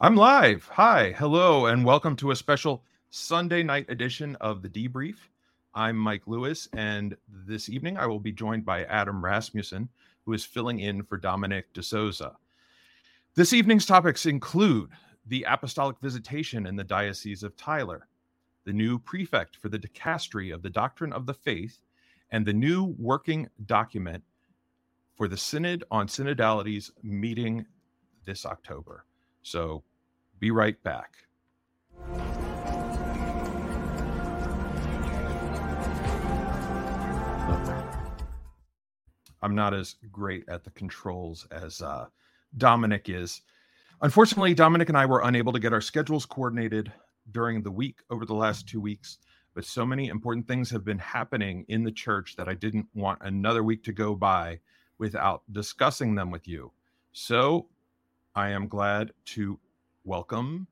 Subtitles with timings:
[0.00, 0.64] I'm live.
[0.74, 5.16] Hi, hello, and welcome to a special Sunday night edition of the Debrief.
[5.74, 9.88] I'm Mike Lewis, and this evening I will be joined by Adam Rasmussen,
[10.24, 12.36] who is filling in for Dominic DeSouza.
[13.34, 14.90] This evening's topics include
[15.26, 18.06] the apostolic visitation in the Diocese of Tyler,
[18.66, 21.80] the new prefect for the dicastery of the doctrine of the faith,
[22.30, 24.22] and the new working document
[25.16, 27.66] for the Synod on Synodalities meeting
[28.24, 29.04] this October.
[29.42, 29.82] So
[30.38, 31.14] be right back.
[39.40, 42.06] I'm not as great at the controls as uh,
[42.56, 43.42] Dominic is.
[44.02, 46.92] Unfortunately, Dominic and I were unable to get our schedules coordinated
[47.30, 49.18] during the week over the last two weeks,
[49.54, 53.20] but so many important things have been happening in the church that I didn't want
[53.22, 54.60] another week to go by
[54.98, 56.72] without discussing them with you.
[57.12, 57.68] So
[58.34, 59.58] I am glad to
[60.08, 60.66] welcome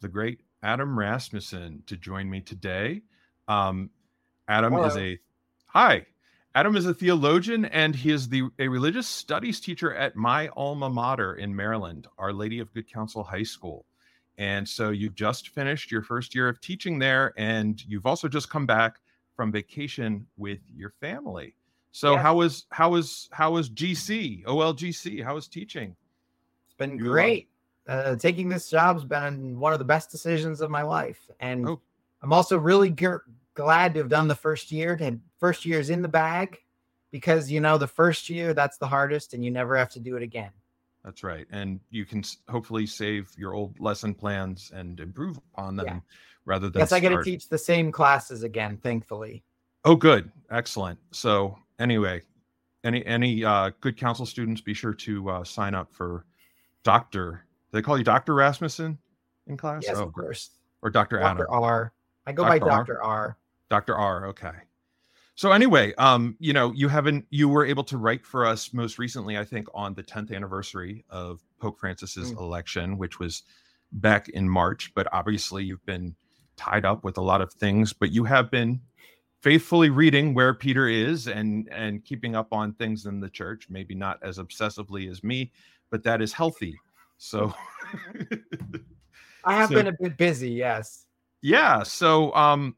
[0.00, 3.00] the great Adam Rasmussen to join me today.
[3.46, 3.90] Um,
[4.48, 4.86] Adam Hello.
[4.86, 5.20] is a
[5.66, 6.04] hi.
[6.56, 10.90] Adam is a theologian and he is the a religious studies teacher at my alma
[10.90, 13.86] mater in Maryland, Our Lady of Good Counsel High School.
[14.36, 18.50] And so you've just finished your first year of teaching there, and you've also just
[18.50, 18.96] come back
[19.36, 21.54] from vacation with your family.
[21.92, 22.22] So yes.
[22.22, 25.22] how was how was how was GC OLGC?
[25.22, 25.94] How was teaching?
[26.66, 27.49] It's been you great.
[27.90, 31.80] Uh, taking this job's been one of the best decisions of my life, and oh.
[32.22, 33.08] I'm also really g-
[33.54, 34.96] glad to have done the first year.
[35.00, 36.58] And first year is in the bag
[37.10, 40.14] because you know the first year that's the hardest, and you never have to do
[40.14, 40.52] it again.
[41.04, 45.86] That's right, and you can hopefully save your old lesson plans and improve upon them
[45.86, 46.00] yeah.
[46.44, 46.78] rather than.
[46.78, 49.42] Yes, I get to teach the same classes again, thankfully.
[49.84, 51.00] Oh, good, excellent.
[51.10, 52.22] So anyway,
[52.84, 56.24] any any uh, good counsel students, be sure to uh, sign up for
[56.84, 57.46] Doctor.
[57.72, 58.98] They call you Doctor Rasmussen
[59.46, 59.84] in class.
[59.86, 60.50] Yes, oh, of course.
[60.82, 61.46] Or Doctor Adam.
[61.48, 61.92] R.
[62.26, 62.60] I go Dr.
[62.60, 63.36] by Doctor R.
[63.68, 64.26] Doctor R.
[64.28, 64.52] Okay.
[65.34, 68.98] So anyway, um, you know, you haven't you were able to write for us most
[68.98, 72.38] recently, I think, on the 10th anniversary of Pope Francis's mm.
[72.38, 73.42] election, which was
[73.92, 74.92] back in March.
[74.94, 76.14] But obviously, you've been
[76.56, 77.92] tied up with a lot of things.
[77.92, 78.80] But you have been
[79.40, 83.68] faithfully reading where Peter is and and keeping up on things in the church.
[83.70, 85.52] Maybe not as obsessively as me,
[85.90, 86.78] but that is healthy.
[87.22, 87.52] So
[89.44, 91.04] I have so, been a bit busy, yes.
[91.42, 91.82] Yeah.
[91.82, 92.74] So um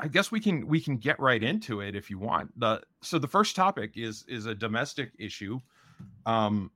[0.00, 2.58] I guess we can we can get right into it if you want.
[2.58, 5.60] The so the first topic is is a domestic issue.
[6.24, 6.70] Um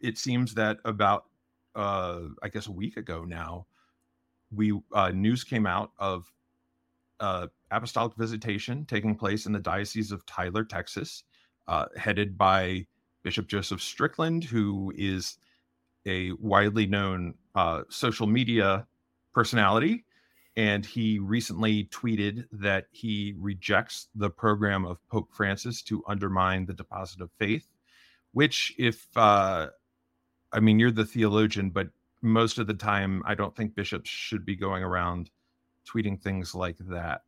[0.00, 1.26] it seems that about
[1.74, 3.66] uh I guess a week ago now
[4.50, 6.32] we uh news came out of
[7.20, 11.24] uh, apostolic visitation taking place in the Diocese of Tyler, Texas,
[11.66, 12.86] uh, headed by
[13.24, 15.36] Bishop Joseph Strickland, who is
[16.08, 18.86] a widely known uh, social media
[19.32, 20.04] personality.
[20.56, 26.72] And he recently tweeted that he rejects the program of Pope Francis to undermine the
[26.72, 27.68] deposit of faith,
[28.32, 29.68] which, if uh,
[30.52, 31.88] I mean, you're the theologian, but
[32.22, 35.30] most of the time, I don't think bishops should be going around
[35.86, 37.22] tweeting things like that,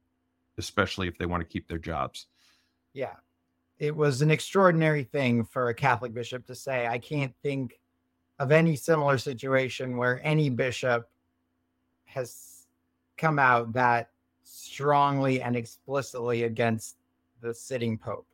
[0.59, 2.27] especially if they want to keep their jobs.
[2.93, 3.15] Yeah.
[3.79, 6.87] It was an extraordinary thing for a Catholic bishop to say.
[6.87, 7.81] I can't think
[8.41, 11.09] of any similar situation where any bishop
[12.07, 12.67] has
[13.19, 14.11] come out that
[14.43, 16.97] strongly and explicitly against
[17.43, 18.27] the sitting pope.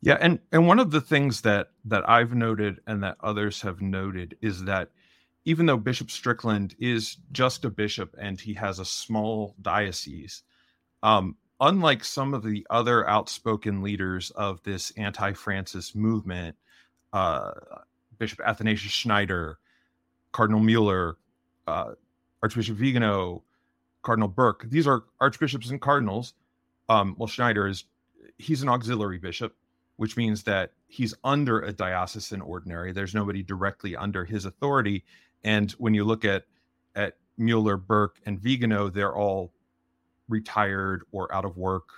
[0.00, 3.82] Yeah, and and one of the things that that I've noted and that others have
[3.82, 4.90] noted is that
[5.44, 10.42] even though Bishop Strickland is just a bishop and he has a small diocese,
[11.02, 16.56] um, unlike some of the other outspoken leaders of this anti Francis movement,
[17.12, 17.52] uh,
[18.18, 19.58] Bishop Athanasius Schneider,
[20.32, 21.16] Cardinal Mueller,
[21.66, 21.92] uh,
[22.42, 23.42] Archbishop Vigano,
[24.02, 26.34] Cardinal Burke, these are archbishops and cardinals.
[26.88, 27.84] Um, well, Schneider is
[28.38, 29.56] he's an auxiliary bishop,
[29.96, 32.92] which means that he's under a diocesan ordinary.
[32.92, 35.04] There's nobody directly under his authority.
[35.42, 36.44] And when you look at
[36.94, 39.52] at Mueller, Burke, and Vigano, they're all
[40.28, 41.88] retired or out of work,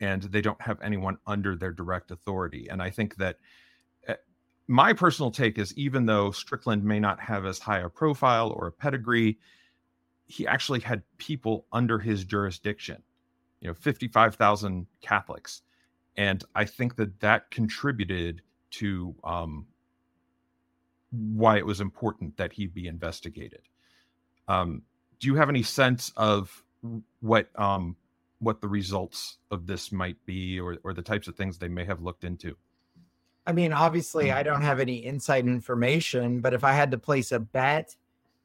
[0.00, 2.68] and they don't have anyone under their direct authority.
[2.68, 3.38] And I think that
[4.66, 8.66] my personal take is even though Strickland may not have as high a profile or
[8.66, 9.38] a pedigree,
[10.26, 13.02] he actually had people under his jurisdiction,
[13.60, 15.62] you know, 55,000 Catholics.
[16.16, 18.40] And I think that that contributed
[18.72, 19.66] to um,
[21.10, 23.62] why it was important that he be investigated.
[24.48, 24.82] Um,
[25.20, 26.64] do you have any sense of
[27.20, 27.96] what um,
[28.40, 31.84] what the results of this might be, or or the types of things they may
[31.84, 32.56] have looked into?
[33.46, 37.30] I mean, obviously, I don't have any inside information, but if I had to place
[37.30, 37.94] a bet,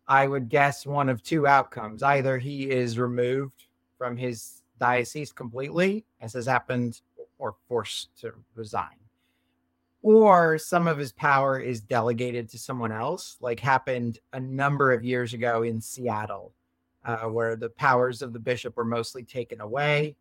[0.07, 2.03] I would guess one of two outcomes.
[2.03, 3.67] Either he is removed
[3.97, 7.01] from his diocese completely, as has happened,
[7.37, 8.97] or forced to resign.
[10.01, 15.03] Or some of his power is delegated to someone else, like happened a number of
[15.03, 16.53] years ago in Seattle,
[17.05, 20.15] uh, where the powers of the bishop were mostly taken away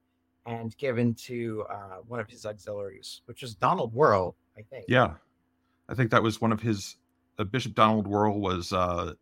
[0.47, 4.85] and given to uh, one of his auxiliaries, which is Donald Wuerl, I think.
[4.89, 5.15] Yeah,
[5.89, 6.97] I think that was one of his.
[7.39, 9.15] Uh, Bishop Donald Wuerl was uh,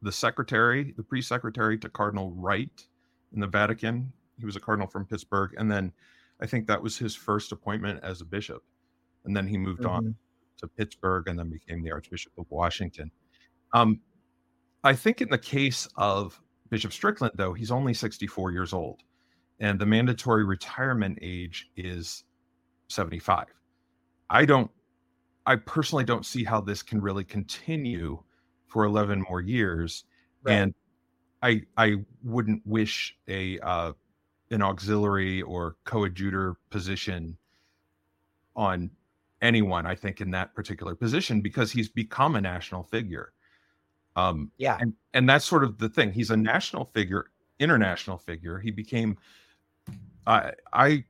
[0.00, 2.86] the secretary, the pre-secretary to Cardinal Wright
[3.34, 4.12] in the Vatican.
[4.38, 5.92] He was a cardinal from Pittsburgh, and then
[6.40, 8.62] I think that was his first appointment as a bishop,
[9.24, 9.90] and then he moved mm-hmm.
[9.90, 10.16] on
[10.58, 13.10] to Pittsburgh and then became the Archbishop of Washington.
[13.74, 14.00] Um,
[14.82, 16.40] I think in the case of
[16.70, 19.02] Bishop Strickland, though, he's only 64 years old,
[19.60, 22.24] and the mandatory retirement age is
[22.88, 23.46] 75.
[24.32, 24.70] I don't,
[25.44, 28.22] I personally don't see how this can really continue
[28.66, 30.04] for 11 more years.
[30.42, 30.54] Right.
[30.54, 30.74] And
[31.42, 33.92] I, I wouldn't wish a, uh,
[34.50, 37.36] an auxiliary or coadjutor position
[38.56, 38.90] on
[39.42, 43.32] anyone, I think, in that particular position because he's become a national figure.
[44.16, 44.78] Um, yeah.
[44.80, 46.10] And, and that's sort of the thing.
[46.10, 47.26] He's a national figure,
[47.58, 48.58] international figure.
[48.58, 49.18] He became,
[50.26, 51.04] I, I,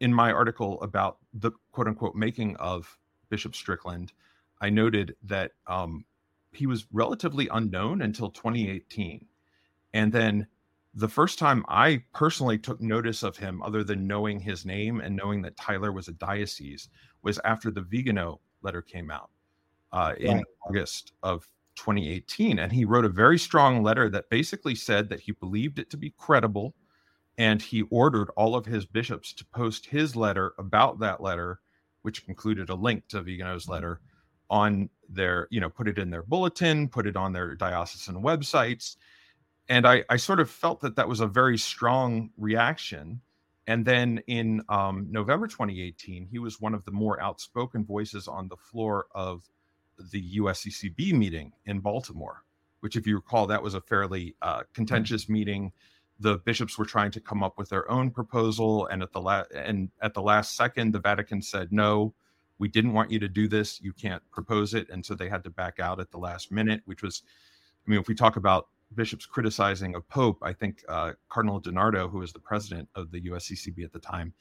[0.00, 2.98] in my article about the quote unquote making of
[3.28, 4.12] Bishop Strickland,
[4.60, 6.04] I noted that um,
[6.52, 9.26] he was relatively unknown until 2018.
[9.92, 10.46] And then
[10.94, 15.14] the first time I personally took notice of him, other than knowing his name and
[15.14, 16.88] knowing that Tyler was a diocese,
[17.22, 19.30] was after the Vigano letter came out
[19.92, 20.44] uh, in right.
[20.66, 21.46] August of
[21.76, 22.58] 2018.
[22.58, 25.96] And he wrote a very strong letter that basically said that he believed it to
[25.96, 26.74] be credible.
[27.40, 31.60] And he ordered all of his bishops to post his letter about that letter,
[32.02, 34.02] which included a link to Vigano's letter
[34.50, 38.96] on their, you know, put it in their bulletin, put it on their diocesan websites.
[39.70, 43.22] And I, I sort of felt that that was a very strong reaction.
[43.66, 48.48] And then in um, November 2018, he was one of the more outspoken voices on
[48.48, 49.48] the floor of
[50.12, 52.44] the USCCB meeting in Baltimore,
[52.80, 55.72] which, if you recall, that was a fairly uh, contentious meeting.
[56.20, 59.50] The bishops were trying to come up with their own proposal, and at the last
[59.52, 62.14] and at the last second, the Vatican said no
[62.60, 63.80] we didn't want you to do this.
[63.80, 64.90] You can't propose it.
[64.90, 67.22] And so they had to back out at the last minute, which was,
[67.86, 72.10] I mean, if we talk about bishops criticizing a pope, I think uh, Cardinal DiNardo,
[72.10, 74.34] who was the president of the USCCB at the time,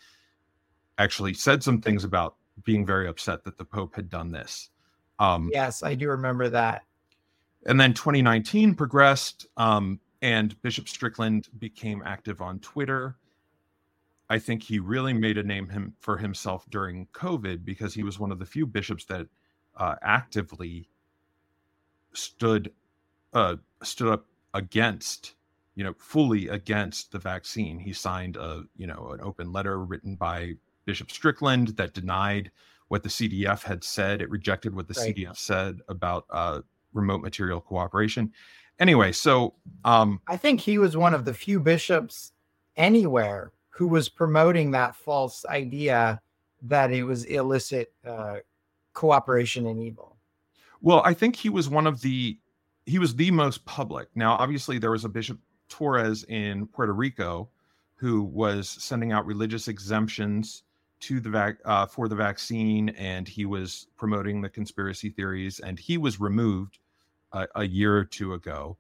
[0.98, 2.36] actually said some things about
[2.66, 4.70] being very upset that the pope had done this.
[5.18, 6.84] Um, yes, I do remember that.
[7.68, 13.16] And then 2019 progressed, um, and Bishop Strickland became active on Twitter
[14.30, 18.19] I think he really made a name him for himself during COVID because he was
[18.19, 19.27] one of the few bishops that
[19.75, 20.88] uh, actively
[22.13, 22.71] stood
[23.33, 25.36] uh, stood up against,
[25.75, 27.80] you know, fully against the vaccine.
[27.80, 30.54] He signed a, you know, an open letter written by
[30.86, 32.51] Bishop Strickland that denied
[32.88, 34.21] what the CDF had said.
[34.21, 35.16] It rejected what the right.
[35.16, 36.62] CDF said about uh,
[36.94, 38.31] remote material cooperation.
[38.80, 39.54] Anyway, so
[39.84, 42.31] um, I think he was one of the few bishops
[42.78, 46.22] anywhere who was promoting that false idea
[46.62, 48.38] that it was illicit uh,
[48.94, 50.18] cooperation in evil.
[50.81, 52.38] Well, I think he was one of the
[52.86, 54.08] he was the most public.
[54.16, 55.38] Now, obviously, there was a Bishop
[55.68, 57.50] Torres in Puerto Rico
[57.95, 60.64] who was sending out religious exemptions
[61.02, 65.78] to the vac uh, for the vaccine, and he was promoting the conspiracy theories, and
[65.78, 66.80] he was removed
[67.31, 68.78] uh, a year or two ago.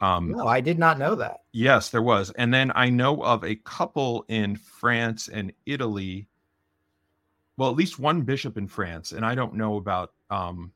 [0.00, 1.42] Um, no, I did not know that.
[1.52, 2.30] Yes, there was.
[2.32, 6.26] And then I know of a couple in France and Italy.
[7.56, 10.12] Well, at least one bishop in France, and I don't know about.
[10.30, 10.72] Um,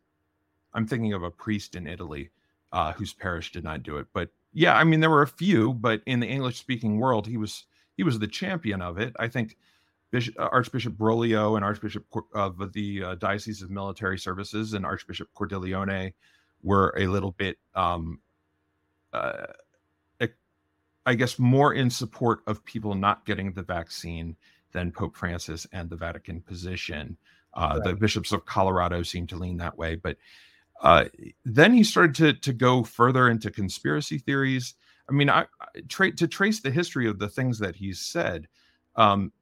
[0.74, 2.30] I'm thinking of a priest in Italy
[2.70, 5.74] uh, whose parish did not do it, but yeah, I mean there were a few,
[5.74, 7.64] but in the English-speaking world, he was
[7.96, 9.14] he was the champion of it.
[9.18, 9.56] I think
[10.10, 12.04] Bishop, uh, Archbishop Broglio and Archbishop
[12.34, 16.12] of the uh, Diocese of Military Services and Archbishop Cordileone
[16.66, 18.20] were a little bit um,
[19.12, 19.46] uh,
[21.06, 24.36] I guess, more in support of people not getting the vaccine
[24.72, 27.16] than Pope Francis and the Vatican position.
[27.54, 27.84] Uh, right.
[27.84, 30.16] The bishops of Colorado seem to lean that way, but
[30.82, 31.04] uh,
[31.44, 34.74] then he started to to go further into conspiracy theories.
[35.08, 35.46] I mean, I,
[35.88, 38.48] tra- to trace the history of the things that he's said.
[38.96, 39.32] Um,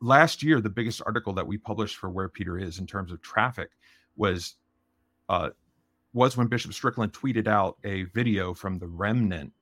[0.00, 3.20] last year, the biggest article that we published for Where Peter Is in terms of
[3.20, 3.70] traffic
[4.16, 4.54] was
[5.28, 5.50] uh,
[6.12, 9.52] was when Bishop Strickland tweeted out a video from the Remnant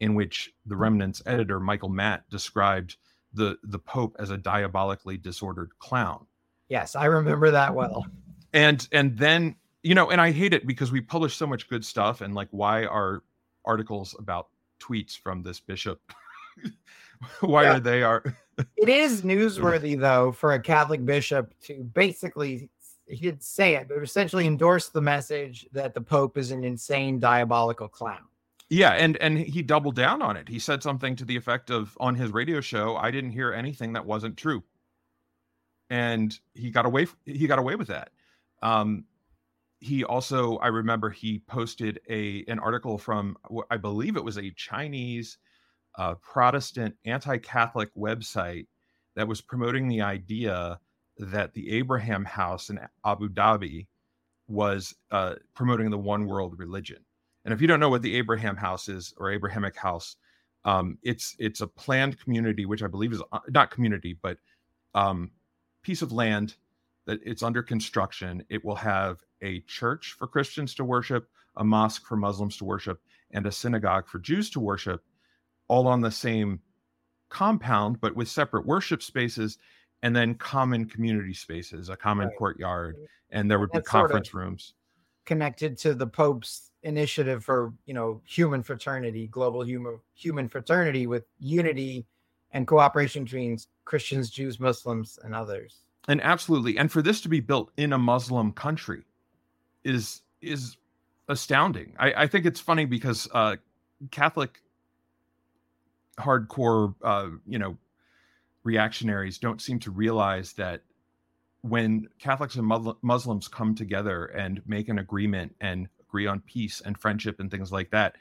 [0.00, 0.82] in which the hmm.
[0.82, 2.96] Remnant's editor Michael Matt described
[3.32, 6.26] the the Pope as a diabolically disordered clown.
[6.68, 8.06] Yes, I remember that well.
[8.52, 11.84] And and then you know, and I hate it because we publish so much good
[11.84, 13.22] stuff, and like, why are
[13.64, 14.48] articles about
[14.80, 16.00] tweets from this bishop?
[17.40, 17.76] why yeah.
[17.76, 18.22] are they are?
[18.76, 22.68] it is newsworthy though for a Catholic bishop to basically
[23.06, 27.18] he didn't say it, but essentially endorsed the message that the Pope is an insane,
[27.18, 28.22] diabolical clown.
[28.70, 30.48] Yeah, and and he doubled down on it.
[30.48, 33.92] He said something to the effect of on his radio show, "I didn't hear anything
[33.92, 34.62] that wasn't true,"
[35.90, 37.06] and he got away.
[37.26, 38.12] He got away with that.
[38.62, 39.04] Um,
[39.80, 43.36] he also, I remember, he posted a an article from
[43.70, 45.36] I believe it was a Chinese
[45.98, 48.68] uh, Protestant anti-Catholic website
[49.16, 50.80] that was promoting the idea
[51.18, 53.86] that the Abraham House in Abu Dhabi
[54.48, 57.04] was uh, promoting the one world religion.
[57.44, 60.16] And if you don't know what the Abraham House is or Abrahamic House,
[60.64, 64.38] um, it's it's a planned community, which I believe is uh, not community, but
[64.94, 65.32] um,
[65.82, 66.54] piece of land
[67.06, 68.44] that it's under construction.
[68.48, 73.00] It will have a church for Christians to worship, a mosque for Muslims to worship,
[73.32, 75.02] and a synagogue for Jews to worship,
[75.66, 76.60] all on the same
[77.28, 79.58] compound, but with separate worship spaces
[80.02, 82.36] and then common community spaces, a common right.
[82.36, 82.96] courtyard,
[83.30, 84.74] and there would be conference sort of rooms
[85.24, 91.24] connected to the Pope's initiative for you know human fraternity, global human human fraternity with
[91.38, 92.06] unity
[92.52, 95.78] and cooperation between Christians, Jews, Muslims, and others.
[96.08, 99.02] And absolutely, and for this to be built in a Muslim country
[99.84, 100.76] is is
[101.28, 101.94] astounding.
[101.98, 103.56] I, I think it's funny because uh,
[104.10, 104.60] Catholic
[106.18, 107.76] hardcore, uh, you know,
[108.64, 110.82] reactionaries don't seem to realize that
[111.62, 116.98] when Catholics and Muslims come together and make an agreement and agree on peace and
[116.98, 118.16] friendship and things like that,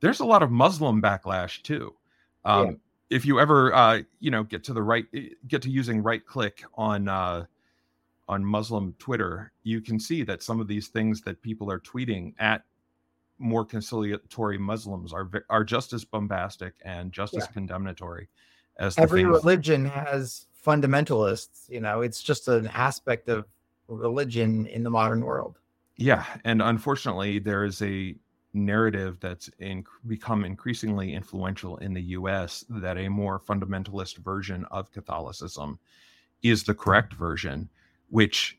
[0.00, 1.94] there's a lot of Muslim backlash too.
[2.44, 2.72] Um, yeah.
[3.08, 6.24] If you ever, uh, you know, get to the right, eh, get to using right
[6.24, 7.44] click on uh,
[8.28, 12.34] on Muslim Twitter, you can see that some of these things that people are tweeting
[12.38, 12.64] at
[13.38, 17.40] more conciliatory Muslims are are just as bombastic and just yeah.
[17.40, 18.28] as condemnatory
[18.78, 21.68] as every religion has fundamentalists.
[21.68, 23.46] You know, it's just an aspect of
[23.88, 25.58] religion in the modern world.
[25.96, 28.14] Yeah, and unfortunately, there is a
[28.52, 32.64] narrative that's in, become increasingly influential in the U.S.
[32.68, 35.78] that a more fundamentalist version of Catholicism
[36.42, 37.68] is the correct version,
[38.10, 38.58] which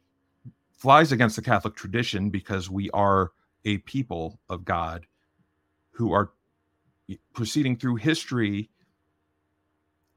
[0.71, 3.31] flies against the Catholic tradition because we are
[3.65, 5.05] a people of God
[5.91, 6.31] who are
[7.33, 8.69] proceeding through history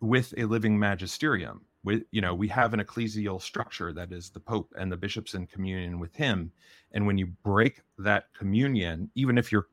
[0.00, 1.62] with a living magisterium.
[1.82, 5.34] With you know we have an ecclesial structure that is the pope and the bishops
[5.34, 6.52] in communion with him.
[6.92, 9.68] And when you break that communion even if you're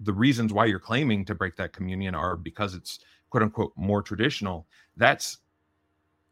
[0.00, 3.00] the reasons why you're claiming to break that communion are because it's
[3.30, 4.66] quote unquote more traditional
[4.96, 5.38] that's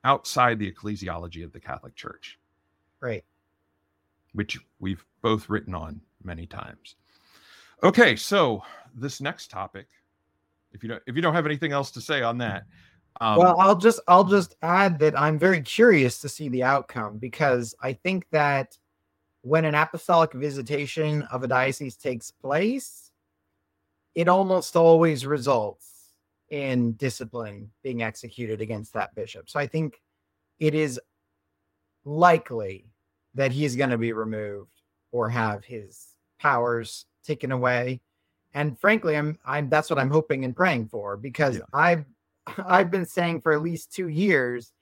[0.05, 2.39] outside the ecclesiology of the catholic church.
[3.01, 3.25] Right.
[4.33, 6.95] Which we've both written on many times.
[7.83, 8.63] Okay so
[8.95, 9.89] this next topic
[10.73, 12.65] if you don't if you don't have anything else to say on that
[13.21, 17.19] um, well, I'll just I'll just add that I'm very curious to see the outcome
[17.19, 18.79] because I think that
[19.43, 23.11] when an apostolic visitation of a diocese takes place,
[24.15, 26.13] it almost always results
[26.49, 29.49] in discipline being executed against that bishop.
[29.49, 30.01] So I think
[30.59, 31.01] it is
[32.05, 32.87] likely
[33.35, 34.73] that he's going to be removed
[35.13, 36.09] or have his
[36.39, 38.01] powers taken away.
[38.55, 41.65] And frankly, I'm I'm that's what I'm hoping and praying for because yeah.
[41.73, 42.05] I've
[42.67, 44.73] I've been saying for at least two years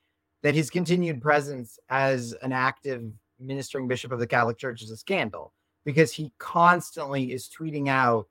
[0.43, 3.05] that his continued presence as an active
[3.41, 5.53] ministering bishop of the Catholic Church is a scandal
[5.85, 8.29] because he constantly is tweeting out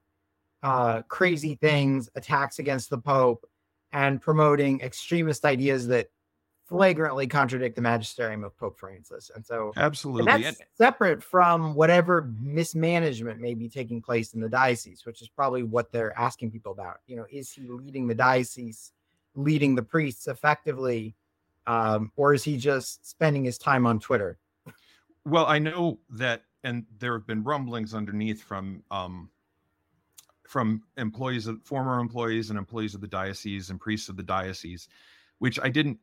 [0.63, 3.47] uh, crazy things, attacks against the Pope,
[3.93, 6.09] and promoting extremist ideas that
[6.67, 9.31] flagrantly contradict the magisterium of Pope Francis.
[9.33, 14.49] And so, absolutely, and that's separate from whatever mismanagement may be taking place in the
[14.49, 16.97] diocese, which is probably what they're asking people about.
[17.07, 18.91] You know, is he leading the diocese
[19.37, 21.15] leading the priests effectively,
[21.67, 24.37] um, or is he just spending his time on Twitter?
[25.25, 29.29] Well, I know that, and there have been rumblings underneath from um,
[30.47, 34.87] from employees, of, former employees, and employees of the diocese and priests of the diocese,
[35.39, 35.99] which I didn't.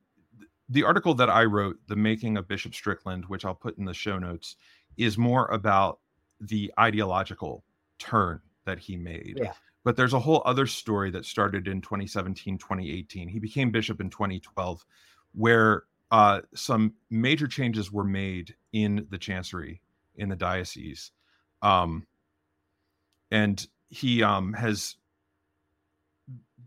[0.68, 3.94] The article that I wrote, "The Making of Bishop Strickland," which I'll put in the
[3.94, 4.56] show notes,
[4.96, 5.98] is more about
[6.40, 7.64] the ideological
[7.98, 9.38] turn that he made.
[9.40, 9.52] Yeah.
[9.84, 13.28] But there's a whole other story that started in 2017, 2018.
[13.28, 14.84] He became bishop in 2012,
[15.32, 19.82] where uh, some major changes were made in the chancery
[20.16, 21.10] in the diocese.
[21.60, 22.06] Um,
[23.30, 24.96] and he um, has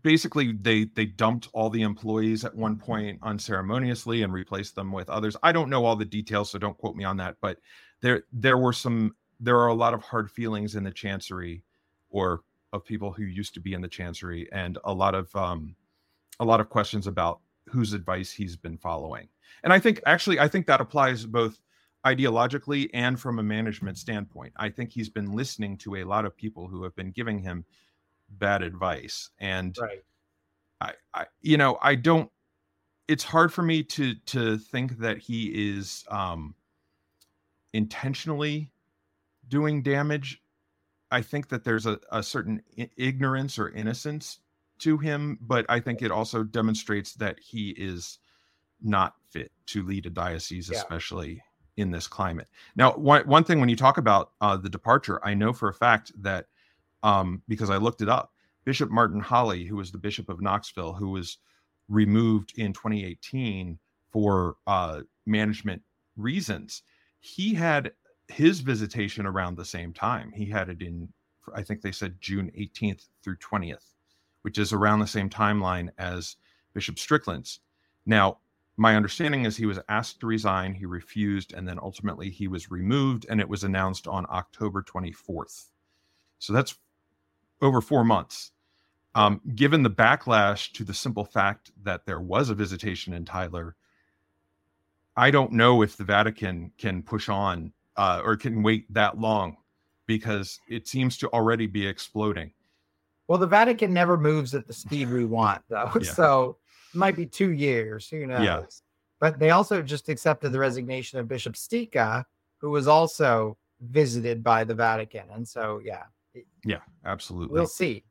[0.02, 5.08] basically they they dumped all the employees at one point unceremoniously and replaced them with
[5.08, 5.36] others.
[5.42, 7.36] I don't know all the details, so don't quote me on that.
[7.40, 7.58] But
[8.00, 11.64] there there were some there are a lot of hard feelings in the chancery
[12.10, 15.74] or of people who used to be in the chancery and a lot of um,
[16.40, 19.28] a lot of questions about whose advice he's been following.
[19.64, 21.58] And I think actually I think that applies both
[22.06, 24.52] ideologically and from a management standpoint.
[24.56, 27.64] I think he's been listening to a lot of people who have been giving him
[28.30, 30.02] bad advice and right.
[30.80, 32.30] I, I you know, I don't
[33.08, 36.54] it's hard for me to to think that he is um
[37.72, 38.70] intentionally
[39.48, 40.42] doing damage.
[41.10, 42.62] I think that there's a, a certain
[42.96, 44.40] ignorance or innocence
[44.80, 48.18] to him, but I think it also demonstrates that he is
[48.80, 50.78] not fit to lead a diocese, yeah.
[50.78, 51.42] especially
[51.76, 52.48] in this climate.
[52.76, 55.74] Now, one one thing when you talk about uh, the departure, I know for a
[55.74, 56.46] fact that
[57.02, 58.32] um, because I looked it up,
[58.64, 61.38] Bishop Martin Holley, who was the Bishop of Knoxville, who was
[61.88, 63.78] removed in 2018
[64.10, 65.82] for uh, management
[66.16, 66.82] reasons,
[67.20, 67.92] he had
[68.28, 70.32] his visitation around the same time.
[70.32, 71.08] He had it in,
[71.54, 73.94] I think they said June 18th through 20th,
[74.42, 76.36] which is around the same timeline as
[76.74, 77.60] Bishop Strickland's.
[78.06, 78.38] Now,
[78.76, 82.70] my understanding is he was asked to resign, he refused, and then ultimately he was
[82.70, 85.66] removed, and it was announced on October 24th.
[86.38, 86.78] So that's
[87.60, 88.52] over four months.
[89.14, 93.74] Um, given the backlash to the simple fact that there was a visitation in Tyler,
[95.16, 99.56] I don't know if the Vatican can push on uh, or can wait that long
[100.06, 102.50] because it seems to already be exploding.
[103.26, 105.90] Well, the Vatican never moves at the speed we want, though.
[106.00, 106.12] Yeah.
[106.12, 106.56] So
[106.94, 108.08] it might be two years.
[108.08, 108.42] Who knows?
[108.42, 108.62] Yeah.
[109.20, 112.24] But they also just accepted the resignation of Bishop Stika,
[112.58, 115.24] who was also visited by the Vatican.
[115.32, 116.04] And so, yeah.
[116.64, 117.52] Yeah, absolutely.
[117.52, 118.04] We'll see.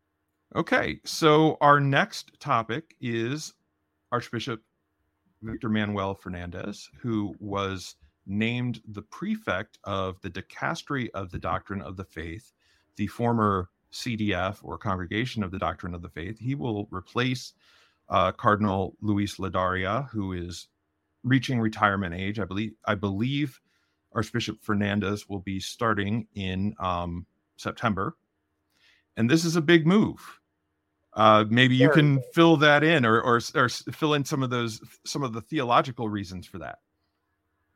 [0.56, 1.00] Okay.
[1.06, 3.54] So, our next topic is
[4.12, 4.62] Archbishop
[5.42, 7.96] Victor Manuel Fernandez, who was
[8.28, 12.52] named the prefect of the Dicastery of the Doctrine of the Faith,
[12.96, 16.38] the former CDF or Congregation of the Doctrine of the Faith.
[16.40, 17.54] He will replace
[18.10, 20.68] uh, Cardinal Luis Ladaria, who is
[21.24, 22.40] reaching retirement age.
[22.40, 23.60] I believe I believe
[24.14, 27.26] Archbishop Fernandez will be starting in um,
[27.58, 28.16] September,
[29.16, 30.40] and this is a big move.
[31.14, 34.80] Uh, maybe you can fill that in, or, or or fill in some of those
[35.06, 36.80] some of the theological reasons for that.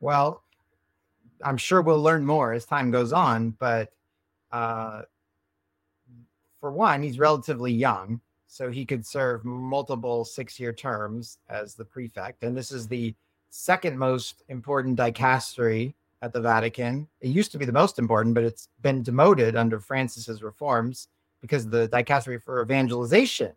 [0.02, 0.42] Well,
[1.44, 3.92] I'm sure we'll learn more as time goes on, but
[4.50, 5.02] uh,
[6.60, 11.84] for one, he's relatively young, so he could serve multiple six year terms as the
[11.84, 12.42] prefect.
[12.42, 13.14] And this is the
[13.50, 17.06] second most important dicastery at the Vatican.
[17.20, 21.06] It used to be the most important, but it's been demoted under Francis's reforms
[21.40, 23.52] because the dicastery for evangelization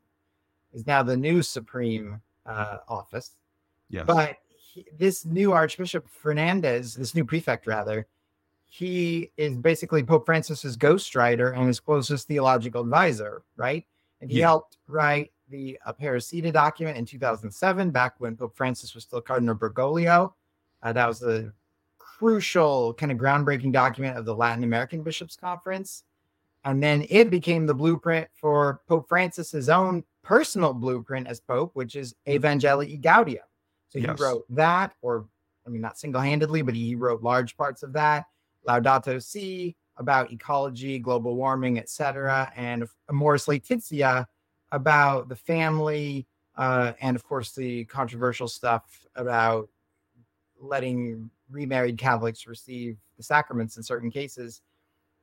[0.73, 3.31] is now the new supreme uh, office.
[3.89, 4.05] Yes.
[4.05, 4.37] But
[4.97, 8.07] this new Archbishop Fernandez, this new prefect rather,
[8.67, 13.85] he is basically Pope Francis's ghostwriter and his closest theological advisor, right?
[14.21, 14.47] And he yeah.
[14.47, 20.33] helped write the Aparecida document in 2007, back when Pope Francis was still Cardinal Bergoglio.
[20.81, 21.53] Uh, that was a
[21.97, 26.03] crucial, kind of groundbreaking document of the Latin American Bishops' Conference.
[26.63, 31.95] And then it became the blueprint for Pope Francis's own personal blueprint as Pope, which
[31.95, 33.43] is Evangelii Gaudium.
[33.89, 35.25] So he wrote that, or
[35.65, 38.25] I mean, not single handedly, but he wrote large parts of that.
[38.67, 44.27] Laudato Si about ecology, global warming, etc., and Amoris Laetitia
[44.71, 49.69] about the family, uh, and of course the controversial stuff about
[50.59, 54.61] letting remarried Catholics receive the sacraments in certain cases.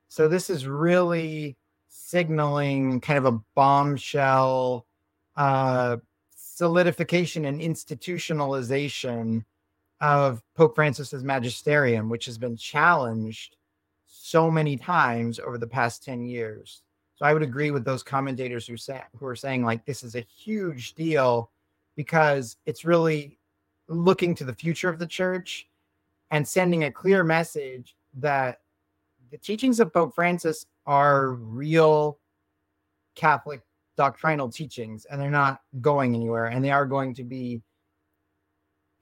[0.08, 1.56] So this is really
[1.88, 4.86] signaling kind of a bombshell
[5.36, 5.96] uh,
[6.62, 9.44] solidification and institutionalization
[10.00, 13.56] of Pope Francis's magisterium, which has been challenged
[14.06, 16.82] so many times over the past 10 years.
[17.16, 20.14] So I would agree with those commentators who say who are saying like this is
[20.14, 21.50] a huge deal
[21.96, 23.40] because it's really
[23.88, 25.66] looking to the future of the church
[26.30, 28.60] and sending a clear message that
[29.32, 32.20] the teachings of Pope Francis are real
[33.16, 33.62] Catholic
[33.96, 37.62] doctrinal teachings and they're not going anywhere and they are going to be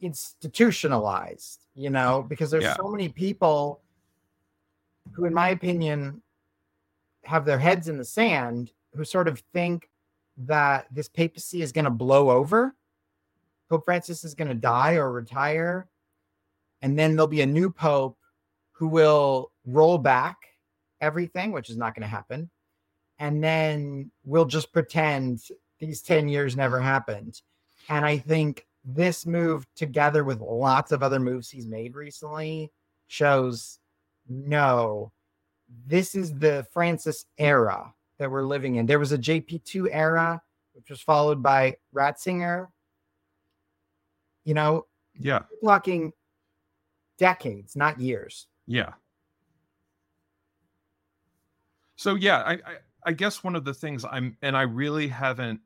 [0.01, 2.77] institutionalized, you know, because there's yeah.
[2.77, 3.81] so many people
[5.13, 6.23] who, in my opinion,
[7.25, 9.89] have their heads in the sand who sort of think
[10.37, 12.75] that this papacy is going to blow over.
[13.69, 15.87] Pope Francis is going to die or retire.
[16.83, 18.19] And then there'll be a new pope
[18.73, 20.39] who will roll back
[21.01, 22.51] everything, which is not going to happen
[23.21, 25.43] and then we'll just pretend
[25.79, 27.41] these 10 years never happened.
[27.91, 32.73] And I think this move, together with lots of other moves he's made recently,
[33.09, 33.79] shows
[34.29, 35.13] no,
[35.87, 38.87] this is the Francis era that we're living in.
[38.87, 40.41] There was a JP2 era,
[40.73, 42.69] which was followed by Ratzinger.
[44.45, 44.87] You know,
[45.19, 46.13] yeah, blocking
[47.19, 48.47] decades, not years.
[48.67, 48.93] Yeah.
[51.97, 55.61] So yeah, I, I I guess one of the things I'm and I really haven't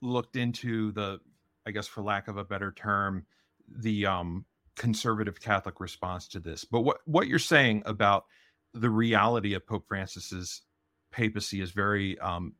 [0.00, 1.20] looked into the
[1.66, 3.26] I guess for lack of a better term,
[3.68, 4.44] the um
[4.76, 6.64] conservative Catholic response to this.
[6.64, 8.24] But what what you're saying about
[8.74, 10.62] the reality of Pope Francis's
[11.10, 12.54] papacy is very um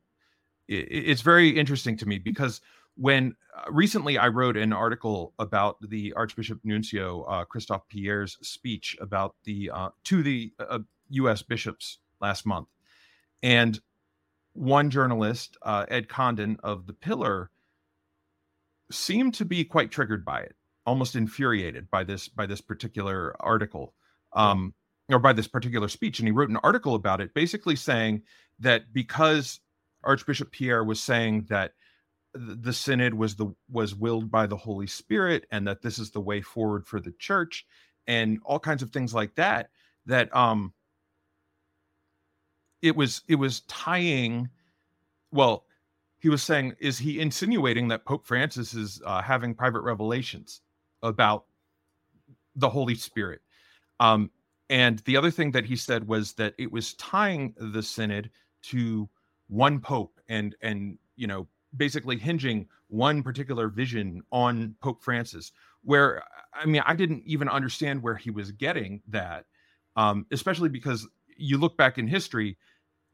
[0.67, 2.61] it, it's very interesting to me because
[2.95, 8.97] when uh, recently I wrote an article about the Archbishop Nuncio uh, Christophe Pierre's speech
[8.99, 10.79] about the uh, to the uh,
[11.11, 11.41] U.S.
[11.41, 12.67] bishops last month,
[13.41, 13.79] and
[14.59, 17.49] one journalist, uh, Ed Condon of the Pillar,
[18.91, 23.93] seemed to be quite triggered by it, almost infuriated by this by this particular article,
[24.33, 24.73] um,
[25.09, 28.21] or by this particular speech, and he wrote an article about it, basically saying
[28.59, 29.61] that because
[30.03, 31.73] Archbishop Pierre was saying that
[32.33, 36.21] the synod was the was willed by the holy spirit and that this is the
[36.21, 37.65] way forward for the church
[38.07, 39.69] and all kinds of things like that
[40.05, 40.73] that um
[42.81, 44.49] it was it was tying
[45.31, 45.65] well
[46.19, 50.61] he was saying is he insinuating that pope francis is uh, having private revelations
[51.01, 51.45] about
[52.55, 53.41] the holy spirit?
[53.99, 54.31] Um
[54.69, 58.29] and the other thing that he said was that it was tying the synod
[58.63, 59.09] to
[59.47, 65.51] one pope and and you know basically hinging one particular vision on Pope Francis,
[65.83, 69.45] where I mean, I didn't even understand where he was getting that,
[69.95, 72.57] um, especially because you look back in history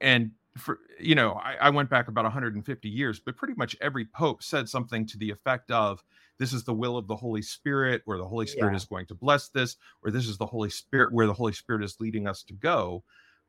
[0.01, 4.05] and for you know I, I, went back about 150 years but pretty much every
[4.05, 6.03] pope said something to the effect of
[6.37, 8.77] this is the will of the holy spirit or the holy spirit yeah.
[8.77, 11.83] is going to bless this or this is the holy spirit where the holy spirit
[11.83, 13.03] is leading us to go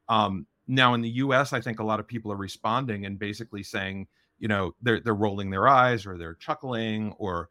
[0.09, 3.63] um, now in the us i think a lot of people are responding and basically
[3.63, 4.07] saying
[4.39, 7.49] you know they're they're rolling their eyes or they're chuckling or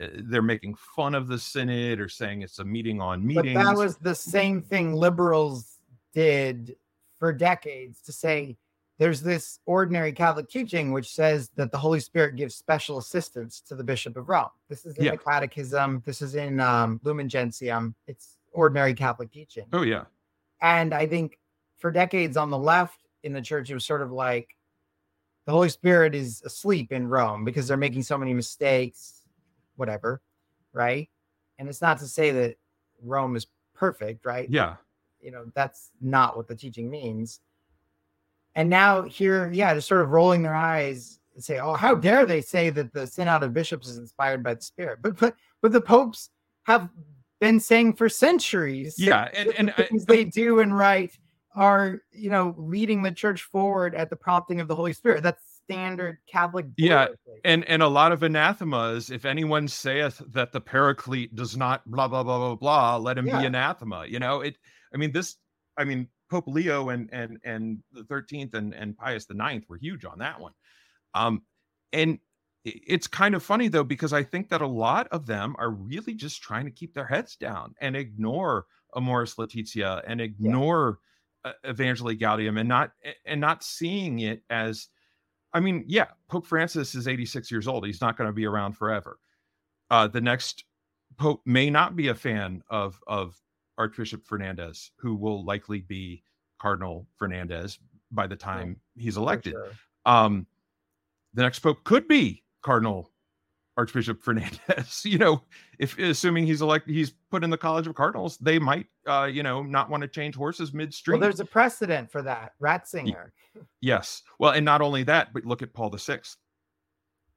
[0.00, 3.54] uh, they're making fun of the synod or saying it's a meeting on meetings.
[3.54, 5.78] But that was the same thing liberals
[6.14, 6.76] did
[7.18, 8.56] for decades to say
[8.98, 13.76] there's this ordinary Catholic teaching which says that the Holy Spirit gives special assistance to
[13.76, 14.48] the Bishop of Rome.
[14.68, 15.10] This is in yeah.
[15.12, 16.02] the Catechism.
[16.04, 17.94] This is in um, Lumen Gentium.
[18.06, 19.66] It's ordinary Catholic teaching.
[19.72, 20.04] Oh yeah.
[20.60, 21.38] And I think
[21.76, 24.56] for decades on the left in the church, it was sort of like
[25.46, 29.22] the Holy Spirit is asleep in Rome because they're making so many mistakes,
[29.76, 30.20] whatever,
[30.72, 31.08] right?
[31.58, 32.56] And it's not to say that
[33.02, 34.50] Rome is perfect, right?
[34.50, 34.76] Yeah.
[35.28, 37.40] You know, that's not what the teaching means.
[38.54, 42.24] And now here, yeah, just sort of rolling their eyes and say, "Oh, how dare
[42.24, 45.72] they say that the Synod of Bishops is inspired by the Spirit?" But but but
[45.72, 46.30] the popes
[46.62, 46.88] have
[47.42, 51.18] been saying for centuries, yeah, and and things I, they do and write
[51.54, 55.22] are you know leading the church forward at the prompting of the Holy Spirit.
[55.22, 56.66] That's standard Catholic.
[56.76, 57.08] Yeah,
[57.44, 59.10] and and a lot of anathemas.
[59.10, 63.26] If anyone saith that the Paraclete does not blah blah blah blah blah, let him
[63.26, 63.40] yeah.
[63.40, 64.06] be anathema.
[64.06, 64.56] You know it.
[64.94, 65.36] I mean this.
[65.76, 69.78] I mean Pope Leo and and and the Thirteenth and and Pius the Ninth were
[69.78, 70.52] huge on that one.
[71.14, 71.42] Um,
[71.92, 72.18] and
[72.64, 76.14] it's kind of funny though because I think that a lot of them are really
[76.14, 80.98] just trying to keep their heads down and ignore Amoris Laetitia and ignore
[81.44, 82.90] uh, Evangelii Gaudium and not
[83.24, 84.88] and not seeing it as
[85.52, 87.86] I mean, yeah, Pope Francis is 86 years old.
[87.86, 89.18] He's not going to be around forever.
[89.90, 90.64] Uh, the next
[91.16, 93.40] pope may not be a fan of of
[93.78, 96.22] Archbishop Fernandez, who will likely be
[96.58, 97.78] Cardinal Fernandez
[98.10, 99.52] by the time he's elected.
[99.52, 99.70] Sure.
[100.04, 100.46] Um,
[101.34, 103.10] the next pope could be Cardinal
[103.78, 105.04] Archbishop Fernandez.
[105.04, 105.40] you know,
[105.78, 109.42] if assuming he's elected, he's put in the College of Cardinals, they might, uh, you
[109.42, 111.14] know, not want to change horses midstream.
[111.14, 112.52] Well, there's a precedent for that.
[112.60, 113.30] Ratzinger.
[113.80, 114.22] Yes.
[114.38, 116.36] Well, and not only that, but look at Paul the Sixth.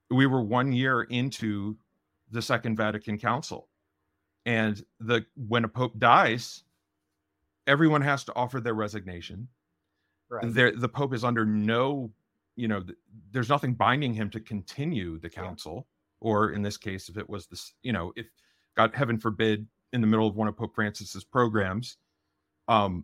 [0.10, 1.78] We were one year into
[2.32, 3.70] the Second Vatican Council,
[4.46, 6.64] and the when a pope dies,
[7.68, 9.48] everyone has to offer their resignation.
[10.30, 10.54] Right.
[10.54, 12.12] There, the pope is under no,
[12.56, 12.84] you know,
[13.32, 15.76] there's nothing binding him to continue the council.
[15.76, 18.28] Yeah or in this case, if it was this, you know, if
[18.78, 21.98] God heaven forbid, in the middle of one of Pope Francis's programs,
[22.68, 23.04] um,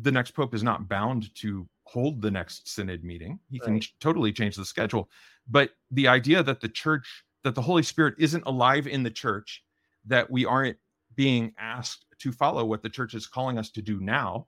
[0.00, 3.38] the next pope is not bound to hold the next synod meeting.
[3.50, 3.66] He right.
[3.66, 5.08] can totally change the schedule.
[5.48, 9.64] But the idea that the church, that the Holy Spirit isn't alive in the church,
[10.04, 10.76] that we aren't
[11.14, 14.46] being asked to follow what the church is calling us to do now,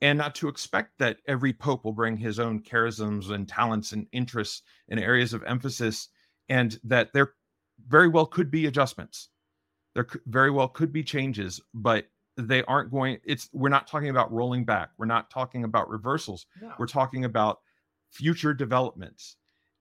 [0.00, 4.06] and not to expect that every pope will bring his own charisms and talents and
[4.12, 6.08] interests and areas of emphasis
[6.48, 7.32] and that there
[7.86, 9.28] very well could be adjustments.
[9.94, 12.06] There very well could be changes, but
[12.38, 16.46] they aren't going it's we're not talking about rolling back we're not talking about reversals
[16.62, 16.72] no.
[16.78, 17.58] we're talking about
[18.12, 19.36] future developments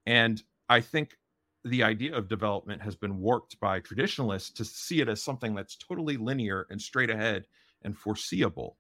[0.08, 1.15] and i think
[1.63, 5.75] the idea of development has been warped by traditionalists to see it as something that's
[5.75, 7.45] totally linear and straight ahead
[7.84, 8.77] and foreseeable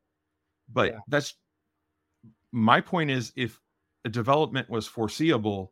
[0.73, 0.99] but yeah.
[1.07, 1.35] that's
[2.51, 3.59] my point is if
[4.05, 5.71] a development was foreseeable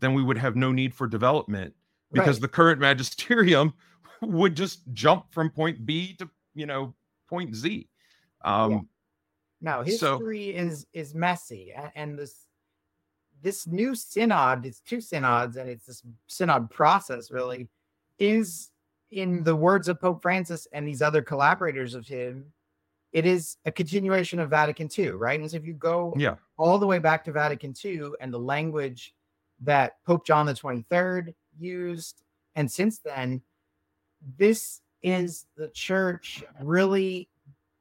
[0.00, 1.74] then we would have no need for development
[2.12, 2.42] because right.
[2.42, 3.74] the current magisterium
[4.22, 6.94] would just jump from point b to you know
[7.28, 7.88] point Z.
[8.44, 8.78] Um, yeah.
[9.60, 12.44] No, history so, is is messy, and this
[13.44, 17.68] this new synod, it's two synods, and it's this synod process really
[18.18, 18.70] is,
[19.10, 22.52] in the words of Pope Francis and these other collaborators of him,
[23.12, 25.38] it is a continuation of Vatican II, right?
[25.38, 26.36] And so if you go yeah.
[26.56, 29.14] all the way back to Vatican II and the language
[29.62, 32.22] that Pope John the 23rd used,
[32.56, 33.42] and since then,
[34.38, 37.28] this is the church really,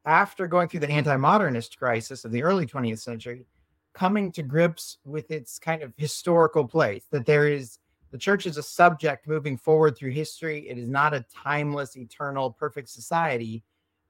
[0.05, 3.45] after going through the anti modernist crisis of the early 20th century,
[3.93, 7.79] coming to grips with its kind of historical place that there is
[8.13, 10.69] the church is a subject moving forward through history.
[10.69, 13.63] It is not a timeless, eternal, perfect society.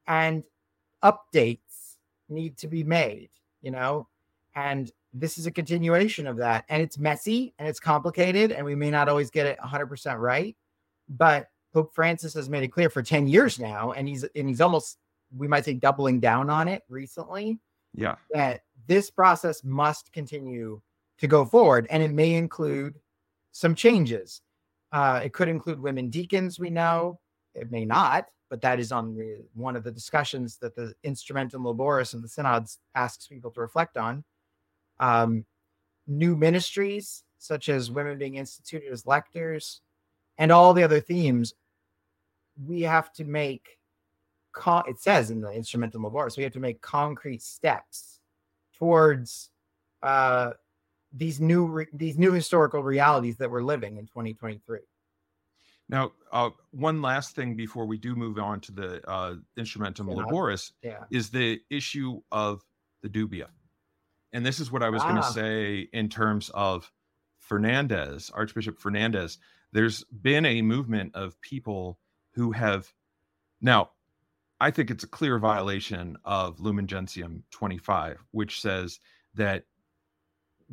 [0.07, 0.43] And
[1.01, 1.95] updates
[2.27, 3.29] need to be made,
[3.61, 4.09] you know?
[4.55, 6.65] And this is a continuation of that.
[6.69, 10.55] And it's messy and it's complicated, and we may not always get it 100% right.
[11.09, 14.61] But Pope Francis has made it clear for 10 years now, and he's and he's
[14.61, 14.97] almost
[15.35, 17.59] we might say doubling down on it recently.
[17.93, 18.15] Yeah.
[18.31, 20.81] That this process must continue
[21.19, 21.87] to go forward.
[21.89, 22.95] And it may include
[23.51, 24.41] some changes.
[24.91, 27.19] Uh, it could include women deacons, we know.
[27.55, 31.63] It may not, but that is on the, one of the discussions that the Instrumentum
[31.63, 34.23] Laboris and the synods asks people to reflect on.
[35.03, 35.45] Um,
[36.07, 39.81] new ministries, such as women being instituted as lectors,
[40.37, 41.53] and all the other themes
[42.65, 43.79] we have to make
[44.53, 48.19] con- it says in the Instrumentum Laboris we have to make concrete steps
[48.77, 49.49] towards
[50.01, 50.51] uh,
[51.11, 54.79] these new re- these new historical realities that we're living in 2023
[55.89, 60.23] now uh, one last thing before we do move on to the uh, Instrumentum yeah.
[60.23, 61.03] Laboris yeah.
[61.11, 62.63] is the issue of
[63.01, 63.47] the dubia
[64.33, 65.09] and this is what i was ah.
[65.09, 66.91] going to say in terms of
[67.39, 69.37] fernandez archbishop fernandez
[69.71, 71.97] there's been a movement of people
[72.33, 72.91] who have
[73.61, 73.89] now
[74.63, 79.01] I think it's a clear violation of Lumen Gentium 25, which says
[79.35, 79.65] that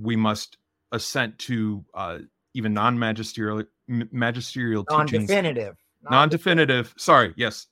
[0.00, 0.58] we must
[0.92, 2.18] assent to uh,
[2.54, 5.76] even non-magisterial magisterial non-definitive, teachings.
[6.08, 6.94] Non-definitive.
[6.96, 7.66] Sorry, yes.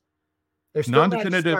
[0.74, 1.56] There's non-definitive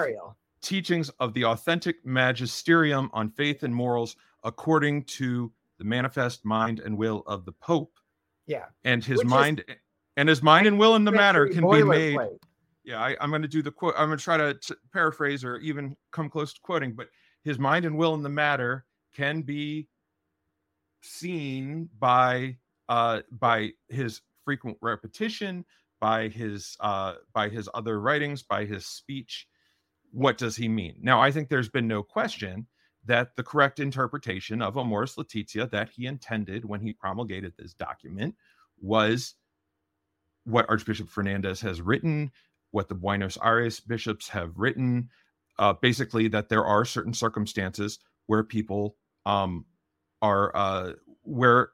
[0.61, 6.97] teachings of the authentic magisterium on faith and morals according to the manifest mind and
[6.97, 7.99] will of the Pope.
[8.47, 8.67] Yeah.
[8.85, 9.77] And his which mind is,
[10.17, 12.17] and his mind and will in the matter can be made.
[12.17, 12.39] Plate.
[12.85, 13.95] Yeah, I, am going to do the quote.
[13.99, 17.09] I'm going to try to t- paraphrase or even come close to quoting, but
[17.45, 19.89] his mind and will in the matter can be
[21.03, 22.57] seen by
[22.89, 25.65] uh, by his frequent repetition,
[26.01, 29.47] by his uh, by his other writings, by his speech.
[30.11, 30.99] What does he mean?
[31.03, 32.67] Now, I think there's been no question
[33.05, 38.35] that the correct interpretation of Amoris Laetitia that he intended when he promulgated this document
[38.81, 39.35] was
[40.45, 42.33] what Archbishop Fernandez has written,
[42.71, 45.11] what the Buenos Aires bishops have written,
[45.59, 49.65] uh, basically that there are certain circumstances where people um,
[50.23, 50.93] are uh,
[51.23, 51.71] where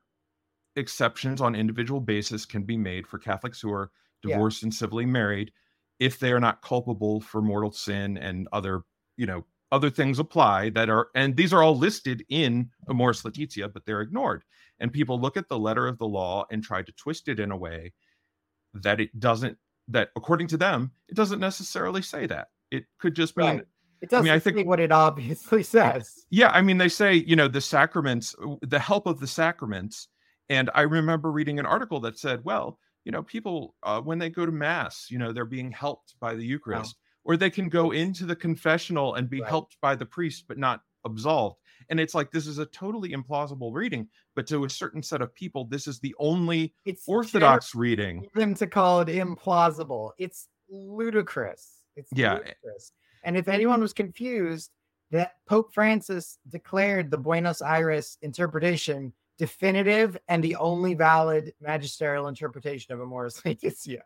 [0.77, 3.91] exceptions on individual basis can be made for Catholics who are
[4.23, 4.67] divorced yeah.
[4.67, 5.53] and civilly married
[6.01, 8.83] if they are not culpable for mortal sin and other
[9.17, 13.69] you know other things apply that are and these are all listed in amoris laetitia
[13.69, 14.45] but they're ignored.
[14.81, 17.51] And people look at the letter of the law and try to twist it in
[17.51, 17.93] a way
[18.75, 19.57] that it doesn't
[19.89, 22.49] that according to them it doesn't necessarily say that.
[22.71, 23.65] It could just mean right.
[24.01, 26.25] it doesn't I, mean, I think what it obviously says.
[26.31, 30.09] Yeah i mean they say you know the sacraments the help of the sacraments.
[30.51, 34.31] And i remember reading an article that said well you know people uh, when they
[34.31, 37.91] go to mass you know they're being helped by the eucharist or they can go
[37.91, 39.49] into the confessional and be right.
[39.49, 41.57] helped by the priest but not absolved.
[41.91, 45.35] And it's like this is a totally implausible reading but to a certain set of
[45.35, 48.27] people this is the only it's orthodox reading.
[48.35, 50.13] them to call it implausible.
[50.19, 51.81] It's ludicrous.
[51.97, 52.35] It's yeah.
[52.35, 52.93] ludicrous.
[53.23, 54.71] and if anyone was confused
[55.11, 62.95] that pope francis declared the buenos aires interpretation definitive and the only valid magisterial interpretation
[62.95, 64.03] of amoris laetitia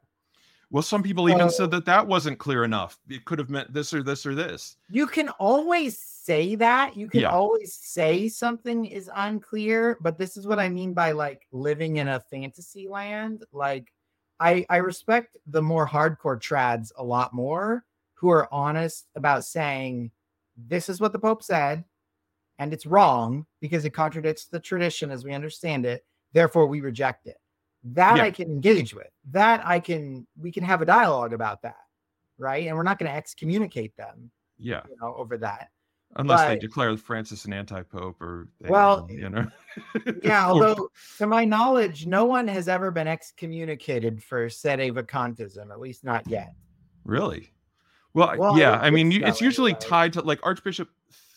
[0.70, 2.98] well, some people even said that that wasn't clear enough.
[3.08, 4.76] It could have meant this or this or this.
[4.90, 6.94] You can always say that.
[6.94, 7.30] You can yeah.
[7.30, 12.08] always say something is unclear, but this is what I mean by like living in
[12.08, 13.44] a fantasy land.
[13.50, 13.90] Like
[14.40, 20.10] I I respect the more hardcore trads a lot more who are honest about saying,
[20.54, 21.84] this is what the Pope said,
[22.58, 26.04] and it's wrong because it contradicts the tradition as we understand it.
[26.32, 27.36] Therefore, we reject it.
[27.84, 28.24] That Yeah.
[28.24, 29.08] I can engage with.
[29.30, 31.76] That I can, we can have a dialogue about that.
[32.36, 32.66] Right.
[32.66, 35.70] And we're not going to excommunicate them, Yeah, you know, over that.
[36.16, 39.46] unless they declare Francis an anti-pope or they, Well, you know.
[40.22, 45.80] Yeah, although to my knowledge, no one has ever been excommunicated for sede vacantism, at
[45.80, 46.52] least not yet.
[47.04, 47.52] Really?
[48.14, 48.72] Well, Well, yeah.
[48.72, 50.88] would I mean, it's usually tied to like Archbishop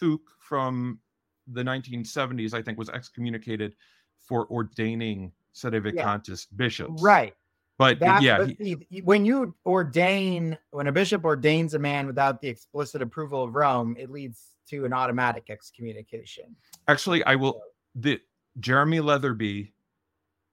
[0.01, 0.99] Thuc from
[1.47, 2.53] the 1970s.
[2.53, 3.75] I think was excommunicated
[4.19, 7.01] for ordaining sedevacantist bishops.
[7.01, 7.33] Right.
[7.77, 12.39] But That, yeah, but he- when you ordain, when a bishop ordains a man without
[12.39, 16.55] the explicit approval of Rome, it leads to an automatic excommunication.
[16.87, 17.61] actually, I will.
[17.95, 18.21] The
[18.59, 19.73] Jeremy Leatherby,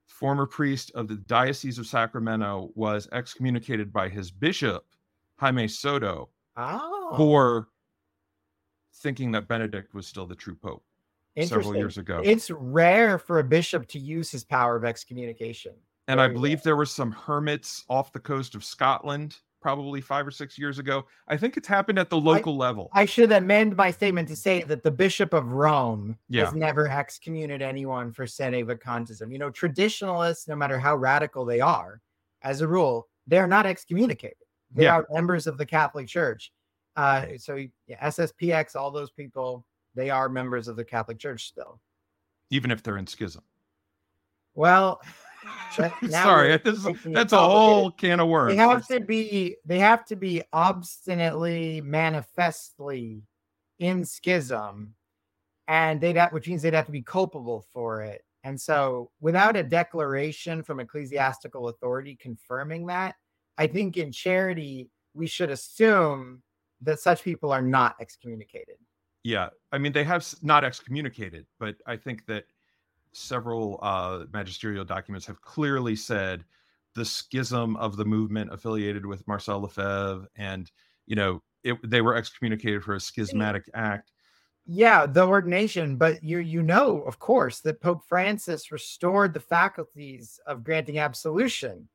[0.06, 4.86] former priest of the Diocese of Sacramento, was excommunicated by his bishop
[5.38, 7.68] Jaime Soto Oh, for
[8.98, 10.84] thinking that Benedict was still the true pope
[11.44, 12.20] several years ago.
[12.24, 15.74] It's rare for a bishop to use his power of excommunication.
[16.08, 20.30] and I believe there were some hermits off the coast of Scotland probably five or
[20.30, 21.04] six years ago.
[21.26, 22.88] I think it's happened at the local level.
[22.94, 26.44] I should amend my statement to say that the Bishop of Rome Yeah.
[26.46, 29.30] has never excommunicated anyone for sede vacantism.
[29.32, 32.00] You know, traditionalists, no matter how radical they are,
[32.42, 34.38] as a rule, they're not excommunicated.
[34.70, 34.98] They Yeah.
[34.98, 36.52] are members of the Catholic Church.
[36.98, 37.54] Uh, so
[37.86, 41.80] yeah, SSPX, all those people, they are members of the Catholic Church still.
[42.50, 43.42] even if they're in schism.
[44.54, 45.00] Well,
[46.10, 48.50] Sorry, this is- making it that's a whole can of worms.
[48.52, 53.22] they have to be they have to be obstinately manifestly
[53.78, 54.94] in schism
[55.68, 59.54] and they'd have which means they'd have to be culpable for it and so without
[59.54, 63.14] a declaration from ecclesiastical authority confirming that
[63.56, 66.42] i think in charity we should assume
[66.80, 68.76] that such people are not excommunicated
[69.24, 72.44] yeah, I mean they have not excommunicated, but I think that
[73.12, 76.44] several uh, magisterial documents have clearly said
[76.94, 80.70] the schism of the movement affiliated with Marcel Lefebvre, and
[81.06, 84.12] you know it, they were excommunicated for a schismatic act.
[84.66, 90.38] Yeah, the ordination, but you you know, of course, that Pope Francis restored the faculties
[90.46, 91.88] of granting absolution.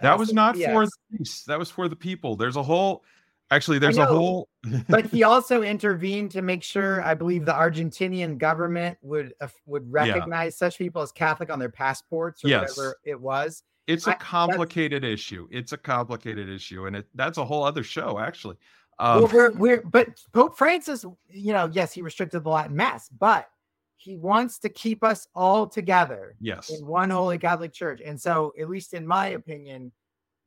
[0.00, 1.44] That was not for the priests.
[1.44, 2.36] That was for the people.
[2.36, 3.04] There's a whole,
[3.52, 4.48] actually, there's a whole.
[4.88, 9.90] but he also intervened to make sure I believe the Argentinian government would uh, would
[9.92, 12.76] recognize such people as Catholic on their passports or Yes.
[12.76, 13.62] whatever it was.
[13.86, 15.46] it's a complicated issue.
[15.50, 18.56] It's a complicated issue, and it that's a whole other show, actually.
[18.98, 23.08] Um, well, we're, we're but Pope Francis, you know, yes, he restricted the Latin Mass,
[23.08, 23.48] but
[23.96, 26.34] he wants to keep us all together.
[26.40, 28.00] yes, in one holy Catholic Church.
[28.04, 29.90] And so, at least in my opinion,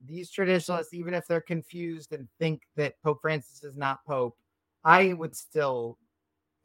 [0.07, 4.37] these traditionalists, even if they're confused and think that Pope Francis is not Pope,
[4.83, 5.97] I would still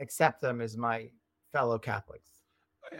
[0.00, 1.11] accept them as my
[1.53, 2.29] fellow Catholics.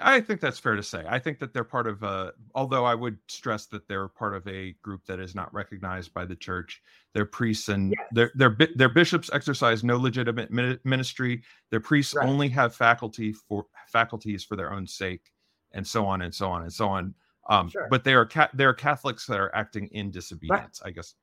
[0.01, 1.05] I think that's fair to say.
[1.09, 4.47] I think that they're part of a, although I would stress that they're part of
[4.47, 6.83] a group that is not recognized by the church.
[7.15, 8.09] Their priests and Yes.
[8.13, 10.51] their their their bishops exercise no legitimate
[10.85, 11.43] ministry.
[11.71, 12.29] Their priests Right.
[12.29, 15.33] only have faculty for faculties for their own sake,
[15.73, 17.15] and so on and so on and so on.
[17.51, 17.89] Um, Sure.
[17.91, 21.15] But they are ca- they are Catholics that are acting in disobedience, I guess.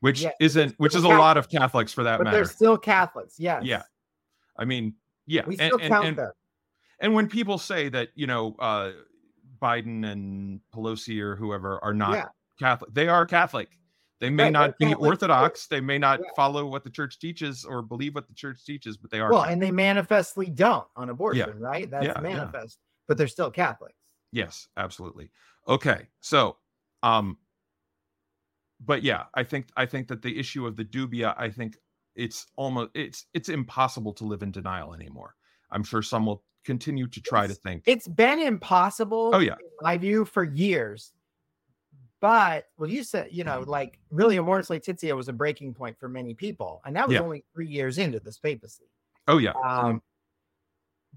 [0.00, 2.36] Which Yeah, isn't, which is a lot of Catholics for that But matter.
[2.36, 3.34] they're still Catholics.
[3.38, 3.64] Yes.
[3.64, 3.82] Yeah.
[4.58, 4.94] I mean,
[5.26, 6.32] yeah, We and- still and- count and- them.
[7.00, 8.92] and when people say that you know uh
[9.60, 12.28] biden and pelosi or whoever are not Yeah.
[12.58, 13.68] catholic they are catholic
[14.20, 16.26] they may Right, not be Catholic, orthodox they may not Yeah.
[16.34, 19.40] follow what the church teaches or believe what the church teaches but they are Well,
[19.40, 19.52] Catholic.
[19.52, 21.90] and they manifestly don't on abortion, right?
[21.90, 22.20] That's Yeah, yeah.
[22.22, 23.94] manifest, but they're still Catholics.
[24.32, 25.30] Yes absolutely
[25.68, 26.56] okay so
[27.02, 27.36] um
[28.84, 31.76] but yeah i think i think that the issue of the dubia i think
[32.16, 35.34] it's almost it's it's impossible to live in denial anymore
[35.70, 39.54] i'm sure some will continue to try to think It's been impossible, Oh, yeah.
[39.54, 41.14] in my view, for years.
[42.20, 46.06] But well, you said, you know, like really Amoris Laetitia was a breaking point for
[46.06, 47.22] many people, and that was Yeah.
[47.22, 48.84] only three years into this papacy.
[49.26, 50.02] oh yeah Um,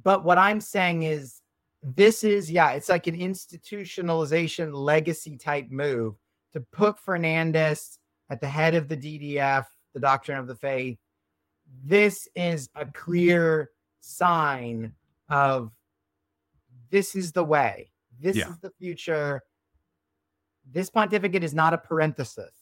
[0.01, 1.41] but what I'm saying is,
[1.83, 6.15] this is yeah, it's like an institutionalization legacy type move
[6.53, 10.97] to put Fernandez at the head of the DDF, the Doctrine of the Faith.
[11.83, 14.93] This is a clear sign
[15.29, 15.71] of
[16.89, 17.91] this is the way.
[18.19, 18.49] This Yeah.
[18.49, 19.41] is the future.
[20.71, 22.53] This pontificate is not a parenthesis.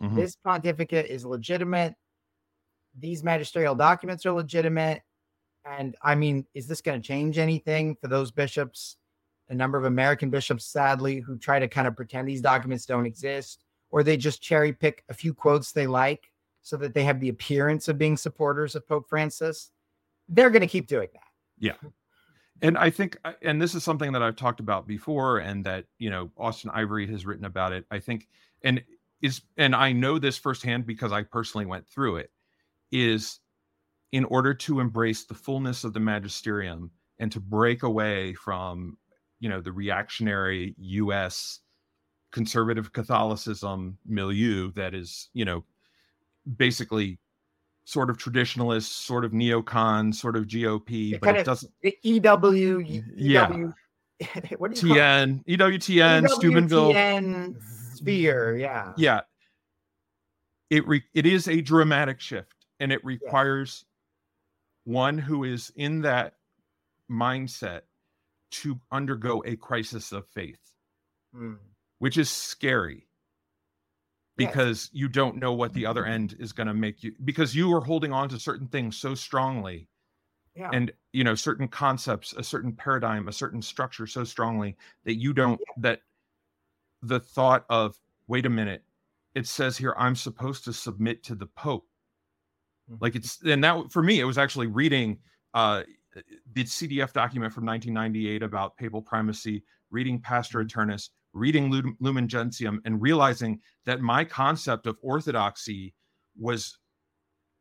[0.00, 0.16] Mhm.
[0.16, 1.94] This pontificate is legitimate.
[2.98, 5.02] These magisterial documents are legitimate.
[5.64, 8.96] And I mean, is this going to change anything for those bishops?
[9.48, 13.06] A number of American bishops, sadly, who try to kind of pretend these documents don't
[13.06, 16.30] exist, or they just cherry pick a few quotes they like
[16.62, 19.70] so that they have the appearance of being supporters of Pope Francis,
[20.28, 21.20] they're going to keep doing that.
[21.58, 21.90] Yeah.
[22.62, 25.84] And I think, uh, and this is something that I've talked about before, and that,
[25.98, 27.84] you know, Austen Ivereigh has written about it.
[27.90, 28.28] I think,
[28.62, 28.82] and
[29.20, 32.30] is, and I know this firsthand because I personally went through it,
[32.90, 33.40] is
[34.14, 36.88] in order to embrace the fullness of the magisterium
[37.18, 38.96] and to break away from,
[39.40, 41.58] you know, the reactionary US
[42.30, 45.64] conservative Catholicism milieu that is, you know,
[46.56, 47.18] basically
[47.86, 51.72] sort of traditionalist, sort of neocon, sort of GOP, It but it doesn't.
[52.04, 52.84] EW,
[53.16, 53.52] Yeah.
[53.52, 53.74] EW,
[54.58, 55.00] what do you call it?
[55.00, 56.92] TN, EWTN, Steubenville.
[56.92, 57.56] EWTN
[57.96, 58.60] sphere, mm-hmm.
[58.60, 58.92] yeah.
[58.96, 59.20] Yeah.
[60.70, 63.84] It re- it is a dramatic shift and it requires
[64.84, 66.34] one who is in that
[67.10, 67.82] mindset
[68.50, 70.60] to undergo a crisis of faith,
[71.34, 71.54] Hmm.
[71.98, 73.08] which is scary
[74.36, 74.50] Yes.
[74.50, 77.72] because you don't know what the other end is going to make you because you
[77.74, 79.88] are holding on to certain things so strongly
[80.56, 80.70] Yeah.
[80.72, 85.32] and you know certain concepts a certain paradigm a certain structure so strongly that you
[85.32, 86.02] don't that
[87.02, 88.84] the thought of wait a minute
[89.34, 91.88] it says here i'm supposed to submit to the pope.
[93.00, 95.18] Like it's and that for me it was actually reading
[95.54, 95.82] uh
[96.52, 102.80] the cdf document from 1998 about papal primacy reading pastor aeternus reading Lum- lumen gentium
[102.84, 105.94] and realizing that my concept of orthodoxy
[106.38, 106.78] was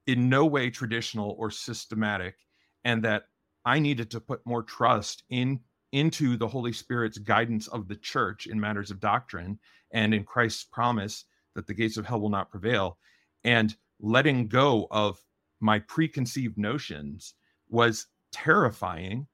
[0.05, 2.35] in no way traditional or systematic
[2.83, 3.23] and that
[3.65, 5.59] i needed to put more trust in
[5.93, 9.57] into the holy spirit's guidance of the church in matters of doctrine
[9.93, 12.97] and in christ's promise that the gates of hell will not prevail.
[13.43, 15.17] And letting go of
[15.59, 17.33] my preconceived notions
[17.69, 19.25] was terrifying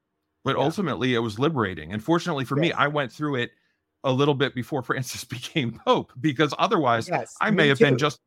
[0.46, 0.64] but Yeah.
[0.64, 3.52] ultimately it was liberating and fortunately for me i went through it
[4.06, 7.36] a little bit before francis became pope because otherwise yes.
[7.42, 8.20] I may have been just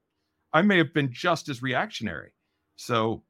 [0.53, 2.32] I may have been just as reactionary.
[2.76, 3.22] So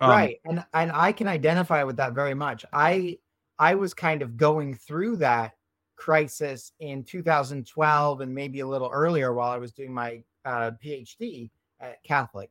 [0.00, 3.18] um, right and and i can identify with that very much i
[3.58, 5.54] i was kind of going through that
[5.96, 11.50] crisis in 2012 and maybe a little earlier while i was doing my uh, phd
[11.80, 12.50] at catholic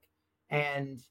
[0.49, 1.03] and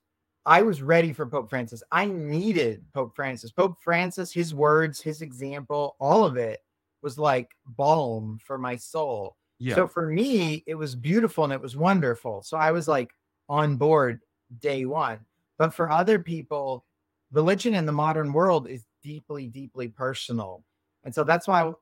[0.47, 5.23] i was ready for pope francis i needed pope francis pope francis his words his
[5.23, 6.61] example all of it
[7.03, 9.75] was like balm for my soul Yeah.
[9.77, 12.43] so for me, it was beautiful and it was wonderful.
[12.43, 13.11] So I was like
[13.49, 14.21] on board
[14.61, 15.21] day one.
[15.57, 16.85] But for other people,
[17.33, 20.65] religion in the modern world is deeply, deeply personal.
[21.05, 21.73] And so that's why,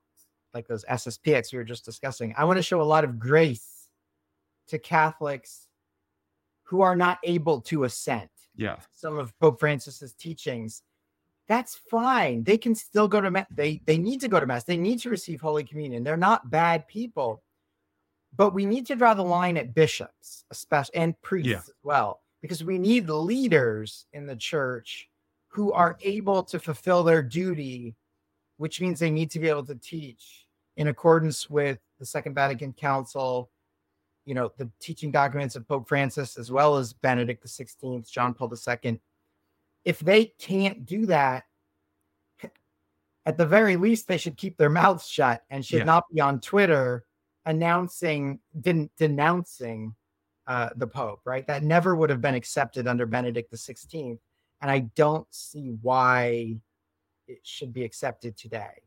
[0.52, 3.88] like those SSPX we were just discussing, I want to show a lot of grace
[4.68, 5.68] to Catholics
[6.64, 8.76] who are not able to assent yeah.
[8.92, 10.82] some of Pope Francis's teachings,
[11.46, 12.42] that's fine.
[12.42, 13.46] They can still go to mass.
[13.50, 14.64] They they need to go to mass.
[14.64, 16.02] They need to receive Holy Communion.
[16.02, 17.42] They're not bad people,
[18.36, 21.58] but we need to draw the line at bishops, especially and priests Yeah.
[21.58, 25.08] as well, because we need leaders in the church
[25.48, 27.94] who are able to fulfill their duty,
[28.56, 30.46] which means they need to be able to teach
[30.76, 33.50] in accordance with the Second Vatican Council,
[34.24, 38.52] you know, the teaching documents of Pope Francis, as well as Benedict XVI, John Paul
[38.52, 39.00] II.
[39.84, 41.44] If they can't do that,
[43.26, 45.84] at the very least, they should keep their mouths shut and should Yeah.
[45.84, 47.04] not be on Twitter
[47.44, 49.94] announcing, den- denouncing
[50.46, 51.46] uh, the Pope, right?
[51.46, 54.18] That never would have been accepted under Benedict XVI.
[54.60, 56.56] And I don't see why
[57.26, 58.82] it should be accepted today.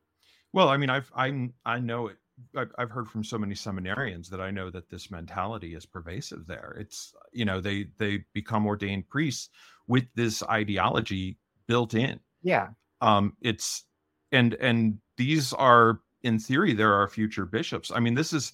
[0.54, 2.18] Well, I mean, I've I'm I know it.
[2.56, 6.46] I've, I've heard from so many seminarians that I know that this mentality is pervasive
[6.48, 6.76] there.
[6.80, 9.50] It's you know they they become ordained priests
[9.88, 12.20] with this ideology built in.
[12.44, 12.70] Yeah.
[13.02, 13.86] um it's
[14.32, 18.54] and and these are in theory there are future bishops i mean this is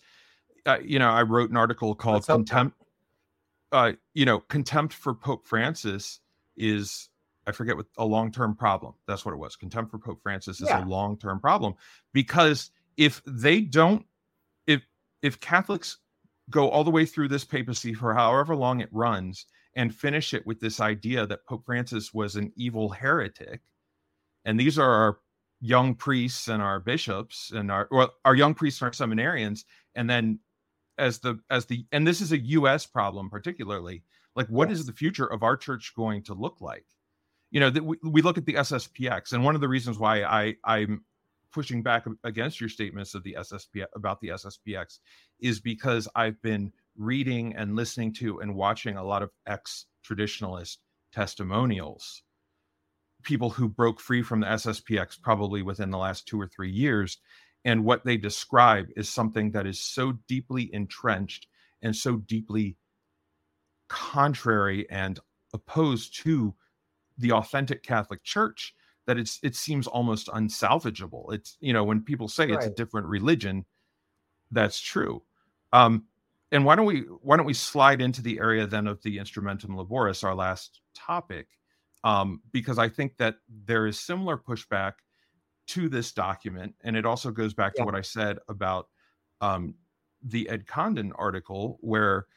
[0.65, 2.77] uh, you know i wrote an article called contempt
[3.71, 6.19] uh you know contempt for pope francis
[6.57, 7.09] is
[7.47, 10.69] i forget what a long-term problem that's what it was contempt for pope francis is
[10.69, 10.83] Yeah.
[10.83, 11.73] a long-term problem
[12.13, 14.05] because if they don't
[14.67, 14.85] if
[15.21, 15.97] if catholics
[16.49, 20.45] go all the way through this papacy for however long it runs and finish it
[20.45, 23.61] with this idea that pope francis was an evil heretic
[24.45, 25.19] and these are our
[25.61, 29.63] young priests and our bishops and our well, our young priests and our seminarians
[29.95, 30.37] and then
[30.97, 34.03] as the as the and this is a us problem particularly
[34.35, 36.85] like what is the future of our church going to look like?
[37.51, 40.23] You know that we, we look at the sspx and one of the reasons why
[40.23, 41.03] i i'm
[41.53, 44.99] pushing back against your statements of the ssp about the sspx
[45.39, 50.77] is because i've been reading and listening to and watching a lot of ex traditionalist
[51.13, 52.23] testimonials
[53.23, 57.17] people who broke free from the SSPX probably within the last two or three years.
[57.65, 61.47] And what they describe is something that is so deeply entrenched
[61.81, 62.77] and so deeply
[63.89, 65.19] contrary and
[65.53, 66.55] opposed to
[67.17, 68.73] the authentic Catholic Church
[69.05, 71.33] that it's it seems almost unsalvageable.
[71.33, 73.65] It's you know when people say it's a different religion,
[74.51, 75.23] that's true.
[75.71, 76.05] Um,
[76.51, 79.75] and why don't we why don't we slide into the area then of the instrumentum
[79.75, 81.47] laboris, our last topic,
[82.03, 84.93] um, because I think that there is similar pushback
[85.67, 87.81] to this document, and it also goes back Yeah.
[87.81, 88.89] to what I said about
[89.41, 89.75] um,
[90.21, 92.27] the Ed Condon article, where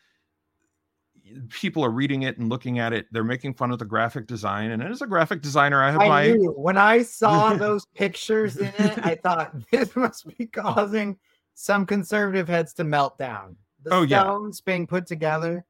[1.51, 3.07] people are reading it and looking at it.
[3.13, 6.09] They're making fun of the graphic design, and as a graphic designer, I have I
[6.09, 11.17] my knew when I saw those pictures in it, I thought this must be causing
[11.55, 13.57] some conservative heads to melt down.
[13.83, 14.23] The Oh, yeah.
[14.23, 15.65] stones being put together.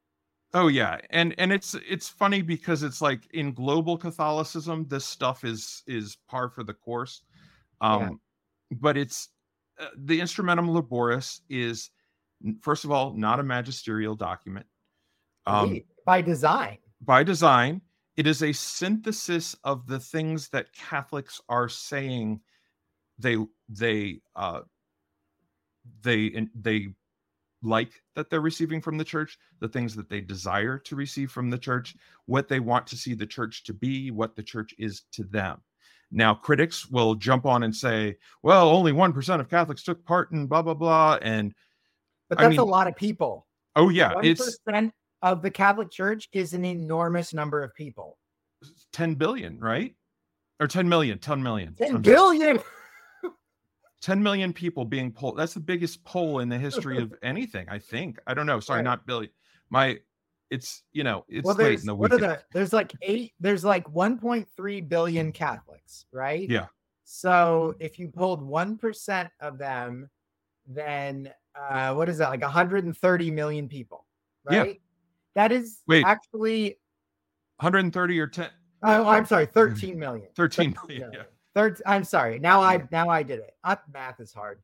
[0.55, 5.45] Oh yeah, and and it's it's funny because it's like in global Catholicism, this stuff
[5.45, 7.23] is is par for the course.
[7.81, 8.01] Um,
[8.71, 8.77] Yeah.
[8.81, 9.29] but it's
[9.79, 11.91] uh, the Instrumentum Laboris is
[12.63, 14.67] first of all not a magisterial document.
[15.47, 16.79] Um, by design.
[17.01, 17.81] by design,
[18.17, 22.41] it is a synthesis of the things that Catholics are saying
[23.19, 23.37] they
[23.69, 24.61] they uh
[26.03, 26.89] they they
[27.63, 31.51] like that they're receiving from the church, the things that they desire to receive from
[31.51, 35.03] the church, what they want to see the church to be, what the church is
[35.13, 35.61] to them.
[36.13, 40.47] Now, critics will jump on and say, well, only 1% of Catholics took part in
[40.47, 41.19] blah, blah, blah.
[41.21, 41.53] And
[42.29, 43.47] But I that's a lot of people.
[43.75, 48.19] oh, yeah, One it's percent of the Catholic Church is an enormous number of people.
[48.93, 49.95] 10 billion, right?
[50.61, 51.75] Or 10 million, 10 million.
[51.75, 52.15] Ten I'm sorry.
[52.39, 52.59] billion.
[54.03, 55.37] 10 million people being polled.
[55.39, 58.19] That's the biggest poll in the history of anything, I think.
[58.27, 58.61] I don't know.
[58.61, 58.85] Sorry, Right.
[58.85, 59.31] not billion.
[59.71, 59.99] My,
[60.51, 62.23] it's, you know, it's well, late there's in the what week.
[62.23, 66.49] are the there's like eight there's like 1.3 billion Catholics, right?
[66.49, 66.67] Yeah.
[67.05, 70.09] So if you pulled one percent of them,
[70.69, 72.31] then uh, what is that?
[72.31, 74.07] Like 130 million people,
[74.51, 74.65] Yeah.
[75.37, 76.05] That is Wait.
[76.05, 76.79] actually
[77.59, 78.49] 130 or 10,
[78.83, 80.29] oh, I'm sorry, 13 million.
[80.35, 81.13] 13 13 million.
[81.13, 81.23] Yeah.
[81.55, 82.39] Third, I'm sorry.
[82.39, 83.55] Now I now I did it.
[83.63, 84.61] Uh, math is hard.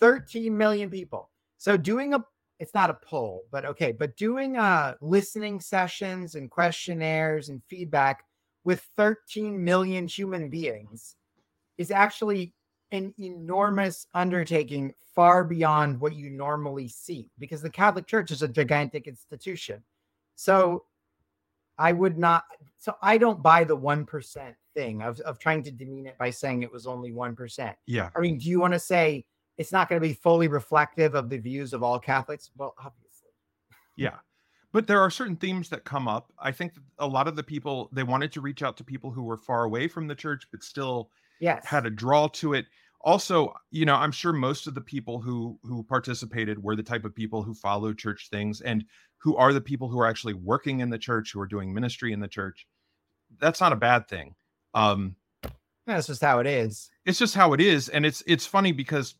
[0.00, 1.28] 13 million people.
[1.58, 2.24] So doing a
[2.60, 8.24] it's not a poll, but okay, but doing uh listening sessions and questionnaires and feedback
[8.64, 11.16] with 13 million human beings
[11.78, 12.54] is actually
[12.92, 18.48] an enormous undertaking far beyond what you normally see because the Catholic Church is a
[18.48, 19.82] gigantic institution.
[20.36, 20.84] So
[21.78, 22.44] I would not
[22.78, 26.62] so I don't buy the 1% thing of, of trying to demean it by saying
[26.62, 27.74] it was only 1%.
[27.86, 28.10] Yeah.
[28.16, 29.24] I mean, do you want to say
[29.56, 32.50] it's not going to be fully reflective of the views of all Catholics?
[32.56, 33.30] Well, obviously.
[33.96, 34.16] Yeah.
[34.72, 36.32] But there are certain themes that come up.
[36.38, 39.10] I think that a lot of the people, they wanted to reach out to people
[39.10, 41.10] who were far away from the church, but still
[41.40, 41.66] Yes.
[41.66, 42.66] had a draw to it
[43.02, 47.04] also you know i'm sure most of the people who who participated were the type
[47.04, 48.84] of people who follow church things and
[49.18, 52.12] who are the people who are actually working in the church who are doing ministry
[52.12, 52.66] in the church
[53.38, 54.34] that's not a bad thing
[54.74, 55.14] um
[55.86, 56.90] That's just how it is.
[57.04, 59.16] it's just how it is and it's it's funny because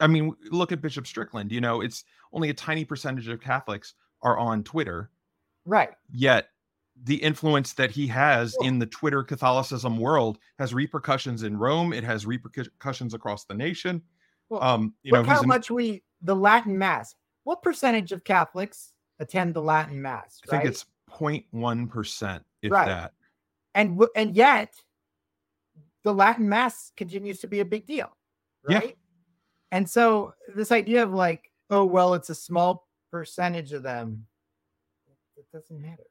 [0.00, 3.94] i mean look at bishop strickland you know it's only a tiny percentage of catholics
[4.22, 5.10] are on twitter
[5.64, 5.90] Right.
[6.12, 6.48] yet
[7.04, 11.92] the influence that he has in the Twitter Catholicism world has repercussions in Rome.
[11.92, 14.02] It has repercussions across the nation.
[14.48, 17.14] Well, Um, you Look know, how an- much we the Latin Mass.
[17.44, 20.40] What percentage of Catholics attend the Latin Mass?
[20.44, 22.86] I think it's 0.1 percent, if Right.
[22.86, 23.14] that.
[23.74, 24.74] and and yet
[26.02, 28.16] the Latin Mass continues to be a big deal,
[28.68, 28.78] Yeah.
[28.78, 28.98] right?
[29.70, 34.26] And so this idea of like, oh well, it's a small percentage of them.
[35.36, 36.04] It doesn't matter.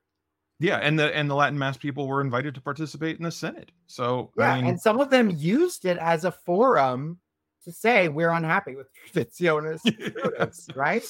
[0.59, 3.71] Yeah, and the and the Latin Mass people were invited to participate in the Synod.
[3.85, 7.19] So Yeah, I mean, and some of them used it as a forum
[7.63, 9.81] to say we're unhappy with Traditionis
[10.37, 11.03] Custodes, right?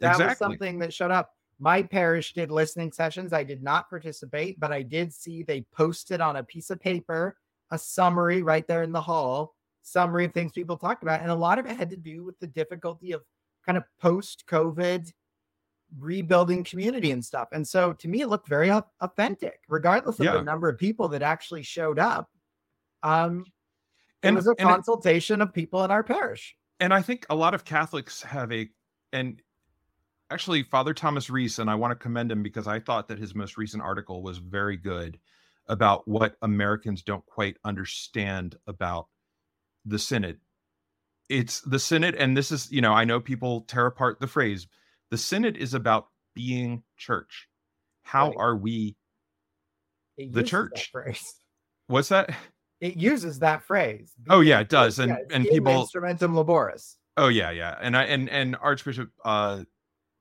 [0.00, 0.44] That was exactly.
[0.44, 1.30] something that showed up.
[1.60, 3.32] My parish did listening sessions.
[3.32, 7.36] I did not participate, but I did see they posted on a piece of paper
[7.70, 11.20] a summary right there in the hall, summary of things people talked about.
[11.20, 13.22] And a lot of it had to do with the difficulty of
[13.64, 15.12] kind of post COVID
[15.98, 17.48] rebuilding community and stuff.
[17.52, 18.70] And so to me, it looked very
[19.00, 20.32] authentic, regardless of Yeah.
[20.34, 22.30] the number of people that actually showed up.
[23.02, 23.44] Um,
[24.22, 26.56] it And- was a and it- consultation of people in our parish.
[26.80, 28.68] and I think a lot of Catholics have a
[29.12, 29.40] and
[30.30, 33.34] actually Father Thomas Reese, and I want to commend him because I thought that his
[33.34, 35.18] most recent article was very good
[35.68, 39.08] about what Americans don't quite understand about
[39.86, 40.40] the synod.
[41.30, 44.66] It's the synod, and this is, you know, I know people tear apart the phrase.
[45.10, 47.48] The synod is about being church.
[48.02, 48.36] How Right.
[48.38, 48.96] are we?
[50.16, 50.90] The that church.
[50.90, 51.34] phrase.
[51.86, 52.34] What's that?
[52.80, 54.12] it uses that phrase.
[54.30, 56.96] Oh, yeah, it does, and- it's and people- instrumentum laboris.
[57.16, 59.64] Oh yeah, yeah, and I and and Archbishop uh,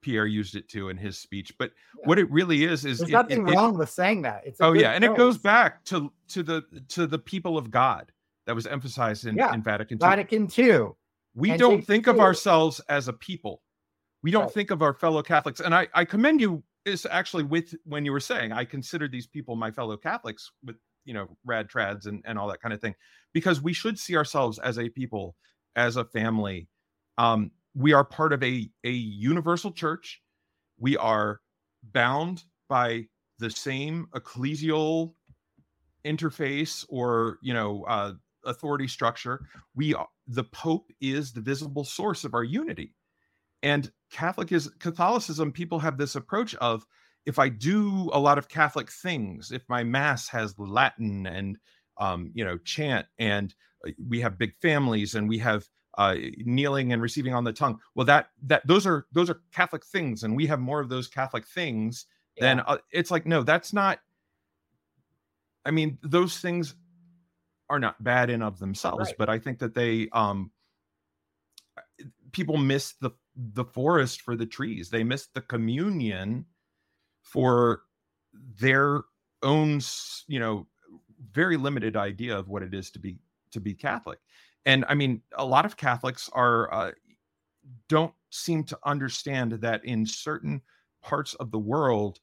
[0.01, 1.53] Pierre used it too in his speech.
[1.59, 2.07] But yeah.
[2.07, 4.47] what it really is is there's it, nothing it, wrong it, with saying that.
[4.47, 8.11] It's oh yeah, and it goes back to to the to the people of God
[8.47, 9.53] that was emphasized in, yeah.
[9.53, 10.09] in Vatican II.
[10.09, 10.87] Vatican II.
[11.35, 13.61] We and don't think of ourselves as a people.
[14.23, 14.51] We don't right.
[14.51, 15.59] think of our fellow Catholics.
[15.59, 19.27] And I, I commend you is actually with when you were saying I consider these
[19.27, 22.81] people my fellow Catholics with you know rad trads and, and all that kind of
[22.81, 22.95] thing
[23.33, 25.35] because we should see ourselves as a people
[25.75, 26.67] as a family
[27.17, 30.21] um, we are part of a a universal church
[30.79, 31.41] we are
[31.91, 33.05] bound by
[33.39, 35.13] the same ecclesial
[36.05, 38.13] interface or you know uh,
[38.45, 39.45] authority structure
[39.75, 42.93] we are, the pope is the visible source of our unity
[43.63, 46.85] and catholic is catholicism people have this approach of
[47.25, 51.57] if i do a lot of catholic things if my mass has latin and
[51.99, 53.55] um, you know chant and
[53.85, 57.79] uh, we have big families and we have uh, kneeling and receiving on the tongue
[57.95, 61.07] well that that those are those are catholic things and we have more of those
[61.07, 62.05] catholic things
[62.35, 62.43] yeah.
[62.43, 63.99] then uh, it's like no that's not
[65.65, 66.75] i mean those things
[67.67, 69.15] are not bad in of themselves right.
[69.17, 70.51] but i think that they um
[72.31, 74.89] people miss the the forest for the trees.
[74.89, 76.45] They miss the communion
[77.21, 77.83] for
[78.59, 79.03] their
[79.43, 79.79] own
[80.27, 80.67] you know
[81.31, 83.17] very limited idea of what it is to be
[83.51, 84.19] to be catholic.
[84.65, 86.91] And i mean a lot of catholics are uh,
[87.89, 90.61] don't seem to understand that in certain
[91.01, 92.19] parts of the world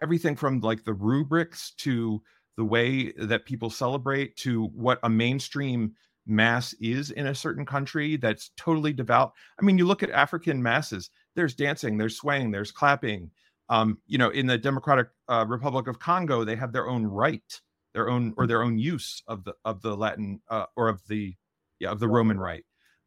[0.00, 2.22] everything from like the rubrics to
[2.56, 5.94] the way that people celebrate to what a mainstream
[6.26, 9.32] mass is in a certain country that's totally devout.
[9.60, 13.30] I mean you look at african masses there's dancing there's swaying there's clapping.
[13.68, 17.60] Um, you know in the democratic uh, republic of congo they have their own rite,
[17.94, 21.34] their own or their own use of the of the latin uh, or of the
[21.82, 22.64] yeah, of the Roman rite.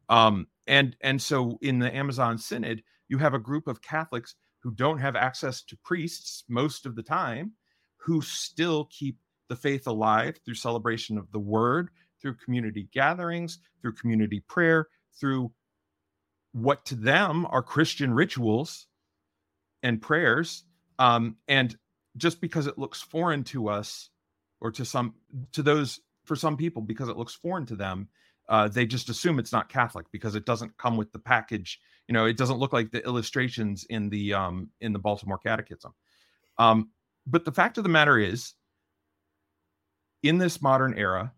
[0.08, 4.70] Um, and and so in the Amazon Synod, you have a group of Catholics who
[4.72, 7.52] don't have access to priests most of the time,
[7.96, 11.88] who still keep the faith alive through celebration of the Word,
[12.20, 14.88] through community gatherings, through community prayer,
[15.18, 15.52] through
[16.52, 18.86] what to them are Christian rituals
[19.82, 20.64] and prayers.
[20.98, 21.76] Um, and
[22.16, 24.10] just because it looks foreign to us,
[24.60, 25.14] or to some
[25.52, 28.08] to those for some people, because it looks foreign to them,
[28.48, 31.78] uh, they just assume it's not Catholic because it doesn't come with the package.
[32.08, 35.92] You know, it doesn't look like the illustrations in the um, in the Baltimore Catechism.
[36.58, 36.90] Um,
[37.26, 38.54] but the fact of the matter is,
[40.22, 41.32] in this modern era,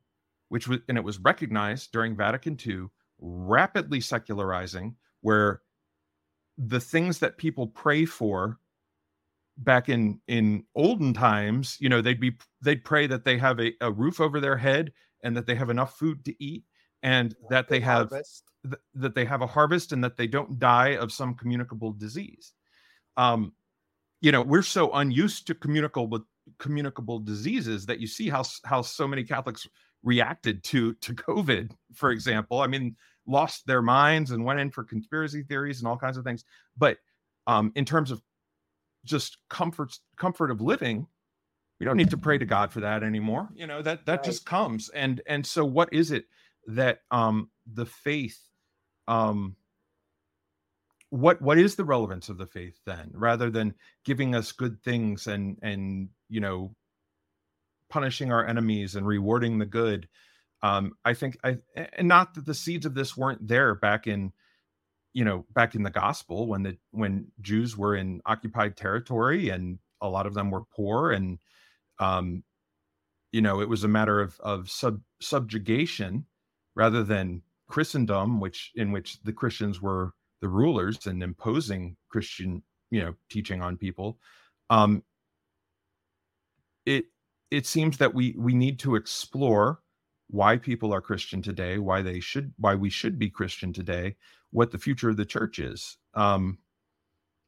[0.48, 2.86] which was and it was recognized during Vatican II,
[3.20, 5.62] rapidly secularizing, where
[6.56, 8.58] the things that people pray for
[9.58, 13.72] back in in olden times, you know, they'd be they'd pray that they have a,
[13.80, 14.92] a roof over their head
[15.22, 16.64] and that they have enough food to eat
[17.02, 18.24] and that they have th-
[18.94, 22.54] that they have a harvest and that they don't die of some communicable disease.
[23.16, 23.52] Um
[24.20, 26.26] you know we're so unused to communicable
[26.58, 29.66] communicable diseases that you see how how so many catholics
[30.02, 32.60] reacted to to covid for example.
[32.60, 32.96] I mean
[33.26, 36.44] lost their minds and went in for conspiracy theories and all kinds of things.
[36.76, 36.98] But
[37.46, 38.22] um in terms of
[39.04, 41.06] just comfort comfort of living
[41.78, 43.48] we don't need to pray to god for that anymore.
[43.54, 44.24] You know that that right.
[44.24, 44.88] just comes.
[44.88, 46.24] And and so what is it
[46.66, 48.38] that um, the faith
[49.06, 49.56] um,
[51.10, 53.74] what what is the relevance of the faith then rather than
[54.04, 56.74] giving us good things and and you know
[57.88, 60.08] punishing our enemies and rewarding the good
[60.62, 61.56] um i think i
[61.96, 64.32] and not that the seeds of this weren't there back in
[65.14, 69.78] you know back in the gospel when the when jews were in occupied territory and
[70.00, 71.38] a lot of them were poor and
[71.98, 72.42] um
[73.32, 76.26] you know it was a matter of of sub subjugation
[76.74, 83.00] rather than Christendom, which in which the Christians were the rulers and imposing Christian, you
[83.00, 84.18] know, teaching on people.
[84.70, 85.02] Um,
[86.86, 87.04] it
[87.50, 89.80] it seems that we we need to explore
[90.28, 94.16] why people are Christian today, why they should, why we should be Christian today,
[94.50, 95.96] what the future of the church is.
[96.14, 96.58] Um,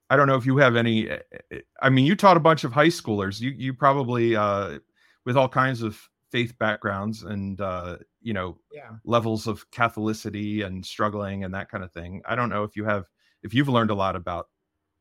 [0.09, 1.11] I don't know if you have any.
[1.11, 1.18] Eh,
[1.53, 3.40] eh, I mean, you taught a bunch of high schoolers.
[3.40, 4.78] You you probably uh,
[5.24, 8.90] with all kinds of faith backgrounds and uh, you know yeah.
[9.05, 12.84] levels of catholicity and struggling and that kind of thing i don't know if you
[12.84, 13.07] have
[13.42, 14.48] if you've learned a lot about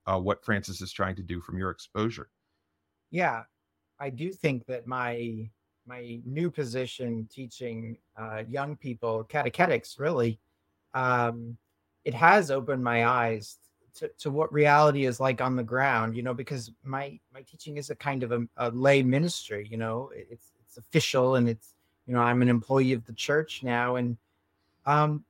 [0.07, 2.29] uh, what francis is trying to do from your exposure
[3.11, 3.43] yeah
[3.99, 5.49] i do think that my
[5.85, 10.39] my new position teaching uh, young people catechetics really
[10.93, 11.57] um,
[12.05, 13.57] it has opened my eyes
[13.95, 17.77] to, to what reality is like on the ground you know because my my teaching
[17.77, 21.73] is a kind of a, a lay ministry you know it's it's official and it's
[22.05, 24.17] you know i'm an employee of the church now and
[24.85, 25.23] um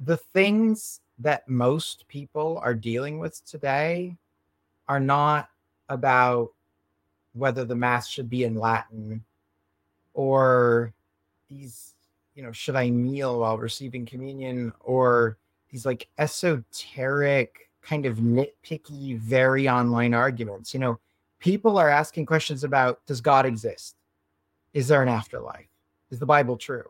[0.00, 4.16] the things that most people are dealing with today
[4.88, 5.48] are not
[5.88, 6.50] about
[7.34, 9.24] whether the mass should be in Latin
[10.14, 10.92] or
[11.48, 11.94] these,
[12.34, 15.36] you know, should I kneel while receiving communion or
[15.70, 20.72] these like esoteric, kind of nitpicky, very online arguments.
[20.72, 21.00] You know,
[21.40, 23.96] people are asking questions about does God exist?
[24.74, 25.66] Is there an afterlife?
[26.10, 26.88] Is the Bible true?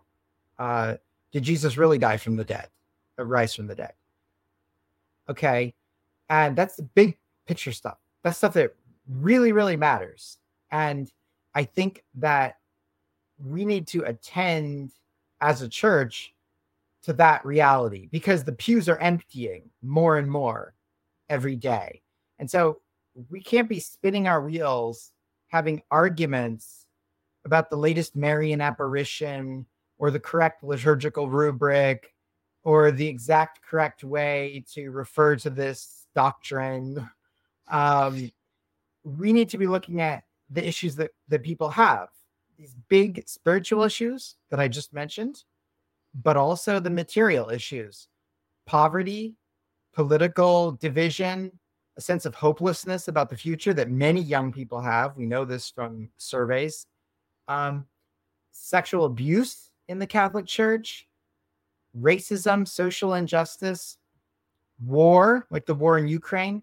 [0.59, 0.97] Uh,
[1.33, 2.69] did Jesus really die from the dead,
[3.17, 3.95] or rise from the dead?
[5.29, 5.75] Okay.
[6.29, 7.17] And that's the big
[7.47, 7.99] picture stuff.
[8.23, 8.75] That's stuff that
[9.09, 10.39] really, really matters.
[10.71, 11.11] And
[11.55, 12.57] I think that
[13.39, 14.93] we need to attend
[15.41, 16.35] as a church
[17.03, 20.75] to that reality because the pews are emptying more and more
[21.29, 22.03] every day.
[22.39, 22.81] And so
[23.29, 25.13] we can't be spinning our wheels
[25.49, 26.87] having arguments
[27.45, 29.67] about the latest Marian apparition
[29.99, 32.15] or the correct liturgical rubric
[32.65, 37.09] or the exact correct way to refer to this doctrine.
[37.69, 38.31] Um,
[39.05, 42.09] we need to be looking at the issues that, that people have,
[42.59, 45.45] these big spiritual issues that I just mentioned,
[46.23, 48.09] but also the material issues
[48.67, 49.35] poverty,
[49.93, 51.51] political division,
[51.97, 55.17] a sense of hopelessness about the future that many young people have.
[55.17, 56.87] We know this from surveys.
[57.49, 57.87] Um,
[58.53, 61.09] sexual abuse in the Catholic Church,
[62.01, 63.99] racism, social injustice,
[64.85, 66.63] war, like the war in Ukraine.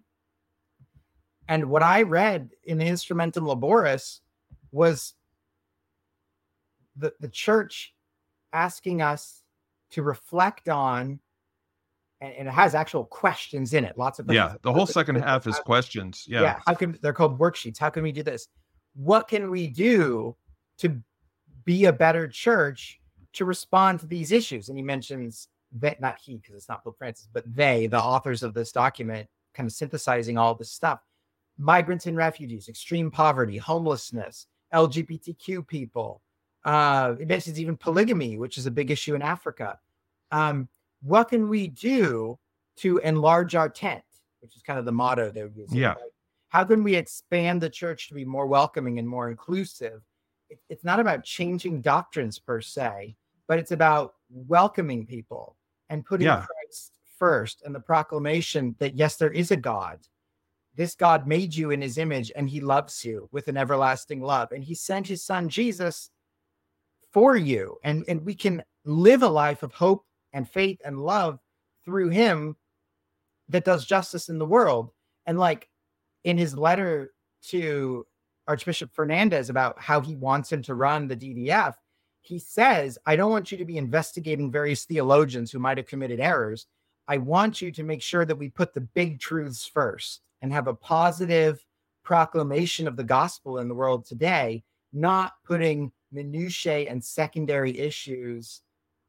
[1.50, 4.20] And what I read in the Instrumentum Laboris
[4.72, 5.16] was
[6.96, 7.96] the, the church
[8.54, 9.42] asking us
[9.92, 11.20] to reflect on
[12.22, 15.48] and, and, it has actual questions in it lots of yeah the whole second half
[15.48, 16.42] is questions yeah.
[16.42, 18.48] Yeah how can they're called worksheets how can we do this?
[18.96, 20.36] What can we do
[20.80, 21.00] to
[21.64, 23.00] be a better church
[23.34, 24.70] to respond to these issues?
[24.70, 25.48] And he mentions
[25.80, 29.28] that not he because it's not pope francis but they the authors of this document
[29.54, 31.00] kind of synthesizing all this stuff
[31.60, 36.22] migrants and refugees extreme poverty homelessness lgbtq people
[36.66, 39.80] uh, it mentions even polygamy, which is a big issue in Africa.
[40.30, 40.68] Um,
[41.02, 42.38] what can we do
[42.80, 44.04] to enlarge our tent,
[44.42, 45.74] which is kind of the motto they would use.
[45.74, 45.90] Yeah.
[45.90, 45.98] Right?
[46.48, 50.02] How can we expand the church to be more welcoming and more inclusive?
[50.50, 53.16] It, it's not about changing doctrines per se,
[53.48, 55.58] but it's about welcoming people
[55.90, 56.46] and putting yeah.
[56.46, 60.00] Christ first and the proclamation that yes, there is a God.
[60.80, 64.54] This God made you in his image and he loves you with an everlasting love.
[64.54, 66.10] And he sent his son Jesus
[67.12, 67.76] for you.
[67.84, 71.38] And and we can live a life of hope and faith and love
[71.84, 72.56] through him
[73.50, 74.92] that does justice in the world.
[75.26, 75.68] And like
[76.24, 77.12] in his letter
[77.48, 78.08] to
[78.48, 81.76] archbishop fernandez about how he wants him to run the ddf
[82.22, 86.20] he says i don't want you to be investigating various theologians who might have committed
[86.20, 86.66] errors.
[87.08, 90.68] I want you to make sure that we put the big truths first and have
[90.68, 91.66] a positive
[92.04, 98.62] proclamation of the gospel in the world today not putting minutiae and secondary issues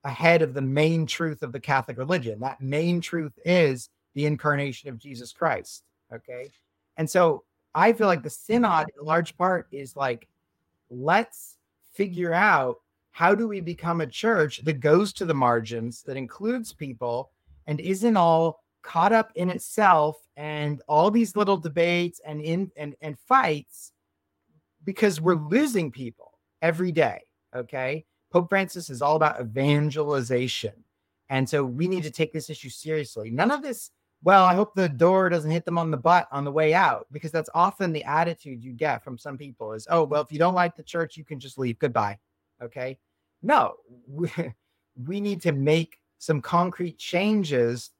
[0.05, 2.41] ahead of the main truth of the Catholic religion.
[2.41, 5.85] That main truth is the incarnation of Jesus Christ.
[6.13, 6.51] Okay.
[6.97, 10.29] And so I feel like the synod, in large part, is like,
[10.91, 11.57] let's
[11.93, 12.77] figure out
[13.13, 17.31] how do we become a church that goes to the margins, that includes people,
[17.67, 22.95] and isn't all caught up in itself and all these little debates and in and,
[23.01, 23.93] and fights
[24.85, 27.21] because we're losing people every day.
[27.55, 28.05] Okay.
[28.33, 30.73] Pope Francis is all about evangelization.
[31.29, 33.31] And so we need to take this issue seriously.
[33.31, 33.91] None of this,
[34.23, 37.07] well, I hope the door doesn't hit them on the butt on the way out,
[37.13, 40.39] because that's often the attitude you get from some people is, oh, well, if you
[40.39, 41.79] don't like the church, you can just leave.
[41.79, 42.19] Goodbye.
[42.63, 42.99] Okay.
[43.43, 43.75] No,
[44.07, 44.31] we,
[45.07, 47.91] we need to make some concrete changes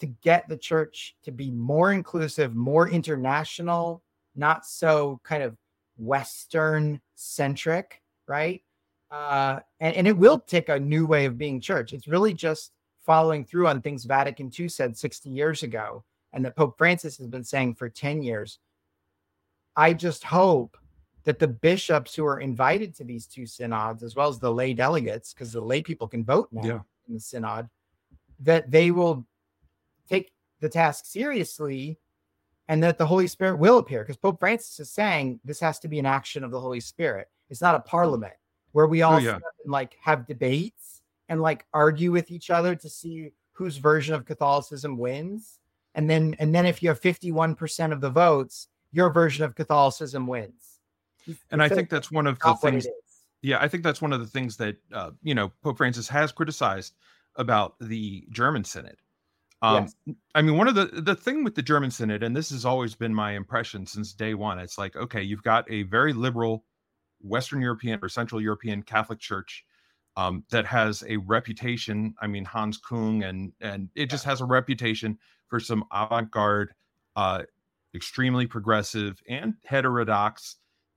[0.00, 4.02] to get the church to be more inclusive, more international,
[4.34, 5.56] not so kind of
[5.96, 8.62] Western centric, right?
[9.10, 11.92] Uh, and, and it will take a new way of being church.
[11.92, 12.72] It's really just
[13.04, 17.28] following through on things Vatican II said 60 years ago and that Pope Francis has
[17.28, 18.58] been saying for 10 years.
[19.76, 20.76] I just hope
[21.24, 24.74] that the bishops who are invited to these two synods, as well as the lay
[24.74, 26.80] delegates, because the lay people can vote now yeah.
[27.08, 27.68] in the synod,
[28.40, 29.26] that they will
[30.08, 31.98] take the task seriously
[32.68, 34.02] and that the Holy Spirit will appear.
[34.02, 37.28] Because Pope Francis is saying this has to be an action of the Holy Spirit.
[37.50, 38.34] It's not a parliament
[38.72, 39.34] where we all oh, yeah.
[39.34, 44.24] and, like have debates and like argue with each other to see whose version of
[44.24, 45.58] Catholicism wins.
[45.94, 50.26] And then and then if you have 51% of the votes, your version of Catholicism
[50.26, 50.80] wins.
[51.50, 52.86] And I think that's one of the things
[53.44, 56.32] yeah, I think that's one of the things that uh, you know Pope Francis has
[56.32, 56.94] criticized
[57.36, 58.96] about the German synod
[59.64, 60.14] Um, yes.
[60.34, 62.94] I mean, one of the the thing with the German Synod, and this has always
[62.94, 66.66] been my impression since day one, it's like, okay, you've got a very liberal
[67.22, 69.64] Western European or Central European Catholic Church
[70.18, 72.14] um, that has a reputation.
[72.20, 76.74] I mean, Hans Kung, and and it just has a reputation for some avant-garde,
[77.16, 77.44] uh,
[77.94, 80.56] extremely progressive and heterodox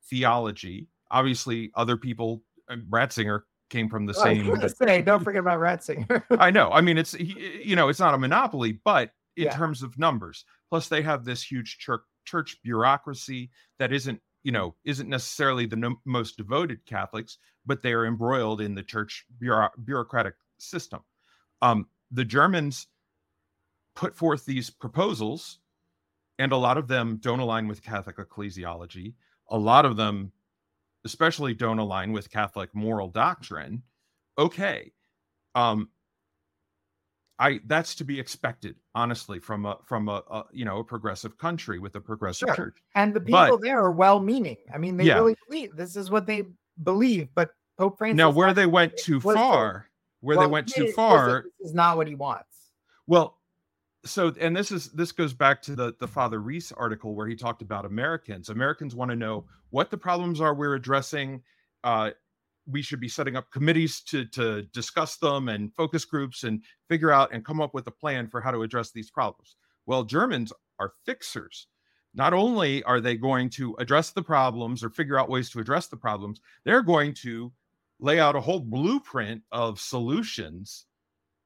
[0.09, 0.89] theology.
[1.09, 4.51] Obviously, other people, uh, Ratzinger came from the oh, same.
[4.61, 6.23] I say, don't forget about Ratzinger.
[6.39, 6.71] I know.
[6.71, 9.55] I mean, it's you know, it's not a monopoly, but in yeah.
[9.55, 13.49] terms of numbers, plus they have this huge church church bureaucracy
[13.79, 18.61] that isn't you know isn't necessarily the no- most devoted Catholics, but they are embroiled
[18.61, 21.01] in the church bureau- bureaucratic system.
[21.61, 22.87] Um, the Germans
[23.95, 25.59] put forth these proposals,
[26.39, 29.15] and a lot of them don't align with Catholic ecclesiology.
[29.49, 30.31] A lot of them,
[31.05, 33.83] especially, don't align with Catholic moral doctrine.
[34.37, 34.91] Okay,
[35.55, 35.89] um,
[37.39, 41.37] I that's to be expected, honestly, from a from a, a you know a progressive
[41.37, 42.55] country with a progressive sure.
[42.55, 42.77] church.
[42.95, 44.57] And the people but, there are well-meaning.
[44.73, 45.15] I mean, they yeah.
[45.15, 46.43] really believe this is what they
[46.83, 47.29] believe.
[47.35, 49.87] But Pope Francis now, where they went too far,
[50.21, 52.71] where well, they went too far, is not what he wants.
[53.05, 53.36] Well,
[54.09, 57.35] so and this is this goes back to the the Father Reese article where he
[57.35, 58.49] talked about Americans.
[58.49, 61.41] Americans want to know what the problems are we're addressing.
[61.83, 62.11] Uh,
[62.69, 67.11] we should be setting up committees to to discuss them and focus groups and figure
[67.11, 69.55] out and come up with a plan for how to address these problems.
[69.85, 71.67] Well, Germans are fixers.
[72.13, 75.87] Not only are they going to address the problems or figure out ways to address
[75.87, 77.51] the problems, they're going to
[77.99, 80.85] lay out a whole blueprint of solutions,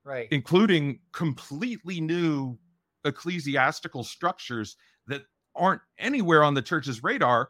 [0.03, 2.57] right, including completely new
[3.05, 4.75] ecclesiastical structures
[5.07, 5.23] that
[5.55, 7.49] aren't anywhere on the church's radar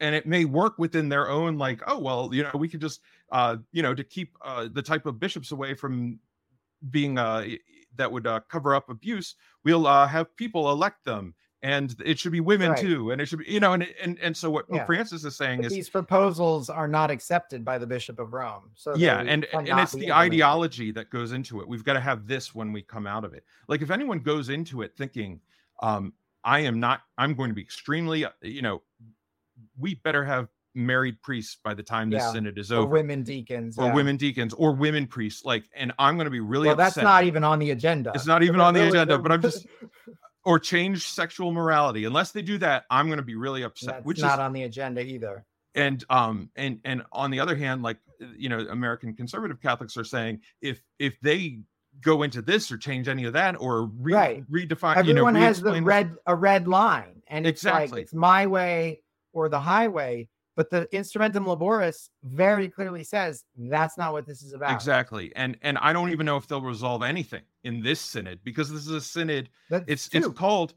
[0.00, 3.00] and it may work within their own like oh well you know we could just
[3.32, 6.18] uh you know to keep uh the type of bishops away from
[6.90, 7.46] being uh
[7.96, 12.32] that would uh, cover up abuse we'll uh have people elect them and it should
[12.32, 12.80] be women right.
[12.80, 14.84] too and it should be you know and and and so what yeah.
[14.84, 18.70] francis is saying but is these proposals are not accepted by the bishop of rome
[18.74, 22.26] so yeah and and it's the ideology that goes into it we've got to have
[22.26, 25.40] this when we come out of it like if anyone goes into it thinking
[25.82, 26.12] um
[26.44, 28.82] i am not i'm going to be extremely uh, you know
[29.78, 32.32] we better have married priests by the time this yeah.
[32.32, 32.84] synod is over.
[32.84, 33.78] Or women deacons.
[33.78, 33.94] Or yeah.
[33.94, 35.44] women deacons or women priests.
[35.44, 36.94] Like, and I'm going to be really well, upset.
[36.94, 38.12] that's not even on the agenda.
[38.14, 39.66] It's not even on the agenda, but I'm just
[40.50, 42.04] or change sexual morality.
[42.04, 43.94] Unless they do that, I'm going to be really upset.
[43.94, 45.44] That's which not is, on the agenda either.
[45.76, 47.98] And um and and on the other hand, like
[48.36, 51.60] you know, American conservative Catholics are saying if if they
[52.00, 54.50] go into this or change any of that or re- right.
[54.50, 57.98] redefine, everyone you know, has the red a red line, and it's exactly.
[57.98, 60.28] like it's my way or the highway.
[60.56, 64.72] But the instrumentum laboris very clearly says that's not what this is about.
[64.72, 65.32] Exactly.
[65.36, 68.82] And and I don't even know if they'll resolve anything in this synod because this
[68.82, 69.48] is a synod.
[69.70, 70.20] That's it's true.
[70.20, 70.74] it's called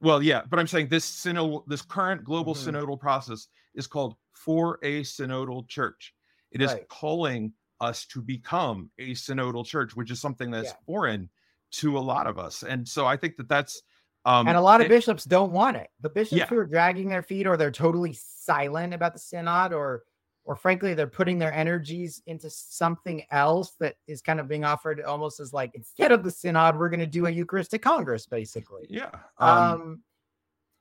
[0.00, 2.76] well, yeah, but I'm saying this synod this current global mm-hmm.
[2.76, 6.14] synodal process is called for a synodal church.
[6.50, 6.88] It is right.
[6.88, 10.76] calling us to become a synodal church, which is something that's yeah.
[10.86, 11.28] foreign
[11.72, 12.62] to a lot of us.
[12.62, 13.82] And so I think that that's
[14.24, 15.88] um, and a lot of it, bishops don't want it.
[16.00, 16.46] The bishops yeah.
[16.46, 20.04] who are dragging their feet, or they're totally silent about the synod, or,
[20.44, 25.00] or frankly, they're putting their energies into something else that is kind of being offered
[25.00, 28.86] almost as like instead of the synod, we're going to do a Eucharistic Congress, basically.
[28.88, 29.10] Yeah.
[29.38, 30.02] Um, um,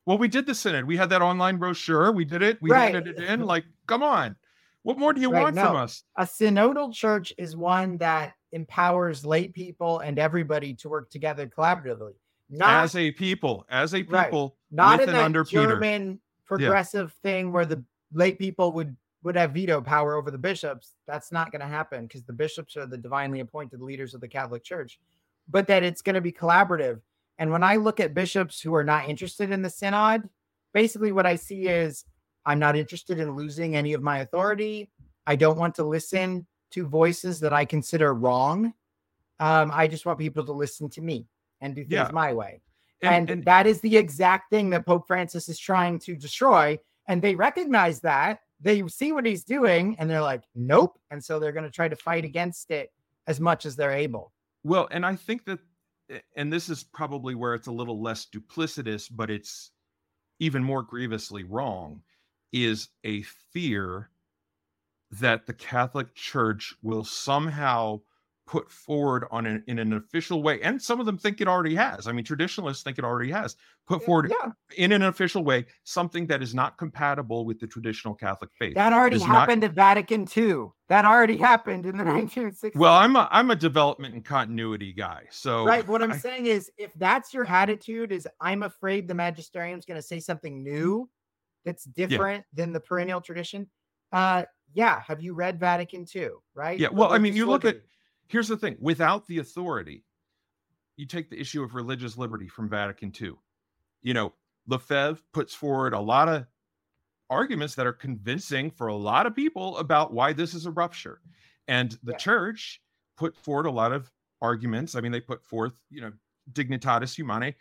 [0.06, 0.86] well, we did the synod.
[0.86, 2.12] We had that online brochure.
[2.12, 2.60] We did it.
[2.62, 2.94] We right.
[2.94, 3.42] handed it in.
[3.42, 4.36] Like, come on.
[4.84, 6.04] What more do you right, want no, from us?
[6.18, 12.14] A synodal church is one that empowers lay people and everybody to work together collaboratively.
[12.52, 14.52] Not as a people, as a people, right.
[14.72, 17.32] not in that under German progressive yeah.
[17.32, 17.82] thing where the
[18.12, 20.96] lay people would would have veto power over the bishops.
[21.08, 24.28] That's not going to happen because the bishops are the divinely appointed leaders of the
[24.28, 25.00] Catholic Church.
[25.50, 27.00] But that it's going to be collaborative.
[27.38, 30.28] And when I look at bishops who are not interested in the synod,
[30.74, 32.04] basically what I see is
[32.46, 34.90] I'm not interested in losing any of my authority.
[35.26, 38.74] I don't want to listen to voices that I consider wrong.
[39.40, 41.28] Um, I just want people to listen to me
[41.62, 42.10] and do things yeah.
[42.12, 42.62] my way.
[43.02, 46.78] And, and, and that is the exact thing that Pope Francis is trying to destroy.
[47.08, 48.42] And they recognize that.
[48.60, 51.00] They see what he's doing and they're like, nope.
[51.10, 52.92] And so they're going to try to fight against it
[53.26, 54.32] as much as they're able.
[54.64, 55.60] Well, and I think that,
[56.36, 59.72] and this is probably where it's a little less duplicitous, but it's
[60.40, 62.02] even more grievously wrong,
[62.54, 64.12] is a fear
[65.10, 68.02] that the Catholic Church will somehow
[68.52, 71.74] put forward on an, in an official way and some of them think it already
[71.74, 73.56] has i mean traditionalists think it already has
[73.88, 74.52] put forward yeah.
[74.76, 78.92] in an official way something that is not compatible with the traditional catholic faith That
[78.92, 80.66] already happened not, at Vatican II.
[80.90, 82.76] That already happened in the 1960s.
[82.76, 85.88] well i'm a i'm a development and continuity guy so right.
[85.88, 90.00] What I'm I- saying is, if that's your attitude, is I'm afraid the magisterium's going
[90.00, 91.10] to say something new
[91.64, 93.70] that's different than the perennial tradition.
[94.12, 94.44] Uh,
[94.74, 95.02] yeah.
[95.08, 96.30] Have you read Vatican II?
[96.54, 96.80] Right.
[96.80, 97.82] Yeah, well, I mean, you look at-.
[98.32, 100.04] Here's the thing without the authority
[100.98, 103.32] you take the issue of religious liberty from vatican ii
[104.02, 104.34] you know
[104.68, 106.46] lefebvre puts forward a lot of
[107.30, 111.22] arguments that are convincing for a lot of people about why this is a rupture.
[111.68, 112.18] And the Yeah.
[112.18, 112.82] church
[113.16, 114.12] put forward a lot of
[114.42, 116.12] arguments i mean they put forth you know
[116.52, 117.56] dignitatis humanae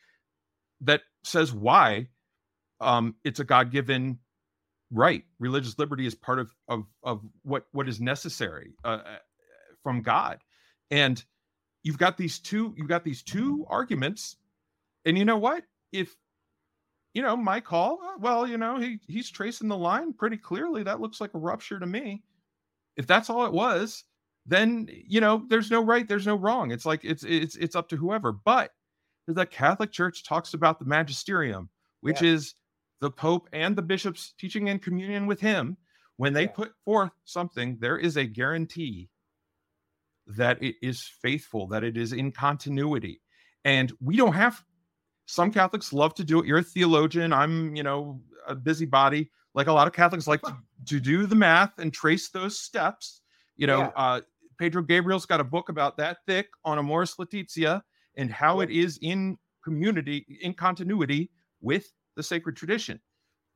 [0.80, 2.08] that says why
[2.80, 4.18] um it's a god-given
[4.90, 5.24] right.
[5.38, 9.18] Religious liberty is part of of of what what is necessary uh, uh,
[9.82, 10.40] from god
[10.90, 11.24] and
[11.82, 14.36] you've got these two you've got these two arguments.
[15.04, 15.64] And you know what?
[15.92, 16.14] If
[17.14, 20.82] you know my call uh, well you know he he's tracing the line pretty clearly.
[20.82, 22.22] That looks like a rupture to me.
[22.96, 24.04] If that's all it was
[24.46, 26.70] then you know there's no right there's no wrong.
[26.70, 28.32] It's like it's it's it's up to whoever.
[28.32, 28.72] But
[29.26, 31.68] the catholic church talks about the magisterium
[32.00, 32.54] which is
[33.00, 35.76] the pope and the bishops teaching in communion with him.
[36.16, 36.52] When they Yeah.
[36.52, 39.08] put forth something there is a guarantee
[40.36, 43.20] that it is faithful that it is in continuity
[43.64, 44.62] and we don't have
[45.26, 46.46] some catholics love to do it.
[46.46, 49.30] You're a theologian i'm you know a busybody.
[49.54, 50.56] Like a lot of catholics like to,
[50.86, 53.20] to do the math and trace those steps.
[53.56, 53.90] You know Yeah.
[53.96, 54.20] uh
[54.58, 57.82] pedro gabriel's got a book about that thick on amoris laetitia
[58.16, 63.00] and how it is in community in continuity with the sacred tradition.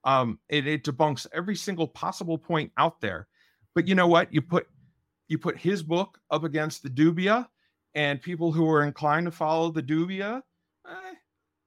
[0.04, 3.26] Um it, it debunks every single possible point out there.
[3.74, 4.32] But you know what?
[4.32, 4.66] You put
[5.28, 7.48] you put his book up against the dubia
[7.94, 10.42] and people who are inclined to follow the dubia
[10.88, 11.14] eh,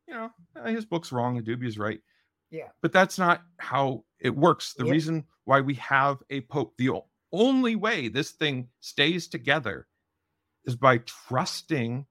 [0.08, 0.30] you know
[0.64, 2.02] eh, his book's wrong the dubia's right
[2.52, 2.70] Yeah.
[2.82, 4.92] but that's not how it works the Yep.
[4.94, 6.92] reason why we have a pope the
[7.32, 9.88] only way this thing stays together
[10.66, 12.06] is by trusting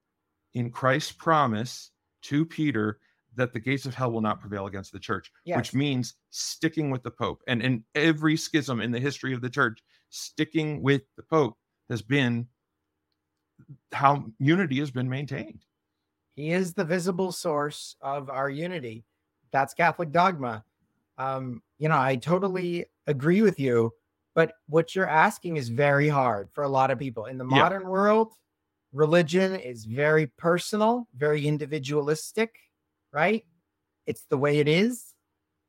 [0.55, 1.91] in christ's promise
[2.23, 2.99] to peter
[3.35, 5.57] that the gates of hell will not prevail against the church Yes.
[5.59, 9.51] which means sticking with the pope and in every schism in the history of the
[9.51, 9.81] church
[10.11, 11.59] sticking with the pope
[11.91, 12.49] has been
[13.93, 15.65] how unity has been maintained
[16.35, 19.05] He is the visible source of our unity.
[19.53, 20.65] That's Catholic dogma.
[21.19, 23.93] Um, you know, I totally agree with you,
[24.35, 27.25] but what you're asking is very hard for a lot of people.
[27.27, 27.69] In the Yeah.
[27.69, 28.35] modern world,
[28.93, 32.55] religion is very personal, very individualistic,
[33.13, 33.47] right?
[34.07, 35.15] It's the way it is.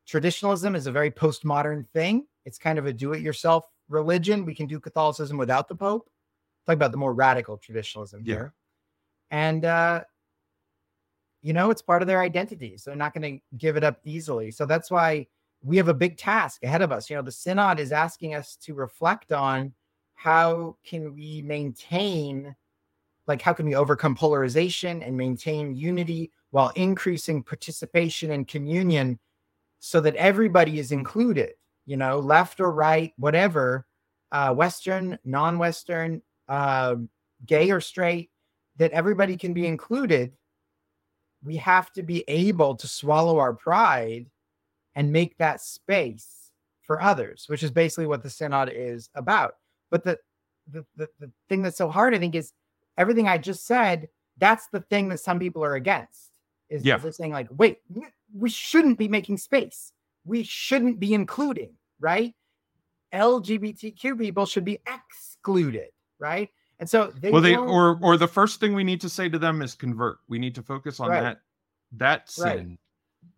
[0.08, 2.28] Traditionalism is a very postmodern thing.
[2.46, 4.46] It's kind of a do it yourself religion.
[4.46, 6.10] We can do Catholicism without the Pope.
[6.66, 8.34] Talk about the more radical traditionalism Yeah.
[8.34, 8.54] here.
[9.32, 10.04] And uh,
[11.42, 12.78] you know, it's part of their identity.
[12.78, 14.52] So they're not going to give it up easily.
[14.52, 15.28] So that's why
[15.64, 17.10] we have a big task ahead of us.
[17.10, 19.74] You know, the synod is asking us to reflect on
[20.16, 22.56] how can we maintain
[23.28, 29.20] like how can we overcome polarization and maintain unity while increasing participation and communion
[29.80, 31.52] so that everybody is included,
[31.88, 33.88] you know, left or right, whatever,
[34.32, 36.96] uh, Western, non Western, uh,
[37.46, 38.30] gay or straight,
[38.76, 40.34] that everybody can be included.
[41.44, 44.30] We have to be able to swallow our pride
[44.96, 49.56] and make that space for others, which is basically what the synod is about.
[49.90, 50.20] But the
[50.70, 52.52] the, the, the thing that's so hard, I think, is
[52.98, 54.10] everything I just said.
[54.38, 56.32] That's the thing that some people are against.
[56.70, 56.98] Is, Yeah.
[56.98, 57.78] is they're saying like, wait,
[58.36, 59.94] we shouldn't be making space.
[60.28, 62.36] We shouldn't be including, right?
[63.14, 65.88] LGBTQ people should be excluded,
[66.20, 66.50] right?
[66.80, 69.40] And so they well they or or the first thing we need to say to
[69.40, 71.24] them is convert we need to focus on Right.
[71.24, 71.40] that
[71.94, 72.60] that Right.
[72.60, 72.78] sin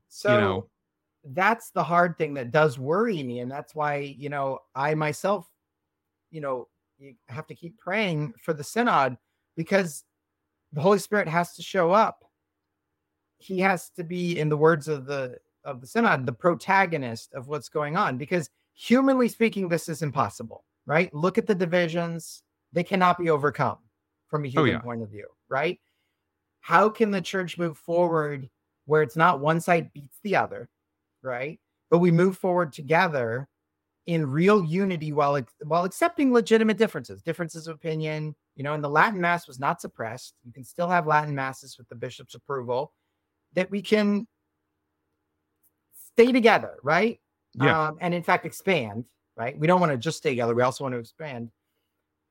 [0.09, 0.69] So know.
[1.33, 3.39] that's the hard thing that does worry me.
[3.39, 5.47] And that's why, you know, I myself,
[6.31, 6.67] you know,
[6.97, 9.17] you have to keep praying for the synod
[9.55, 10.03] because
[10.73, 12.25] the Holy Spirit has to show up.
[13.37, 17.47] He has to be, in the words of the of the synod, the protagonist of
[17.47, 18.17] what's going on.
[18.17, 21.13] Because humanly speaking, this is impossible, right?
[21.13, 22.43] Look at the divisions;
[22.73, 23.77] they cannot be overcome
[24.27, 24.79] from a Oh, human yeah.
[24.79, 25.79] point of view, right?
[26.61, 28.49] How can the church move forward
[28.85, 30.69] where it's not one side beats the other,
[31.21, 31.59] right?
[31.89, 33.47] But we move forward together
[34.05, 38.35] in real unity while while accepting legitimate differences, differences of opinion.
[38.55, 40.35] You know, and the Latin Mass was not suppressed.
[40.43, 42.91] You can still have Latin masses with the bishop's approval.
[43.53, 44.27] That we can
[46.19, 47.19] stay together, right?
[47.53, 47.87] Yeah.
[47.87, 49.05] Um, and in fact, expand.
[49.35, 49.57] Right?
[49.57, 50.53] We don't want to just stay together.
[50.53, 51.49] We also want to expand.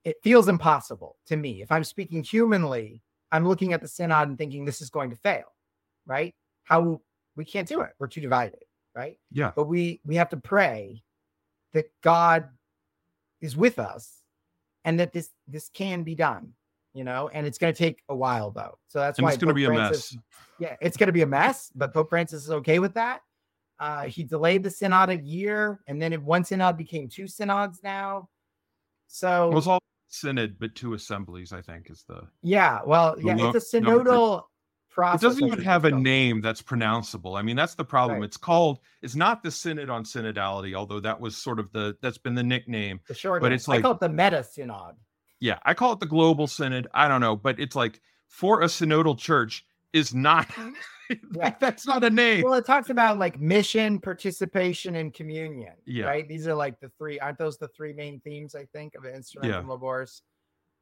[0.05, 1.63] it feels impossible to me.
[1.63, 5.17] If I'm speaking humanly, I'm looking at the synod and thinking this is going to
[5.17, 5.45] fail,
[6.07, 6.35] right?
[6.65, 7.01] How
[7.37, 7.91] we can't do it.
[7.99, 8.63] We're too divided,
[8.95, 9.19] right?
[9.31, 9.53] Yeah.
[9.55, 11.03] But we we have to pray
[11.73, 12.49] that God
[13.41, 14.23] is with us
[14.85, 16.53] and that this this can be done,
[16.95, 18.79] you know, and it's going to take a while though.
[18.89, 20.23] So that's and why it's going to be a Francis, mess.
[20.59, 23.21] Yeah, it's going to be a mess, but Pope Francis is okay with that.
[23.81, 27.81] Uh, he delayed the synod a year, and then it, one synod became two synods
[27.83, 28.29] now.
[29.07, 32.23] So It was all synod, but two assemblies, I think, is the.
[32.43, 34.45] yeah, well, yeah, lo- it's a synodal It
[34.91, 35.23] process.
[35.23, 37.39] It doesn't even have a name that's pronounceable.
[37.39, 38.19] I mean, that's the problem.
[38.21, 38.27] Right.
[38.27, 38.81] It's called.
[39.03, 42.43] It's not the synod on synodality, although that was sort of the that's been the
[42.43, 43.01] nickname.
[43.07, 43.57] The short, but name.
[43.57, 44.97] it's I like- call it the meta synod.
[45.41, 46.89] Yeah, I call it the global synod.
[46.93, 50.49] I don't know, but it's like for a synodal church is not.
[51.35, 51.55] Yeah.
[51.59, 52.43] that's not a name.
[52.45, 55.73] Well, it talks about like mission, participation, and communion.
[55.87, 56.05] Yeah.
[56.05, 56.29] Right.
[56.29, 57.19] These are like the three.
[57.19, 58.55] Aren't those the three main themes?
[58.55, 59.63] I think of Instrumentum Yeah.
[59.63, 60.21] Laboris.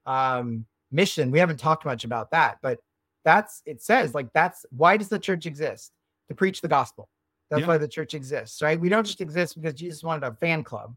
[0.04, 1.30] Um, mission.
[1.30, 2.80] We haven't talked much about that, but
[3.24, 5.92] that's it says like that's why does the church exist
[6.28, 7.08] to preach the gospel.
[7.50, 7.68] That's Yeah.
[7.68, 8.80] why the church exists, right?
[8.80, 10.96] We don't just exist because Jesus wanted a fan club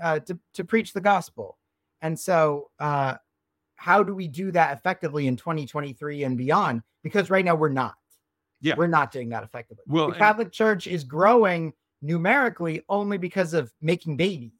[0.00, 1.58] uh, to to preach the gospel,
[2.00, 3.16] and so uh,
[3.80, 6.82] how do we do that effectively in 2023 and beyond?
[7.02, 7.94] Because right now we're not.
[8.60, 8.74] Yeah.
[8.76, 9.84] we're not doing that effectively.
[9.88, 11.72] Well, the and- Catholic Church is growing
[12.02, 14.52] numerically only because of making babies.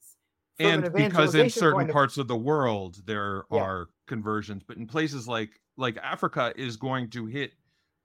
[0.57, 3.59] From an and because in certain of- parts of the world there Yeah.
[3.61, 7.53] are conversions but in places like like africa is going to hit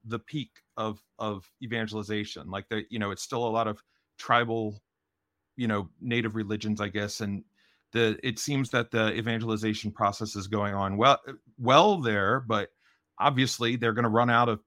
[0.05, 3.81] the peak of of evangelization like the you know it's still a lot of
[4.19, 4.81] tribal
[5.57, 7.43] you know native religions i guess and
[7.95, 11.17] the it seems that the evangelization process is going on well
[11.57, 12.69] well there but
[13.19, 14.59] obviously they're going to run out of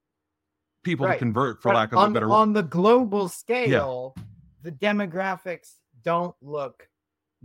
[0.82, 1.12] people Right.
[1.14, 2.34] to convert for But lack of on, a better word.
[2.34, 4.14] on the global scale,
[4.62, 6.88] the demographics don't look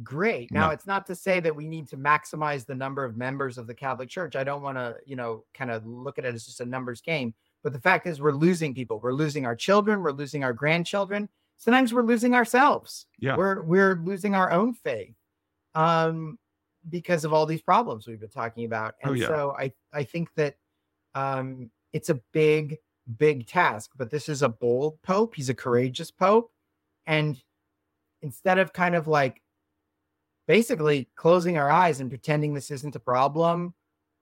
[0.02, 0.50] great.
[0.52, 0.74] Now, No.
[0.74, 3.74] it's not to say that we need to maximize the number of members of the
[3.74, 4.36] Catholic Church.
[4.36, 7.02] I don't want to, you know, kind of look at it as just a numbers
[7.02, 7.34] game.
[7.64, 9.00] But the fact is, we're losing people.
[9.00, 10.02] We're losing our children.
[10.02, 11.28] We're losing our grandchildren.
[11.58, 13.08] Sometimes we're losing ourselves.
[13.20, 13.36] Yeah.
[13.36, 15.16] We're we're losing our own faith,
[15.76, 16.38] um,
[16.90, 18.96] because of all these problems we've been talking about.
[19.02, 19.28] And Oh, yeah.
[19.28, 20.56] so I I think that
[21.16, 22.78] um, it's a big
[23.18, 23.92] big task.
[23.96, 25.36] But this is a bold pope.
[25.36, 26.52] He's a courageous pope,
[27.06, 27.42] and
[28.22, 29.42] instead of kind of like
[30.48, 33.74] basically closing our eyes and pretending this isn't a problem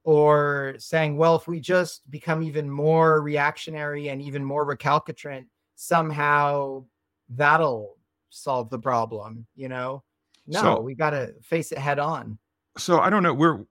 [0.03, 6.83] or saying well if we just become even more reactionary and even more recalcitrant somehow
[7.29, 7.95] that'll
[8.29, 10.03] solve the problem you know
[10.47, 12.37] no So- we got to face it head on
[12.77, 13.33] so I don't know.
[13.33, 13.65] We're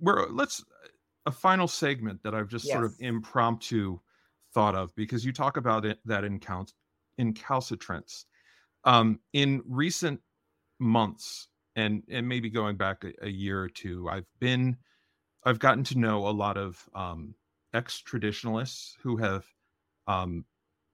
[0.00, 0.62] we're let's
[1.26, 3.98] a final segment that I've just sort of impromptu
[4.52, 6.74] thought of because you talk about it that in count
[7.18, 8.26] incalcitrance.
[8.84, 10.20] Um, in recent
[10.78, 14.76] months and and maybe going back a, a year or two, I've been
[15.44, 17.34] I've gotten to know a lot of um,
[17.72, 19.44] ex-traditionalists who have
[20.06, 20.44] um,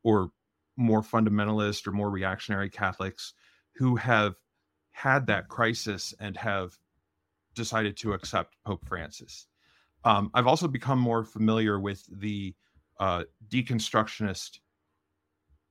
[0.05, 0.31] or
[0.77, 3.35] more fundamentalist or more reactionary Catholics
[3.75, 4.37] who have
[5.01, 6.77] had that crisis and have
[7.55, 9.47] decided to accept Pope Francis.
[10.05, 12.55] Um, I've also become more familiar with the
[12.99, 14.59] uh, deconstructionist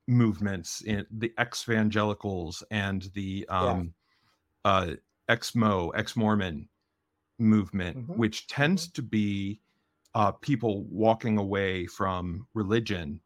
[0.07, 3.93] movements in the ex-evangelicals and the um,
[4.65, 4.93] uh,
[5.27, 6.67] ex-mo, ex-Mormon
[7.37, 8.17] movement, Mhm.
[8.17, 9.59] which tends to be
[10.15, 13.21] uh, people walking away from religion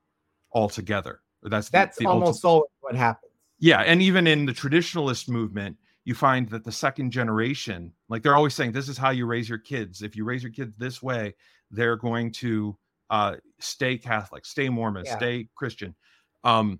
[0.51, 1.21] altogether.
[1.43, 3.31] That's the- that's the ulti- almost always what happens
[3.63, 8.35] yeah, and even in the traditionalist movement, you find that the second generation, like they're
[8.35, 10.01] always saying, this is how you raise your kids.
[10.01, 11.33] If you raise your kids this way,
[11.71, 12.77] they're going to
[13.09, 15.15] uh, stay Catholic, stay Mormon, Yeah.
[15.17, 15.95] stay Christian.
[16.43, 16.79] Um,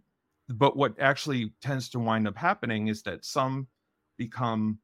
[0.50, 3.68] but what actually tends to wind up happening is that some
[4.18, 4.80] become,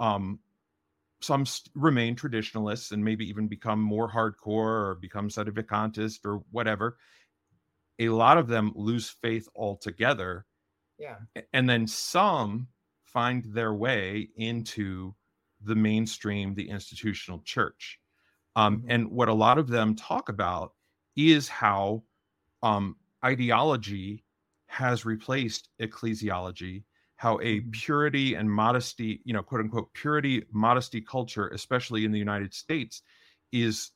[0.00, 0.40] um,
[1.20, 6.98] some st- remain traditionalists and maybe even become more hardcore or become sedevacantist or whatever.
[7.98, 10.46] A lot of them lose faith altogether
[10.98, 11.16] yeah
[11.52, 12.68] and then some
[13.08, 15.14] find their way into
[15.62, 18.00] the mainstream the institutional church
[18.56, 18.88] um, Mhm.
[18.88, 20.74] and what a lot of them talk about
[21.16, 22.04] is how
[22.62, 24.24] um, ideology
[24.66, 26.84] has replaced ecclesiology
[27.16, 27.72] how a Mhm.
[27.72, 33.02] purity and modesty you know quote unquote purity modesty culture especially in the united states
[33.52, 33.92] is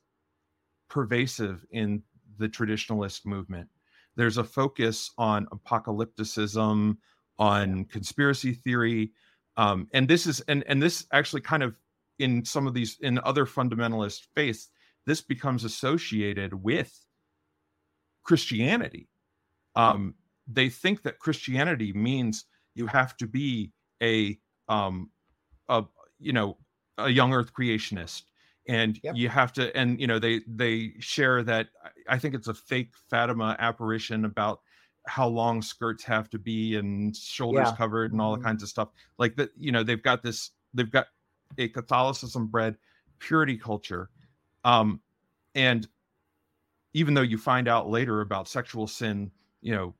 [0.89, 2.03] pervasive in
[2.37, 3.69] the traditionalist movement
[4.15, 6.97] there's a focus on apocalypticism
[7.39, 9.11] on conspiracy theory
[9.57, 11.75] um, and this is and and this actually kind of
[12.19, 14.69] in some of these in other fundamentalist faiths
[15.05, 17.05] this becomes associated with
[18.23, 19.09] christianity
[19.75, 20.15] um,
[20.47, 22.45] they think that christianity means
[22.75, 24.37] you have to be a
[24.69, 25.09] um
[25.69, 25.83] a
[26.19, 26.57] you know
[26.97, 28.23] a young earth creationist
[28.67, 29.15] and Yep.
[29.17, 32.53] you have to and you know they they share that I- i think it's a
[32.53, 34.61] fake fatima apparition about
[35.07, 37.71] how long skirts have to be and shoulders Yeah.
[37.71, 38.37] covered and all Mhm.
[38.37, 41.07] the kinds of stuff like that you know they've got this they've got
[41.57, 42.77] a catholicism bred
[43.19, 44.09] purity culture
[44.63, 45.01] um
[45.55, 45.87] and
[46.93, 49.31] even though you find out later about sexual sin
[49.61, 49.95] you know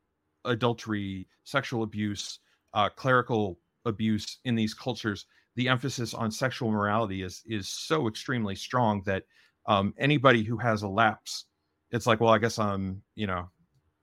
[0.45, 2.39] adultery sexual abuse
[2.73, 5.25] uh clerical abuse in these cultures
[5.55, 9.25] the emphasis on sexual morality is is so extremely strong that
[9.65, 11.45] um anybody who has a lapse
[11.91, 13.49] it's like well i guess i'm you know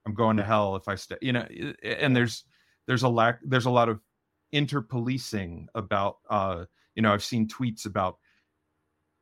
[0.05, 1.45] i'm going to hell if i stay you know
[1.83, 2.45] and there's
[2.87, 3.99] there's a lack there's a lot of
[4.53, 6.65] interpolicing about uh
[6.95, 8.17] you know i've seen tweets about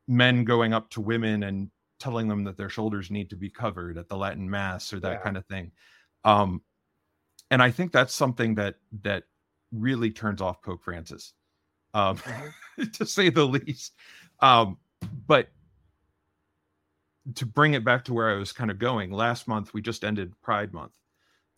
[0.07, 1.69] men going up to women and
[1.99, 5.14] telling them that their shoulders need to be covered at the latin mass or that
[5.14, 5.22] Yeah.
[5.22, 5.72] kind of thing
[6.23, 6.61] um
[7.51, 9.23] and i think that's something that that
[9.72, 11.34] really turns off pope francis
[11.93, 12.53] um Mhm.
[12.93, 13.93] to say the least
[14.39, 14.77] um
[15.27, 15.49] but
[17.35, 20.03] to bring it back to where i was kind of going last month we just
[20.03, 20.93] ended pride month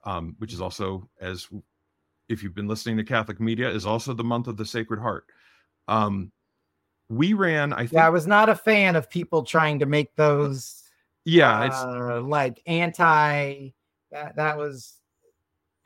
[0.03, 1.47] um which is also as
[2.29, 5.25] if you've been listening to catholic media is also the month of the sacred heart
[5.87, 6.31] um
[7.09, 10.15] we ran i think Yeah, I was not a fan of people trying to make
[10.15, 10.83] those
[11.25, 13.69] yeah it's uh, like anti
[14.11, 15.01] that that was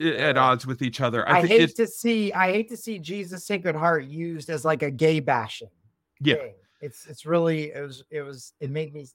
[0.01, 2.77] at uh, odds with each other I, i, hate it's to see I hate to
[2.77, 5.69] see Jesus Sacred Heart used as like a gay bashing.
[6.19, 6.35] Yeah.
[6.35, 6.53] thing.
[6.81, 9.07] It's it's really it was it was it made me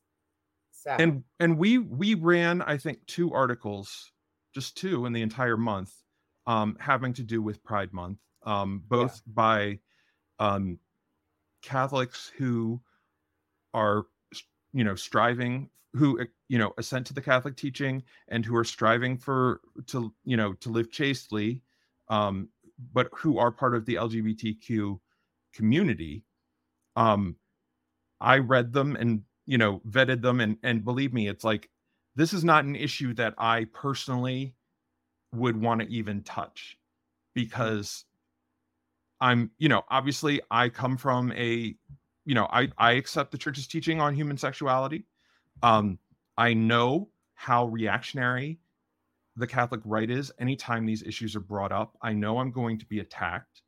[0.81, 1.01] sad.
[1.01, 4.13] and and we we ran i think two articles
[4.55, 5.93] just two in the entire month
[6.47, 9.79] um having to do with pride month um both by
[10.39, 10.79] um
[11.63, 12.81] catholics who
[13.75, 14.07] are
[14.73, 19.19] you know striving who you know assent to the catholic teaching and who are striving
[19.19, 21.63] for to you know to live chastely
[22.09, 22.49] um
[22.93, 24.99] but who are part of the lgbtq
[25.53, 26.25] community
[26.97, 27.37] um
[28.21, 31.69] i read them and you know vetted them and and believe me it's like
[32.17, 34.55] this is not an issue that i personally
[35.33, 36.79] would want to even touch
[37.35, 38.05] because
[39.21, 41.75] i'm you know obviously i come from a
[42.25, 45.05] you know i i accept the church's teaching on human sexuality.
[45.63, 45.99] Um
[46.37, 48.61] i know how reactionary
[49.37, 51.97] the catholic right is anytime these issues are brought up.
[52.03, 53.63] I know i'm going to be attacked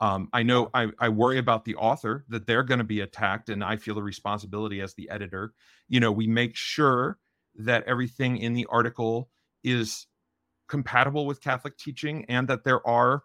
[0.00, 3.48] um, I know I, I worry about the author that they're going to be attacked,
[3.48, 5.54] and I feel a responsibility as the editor.
[5.88, 7.18] You know, we make sure
[7.56, 9.30] that everything in the article
[9.62, 10.06] is
[10.68, 13.22] compatible with Catholic teaching, and that there are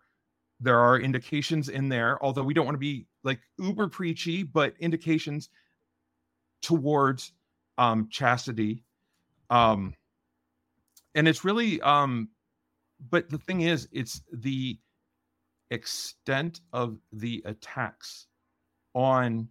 [0.60, 4.74] there are indications in there, although we don't want to be like uber preachy, but
[4.80, 5.50] indications
[6.62, 7.32] towards
[7.78, 8.84] um, chastity.
[9.50, 9.96] Um,
[11.16, 12.30] and it's really, um,
[13.10, 14.78] but the thing is, it's the
[15.72, 18.28] extent of the attacks
[18.94, 19.48] on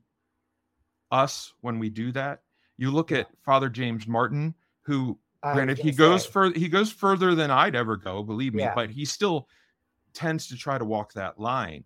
[1.11, 2.43] us when we do that.
[2.77, 6.91] You look at Father James Martin, who I granted he goes say, further he goes
[6.93, 8.75] further than I'd ever go, believe me, Yeah.
[8.75, 9.49] but he still
[10.15, 11.85] tends to try to walk that line.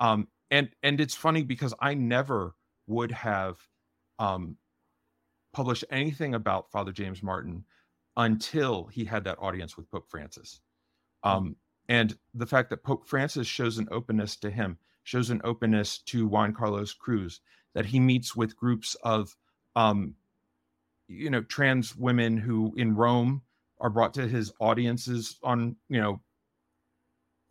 [0.00, 2.54] Um and and it's funny because I never
[2.86, 3.56] would have
[4.18, 4.56] um
[5.52, 7.64] published anything about Father James Martin
[8.16, 10.60] until he had that audience with Pope Francis.
[11.22, 11.56] Um
[11.88, 16.26] and the fact that Pope Francis shows an openness to him, shows an openness to
[16.26, 17.40] Juan Carlos Cruz,
[17.74, 19.36] that he meets with groups of
[19.76, 20.14] um
[21.08, 23.42] you know trans women who in Rome
[23.80, 26.20] are brought to his audiences on you know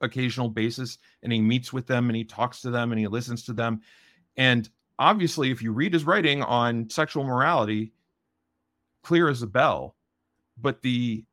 [0.01, 3.43] occasional basis and he meets with them and he talks to them and he listens
[3.43, 3.81] to them.
[4.35, 4.69] And
[4.99, 7.93] obviously if you read his writing on sexual morality
[9.03, 9.95] clear as a bell
[10.59, 11.23] but the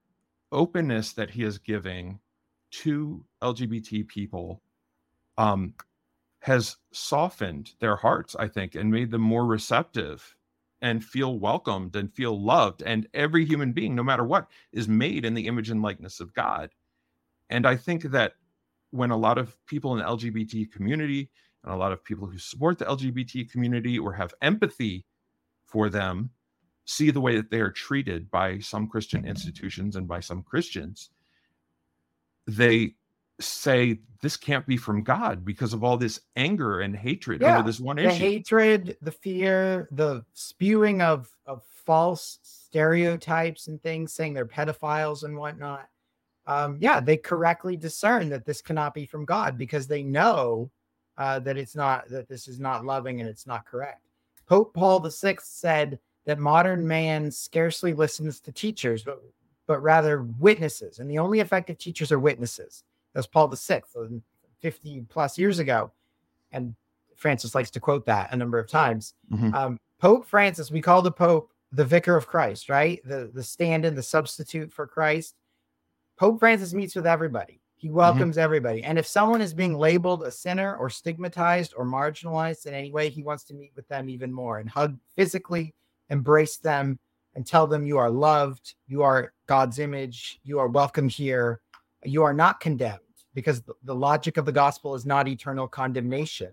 [0.52, 2.18] openness that he is giving
[2.70, 4.62] to lgbt people
[5.38, 5.74] um
[6.40, 10.36] has softened their hearts i think and made them more receptive
[10.82, 12.82] and feel welcomed and feel loved.
[12.82, 16.34] And every human being no matter what is made in the image and likeness of
[16.34, 16.70] god.
[17.50, 18.34] And i think that
[18.90, 21.30] when a lot of people in the lgbt community
[21.64, 25.04] and a lot of people who support the lgbt community or have empathy
[25.64, 26.30] for them
[26.86, 31.10] see the way that they are treated by some christian institutions and by some christians
[32.56, 32.94] they
[33.40, 37.66] say this can't be from god because of all this anger and hatred Yeah, over
[37.66, 43.82] this one the issue The hatred, the fear, the spewing of of false stereotypes and
[43.82, 45.88] things, saying they're pedophiles and whatnot.
[46.46, 50.70] Um, yeah, they correctly discern that this cannot be from God because they know
[51.16, 54.08] uh, that it's not that this is not loving and it's not correct.
[54.46, 59.22] Pope Paul VI said that modern man scarcely listens to teachers, but
[59.70, 62.82] but rather witnesses, and the only effective teachers are witnesses.
[63.14, 64.20] That's Paul VI, um,
[64.58, 65.92] 50 plus years ago.
[66.50, 66.74] And
[67.14, 69.14] Francis likes to quote that a number of times.
[69.32, 69.54] Mhm.
[69.54, 73.00] Um, Pope Francis, we call the Pope the vicar of Christ, right?
[73.04, 75.36] The the stand-in, the substitute for Christ.
[76.16, 77.60] Pope Francis meets with everybody.
[77.76, 77.98] He mm-hmm.
[77.98, 78.42] welcomes mm-hmm.
[78.42, 78.82] everybody.
[78.82, 83.08] And if someone is being labeled a sinner or stigmatized or marginalized in any way,
[83.08, 85.76] he wants to meet with them even more and hug physically,
[86.08, 86.98] embrace them,
[87.34, 91.60] and tell them you are loved, you are God's image, you are welcome here,
[92.04, 93.00] you are not condemned
[93.34, 96.50] because the logic of the gospel is not eternal condemnation.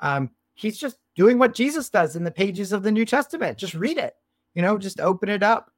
[0.00, 3.58] Um, he's just doing what Jesus does in the pages of the New Testament.
[3.58, 4.14] Just read it,
[4.54, 5.70] you know, just open it up.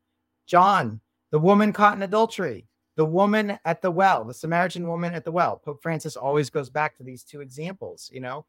[0.47, 1.01] John,
[1.31, 2.67] the woman caught in adultery,
[2.97, 5.57] the woman at the well, the Samaritan woman at the well.
[5.57, 8.47] Pope Francis always goes back to these two examples, you know.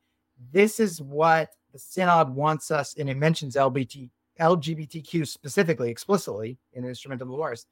[0.51, 4.09] This is what the synod wants us, and it mentions LBT,
[4.39, 7.65] LGBTQ specifically, explicitly in the Instrumentum Laboris.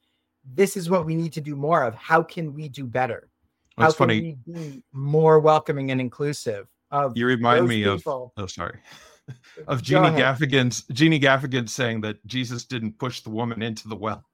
[0.44, 1.94] This is what we need to do more of.
[1.94, 3.28] How can we do better?
[3.76, 4.38] How That's can funny.
[4.46, 8.32] we be more welcoming and inclusive of you remind me people?
[8.36, 8.78] of oh sorry
[9.68, 14.24] of Jeannie Gaffigan's Jeannie Gaffigan saying that Jesus didn't push the woman into the well.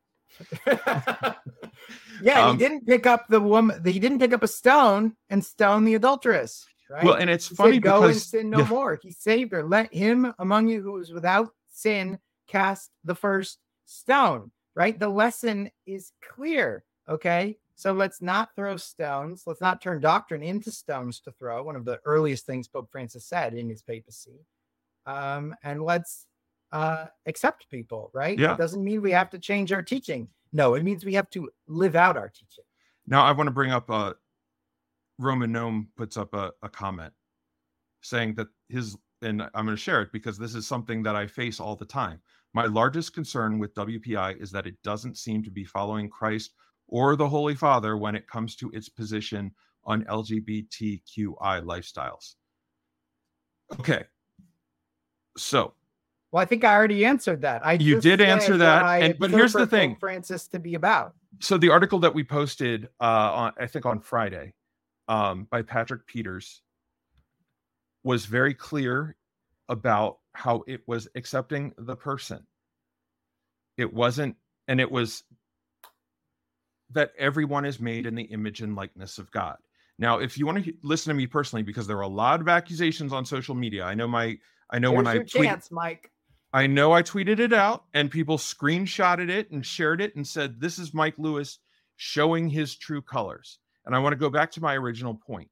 [0.66, 3.80] yeah, um, he didn't pick up the woman.
[3.84, 6.66] He didn't pick up a stone and stone the adulteress.
[6.90, 7.04] Right.
[7.04, 8.68] Well, and it's he funny said, because go and sin no yeah.
[8.68, 8.98] more.
[9.02, 9.64] He saved her.
[9.64, 14.50] Let him among you who is without sin cast the first stone.
[14.74, 14.98] Right.
[14.98, 16.84] The lesson is clear.
[17.08, 17.56] Okay.
[17.76, 19.44] So let's not throw stones.
[19.46, 21.62] Let's not turn doctrine into stones to throw.
[21.62, 24.46] One of the earliest things Pope Francis said in his papacy.
[25.06, 26.26] Um, and let's
[26.72, 28.38] uh, accept people, right?
[28.38, 28.54] Yeah.
[28.54, 30.28] It doesn't mean we have to change our teaching.
[30.52, 32.64] No, it means we have to live out our teaching.
[33.06, 34.14] Now, I want to bring up uh,
[35.18, 37.12] Roman Gnome puts up a, a comment
[38.02, 41.26] saying that his, and I'm going to share it because this is something that I
[41.26, 42.20] face all the time.
[42.52, 46.52] My largest concern with WPI is that it doesn't seem to be following Christ
[46.86, 49.52] or the Holy Father when it comes to its position
[49.84, 52.34] on LGBTQI lifestyles.
[53.80, 54.04] Okay.
[55.36, 55.74] So,
[56.30, 57.66] well, I think I already answered that.
[57.66, 61.14] I you did answer that, and but here's the thing, Francis, to be about.
[61.40, 64.54] So the article that we posted, uh, on I think on Friday,
[65.08, 66.62] um, by Patrick Peters,
[68.04, 69.16] was very clear
[69.68, 72.46] about how it was accepting the person.
[73.76, 74.36] It wasn't,
[74.68, 75.24] and it was
[76.90, 79.56] that everyone is made in the image and likeness of God.
[79.98, 82.48] Now, if you want to listen to me personally, because there are a lot of
[82.48, 84.38] accusations on social media, I know my,
[84.70, 86.10] I know Here's when I tweet, chance, Mike.
[86.52, 90.60] I know I tweeted it out and people screenshotted it and shared it and said,
[90.60, 91.58] "This is Mike Lewis
[91.96, 95.50] showing his true colors." And I want to go back to my original point.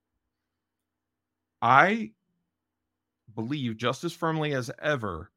[1.61, 2.13] I
[3.35, 5.31] believe just as firmly as ever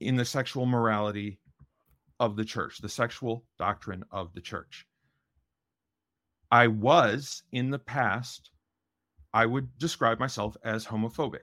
[0.00, 1.38] in the sexual morality
[2.20, 4.86] of the church, the sexual doctrine of the church.
[6.50, 8.50] I was in the past,
[9.34, 11.40] I would describe myself as homophobic.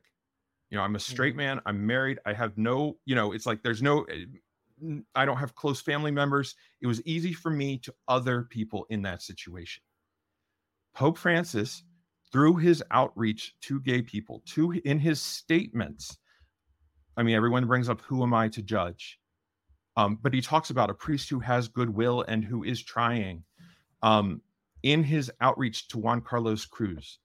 [0.70, 1.38] You know, I'm a straight mm-hmm.
[1.38, 4.26] man, I'm married, I have no, you know, it's like there's no, eh,
[5.14, 6.56] I don't have close family members.
[6.82, 9.84] It was easy for me to other people in that situation.
[10.94, 11.84] Pope Francis,
[12.34, 16.18] through his outreach to gay people, to in his statements,
[17.16, 19.20] I mean, everyone brings up, who am I to judge?
[19.96, 23.44] Um, but he talks about a priest who has goodwill and who is trying.
[24.02, 24.42] Um,
[24.82, 27.20] in his outreach to Juan Carlos Cruz,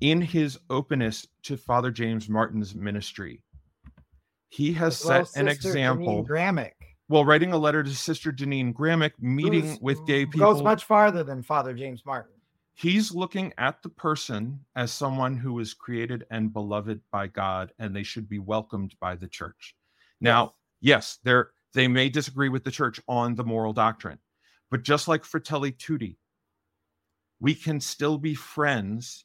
[0.00, 3.42] in his openness to Father James Martin's ministry,
[4.50, 6.24] he has well, set an example.
[6.24, 6.72] Gramick.
[7.08, 10.84] Well, writing a letter to Sister Jeannine Gramick, meeting Who's, with gay people goes much
[10.84, 12.35] farther than Father James Martin.
[12.78, 17.96] He's looking at the person as someone who is created and beloved by God, and
[17.96, 19.74] they should be welcomed by the church.
[20.20, 24.18] Now, yes, there they may disagree with the church on the moral doctrine.
[24.70, 26.18] But just like Fratelli Tutti,
[27.40, 29.24] we can still be friends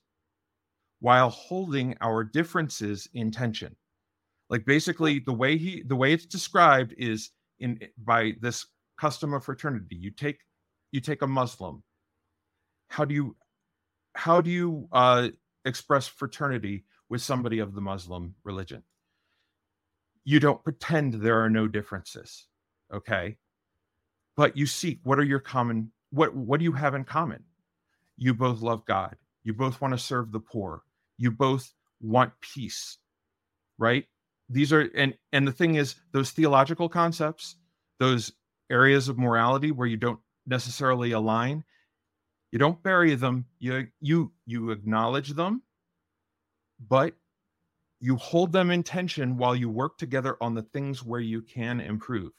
[1.02, 3.76] while holding our differences in tension.
[4.50, 8.66] Like basically the way he the way it's described is in by this
[8.98, 9.98] custom of fraternity.
[9.98, 10.40] You take
[10.92, 11.84] you take a Muslim.
[12.92, 13.36] How do you
[14.14, 15.30] how do you uh,
[15.66, 18.84] express fraternity with somebody of the Muslim religion?
[20.24, 22.48] you don't pretend there are no differences
[22.94, 23.38] okay?
[24.36, 27.44] But you seek what are your common what what do you have in common?
[28.18, 29.16] You both love god.
[29.44, 30.84] You both want to serve the poor.
[31.18, 32.98] You both want peace
[33.78, 34.06] right?
[34.50, 37.56] These are and and the thing is those theological concepts
[38.00, 38.32] those
[38.72, 41.64] areas of morality where you don't necessarily align
[42.52, 45.62] you don't bury them you you you acknowledge them
[46.80, 47.16] but
[48.02, 51.80] you hold them in tension while you work together on the things where you can
[51.80, 52.32] improve.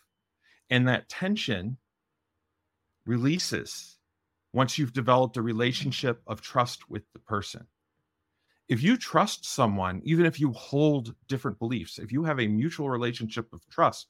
[0.71, 1.79] And that tension
[3.07, 3.99] releases
[4.53, 7.67] once you've developed a relationship of trust with the person.
[8.69, 12.89] if you trust someone, even if you hold different beliefs, if you have a mutual
[12.89, 14.09] relationship of trust,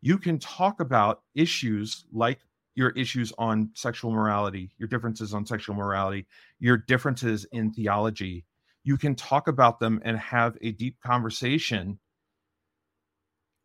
[0.00, 2.40] you can talk about issues like
[2.78, 6.28] your issues on sexual morality, your differences on sexual morality,
[6.60, 8.46] your differences in theology.
[8.84, 11.98] You can talk about them and have a deep conversation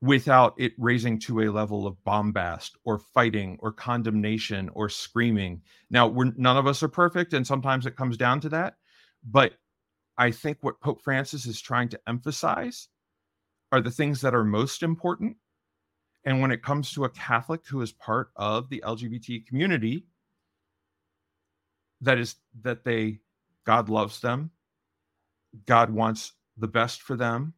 [0.02, 5.62] without it raising to a level of bombast or fighting or condemnation or screaming.
[5.92, 8.78] Now, we're none of us are perfect, and sometimes it comes down to that.
[9.24, 9.54] But
[10.18, 12.88] I think what Pope Francis is trying to emphasize
[13.72, 15.38] are the things that are most important.
[16.26, 20.06] And when it comes to a Catholic who is part of the LGBT community,
[22.02, 23.20] that is that they
[23.66, 24.52] God loves them.
[25.66, 27.54] God wants the best for them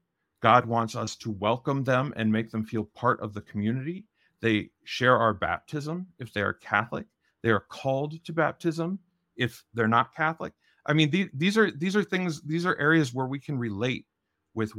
[0.46, 4.06] God wants us to welcome them and make them feel part of the community.
[4.42, 7.08] They share our baptism if they are Catholic.
[7.42, 9.00] They are called to baptism
[9.36, 10.54] if they're not Catholic.
[10.86, 12.44] I mean, these, are these are things.
[12.44, 14.06] These are areas where we can relate
[14.54, 14.72] with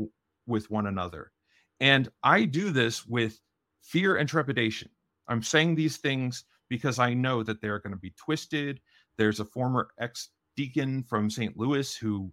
[0.46, 1.32] with one another.
[1.80, 3.40] And I do this with
[3.86, 4.90] fear and trepidation.
[5.28, 8.80] I'm saying these things because I know that they're going to be twisted.
[9.16, 11.56] There's a former ex deacon from St.
[11.56, 12.32] Louis who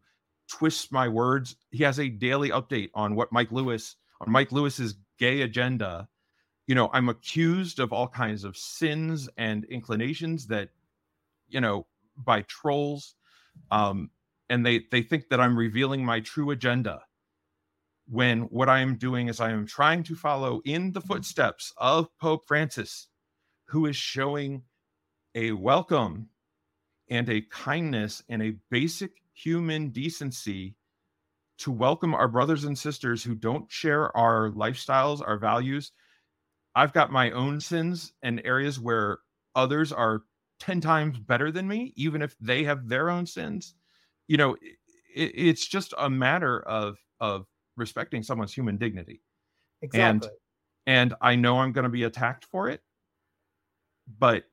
[0.49, 1.55] twists my words.
[1.71, 6.07] He has a daily update on what Mike Lewis on Mike Lewis's gay agenda.
[6.67, 10.69] You know, I'm accused of all kinds of sins and inclinations that,
[11.49, 11.85] you know,
[12.15, 13.15] by trolls.
[13.69, 14.09] Um,
[14.49, 17.01] and they they think that I'm revealing my true agenda
[18.13, 21.07] when what I am doing is I am trying to follow in the mm-hmm.
[21.07, 23.07] footsteps of Pope Francis,
[23.69, 24.61] who is showing
[25.33, 26.29] a welcome
[27.09, 30.75] and a kindness and a basic human decency
[31.57, 35.91] to welcome our brothers and sisters who don't share our lifestyles, our values.
[36.75, 39.19] I've got my own sins and areas where
[39.55, 40.21] others are
[40.59, 43.73] 10 times better than me, even if they have their own sins.
[44.27, 44.55] You know,
[45.15, 49.21] it, it's just a matter of of respecting someone's human dignity.
[49.81, 50.29] Exactly.
[50.29, 50.29] And
[50.85, 52.81] and I know I'm going to be attacked for it,
[54.19, 54.43] but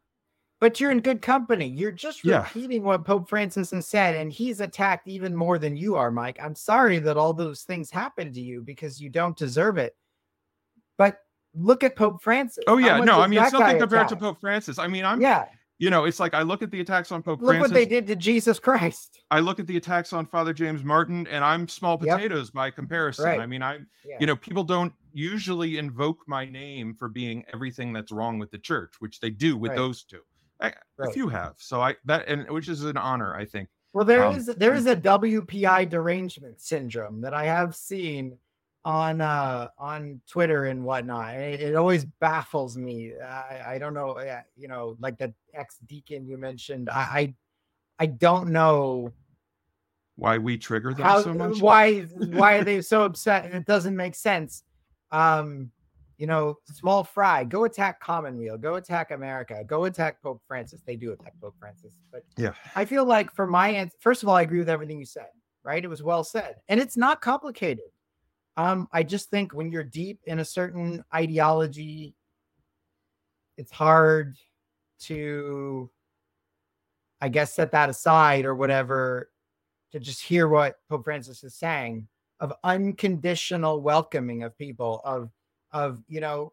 [0.60, 1.66] but you're in good company.
[1.68, 2.42] You're just Yeah.
[2.42, 6.38] repeating what Pope Francis has said, and he's attacked even more than you are, Mike.
[6.42, 9.96] I'm sorry that all those things happened to you because you don't deserve it.
[10.98, 11.18] But
[11.54, 12.62] look at Pope Francis.
[12.68, 14.16] oh yeah, no, I mean it's nothing compared to?
[14.16, 14.78] Pope Francis.
[14.78, 15.46] I mean, I'm Yeah,
[15.80, 17.70] you know, it's like I look at the attacks on Pope look Francis.
[17.70, 19.22] what they did to Jesus Christ.
[19.30, 22.16] I look at the attacks on Father James Martin, and I'm small Yep.
[22.16, 23.24] potatoes by comparison.
[23.24, 23.40] Right.
[23.40, 24.18] I mean, I, Yeah.
[24.20, 28.58] you know, people don't usually invoke my name for being everything that's wrong with the
[28.58, 29.76] church, which they do with Right.
[29.76, 30.20] those two.
[30.60, 31.14] I, A Right.
[31.14, 33.70] few have, so I that and which is an honor, I think.
[33.94, 38.36] Well, there Um, is there is a WPI derangement syndrome that I have seen
[38.84, 41.34] on uh on Twitter and whatnot.
[41.34, 43.12] It, it always baffles me.
[43.22, 44.18] I, I don't know,
[44.56, 46.88] you know, like the ex deacon you mentioned.
[46.88, 47.34] I, I
[47.98, 49.12] I don't know
[50.16, 51.60] Why we trigger them how so much?
[51.60, 53.46] why why are they so upset?
[53.54, 54.64] It doesn't make sense.
[55.10, 55.70] Um,
[56.16, 60.82] you know, small fry, go attack Commonweal, go attack America, go attack Pope Francis.
[60.86, 64.28] They do attack Pope Francis, but Yeah, I feel like for my answer, first of
[64.28, 65.28] all, I agree with everything you said,
[65.64, 65.82] right?
[65.82, 66.56] It was well said.
[66.68, 67.84] And it's not complicated.
[68.56, 72.14] Um, I just think when you're deep in a certain ideology,
[73.56, 74.36] it's hard
[75.00, 75.90] to,
[77.20, 79.30] I guess, set that aside or whatever
[79.92, 82.06] to just hear what Pope Francis is saying
[82.40, 85.30] of unconditional welcoming of people, of,
[85.72, 86.52] of, you know,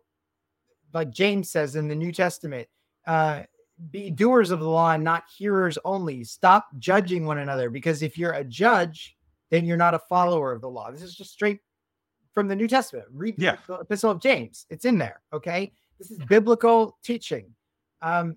[0.94, 2.68] like James says in the New Testament,
[3.06, 3.44] uh,
[3.92, 6.24] be doers of the law and not hearers only.
[6.24, 9.16] Stop judging one another because if you're a judge,
[9.50, 10.92] then you're not a follower of the law.
[10.92, 11.60] This is just straight
[12.38, 13.08] from the New Testament.
[13.12, 13.58] Read Yeah.
[13.66, 14.68] the Epistle of James.
[14.70, 15.22] It's in there.
[15.34, 15.74] Okay.
[15.98, 17.56] This is biblical teaching.
[18.04, 18.36] Um,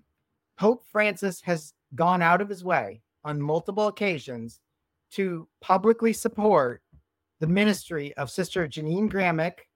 [0.57, 4.59] Pope Francis has gone out of his way on multiple occasions
[5.11, 6.81] to publicly support
[7.41, 9.67] the ministry of Sister Jeannine Gramick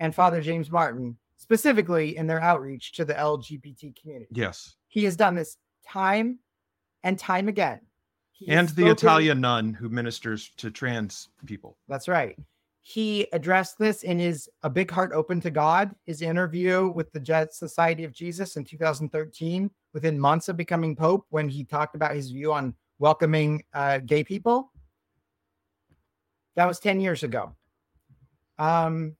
[0.00, 4.30] and Father James Martin, specifically in their outreach to the LGBT community.
[4.32, 6.38] yes, He has done this time
[7.04, 7.80] and time again.
[8.32, 11.76] He and the spoken- Italian nun who ministers to trans people.
[11.88, 12.38] That's right.
[12.88, 17.18] He addressed this in his A Big Heart Open to God, his interview with the
[17.18, 22.14] Jet Society of Jesus in 2013, within months of becoming Pope, when he talked about
[22.14, 24.70] his view on welcoming uh, gay people.
[26.54, 27.56] That was 10 years ago.
[28.56, 29.16] Um,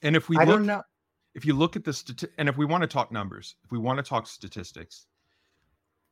[0.00, 0.82] And if we I look, don't know.
[1.34, 3.76] if you look at the stati- and if we want to talk numbers, if we
[3.78, 5.04] want to talk statistics,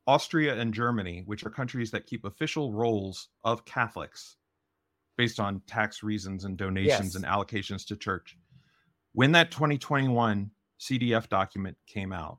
[0.07, 4.36] Austria and Germany, which are countries that keep official rolls of Catholics
[5.19, 7.15] based on tax reasons and donations Yes.
[7.16, 8.39] and allocations to church,
[9.12, 10.51] when that 2021
[10.81, 12.39] CDF document came out,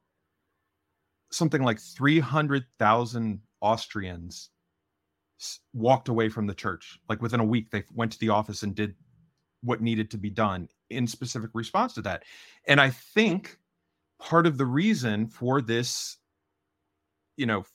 [1.32, 4.50] something like 300,000 Austrians
[5.74, 7.00] walked away from the church.
[7.08, 8.96] Like within a week, they went to the office and did
[9.62, 12.24] what needed to be done in specific response to that.
[12.66, 13.60] And I think
[14.20, 16.18] part of the reason for this,
[17.36, 17.66] you know,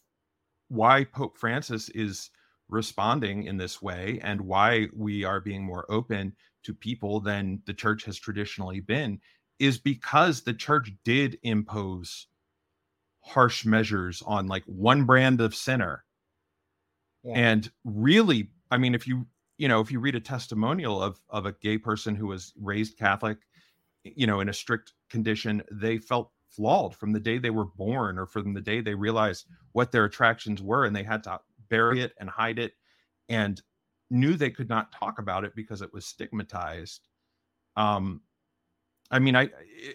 [0.69, 2.31] why Pope Francis is
[2.69, 7.75] responding in this way and why we are being more open to people than the
[7.75, 9.21] church has traditionally been
[9.59, 12.27] is because the church did impose
[13.21, 16.05] harsh measures on like one brand of sinner
[17.23, 17.33] Yeah.
[17.37, 19.27] and really i mean if you
[19.59, 22.99] you know if you read a testimonial of of a gay person who was raised
[22.99, 23.39] catholic
[24.05, 28.19] you know in a strict condition they felt flawed from the day they were born
[28.19, 31.39] or from the day they realized what their attractions were and they had to
[31.77, 32.73] bury it and hide it
[33.29, 33.63] and
[34.11, 37.09] knew they could not talk about it because it was stigmatized.
[37.77, 38.21] Um
[39.11, 39.51] i mean i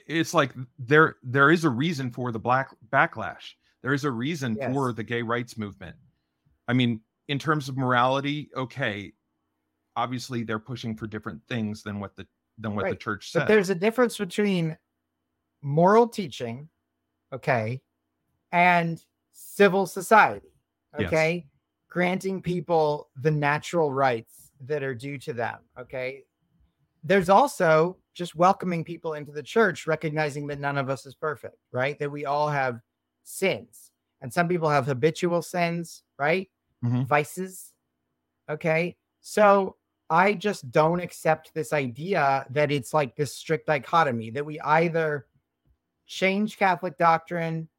[0.07, 3.53] it's like there there is a reason for the black backlash.
[3.81, 5.95] There is a reason for the gay rights movement.
[6.67, 9.13] I mean in terms of morality okay
[9.95, 12.25] obviously they're pushing for different things than what the
[12.57, 14.77] than what the church church But there's a difference between
[15.61, 16.69] moral teaching,
[17.33, 17.81] okay,
[18.51, 19.03] and
[19.33, 20.53] civil society,
[21.39, 21.48] Yes.
[21.89, 26.23] Granting people the natural rights that are due to them, okay.
[27.03, 31.57] There's also just welcoming people into the church, recognizing that none of us is perfect,
[31.71, 31.97] right?
[31.99, 32.81] That we all have
[33.23, 33.91] sins,
[34.21, 36.49] and some people have habitual sins, right?
[36.83, 37.07] Mhm.
[37.07, 37.73] Vices,
[38.49, 38.97] okay.
[39.21, 39.77] So
[40.09, 45.27] I just don't accept this idea that it's like this strict dichotomy that we either
[46.07, 47.69] change Catholic doctrine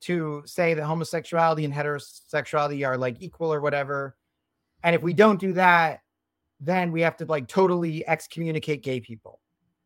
[0.00, 4.16] to say that homosexuality and heterosexuality are like equal or whatever.
[4.82, 6.00] And if we don't do that,
[6.60, 9.40] then we have to like totally excommunicate gay people.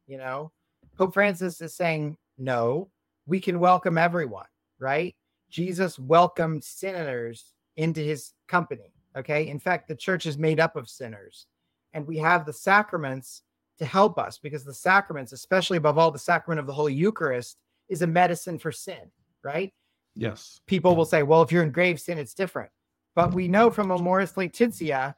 [0.07, 0.53] You know,
[0.97, 2.91] Pope Francis is saying, no,
[3.27, 4.47] we can welcome everyone,
[4.79, 5.15] right?
[5.51, 8.93] Jesus welcomed sinners into his company.
[9.17, 9.49] Okay.
[9.49, 11.47] In fact, the church is made up of sinners,
[11.93, 13.43] and we have the sacraments
[13.79, 17.59] to help us because the sacraments, especially above all, the sacrament of the Holy Eucharist,
[17.89, 19.11] is a medicine for sin,
[19.43, 19.73] right?
[20.15, 22.71] Yes People will say, well, if you're in grave sin, it's different.
[23.15, 25.15] But we know from Amoris Laetitia,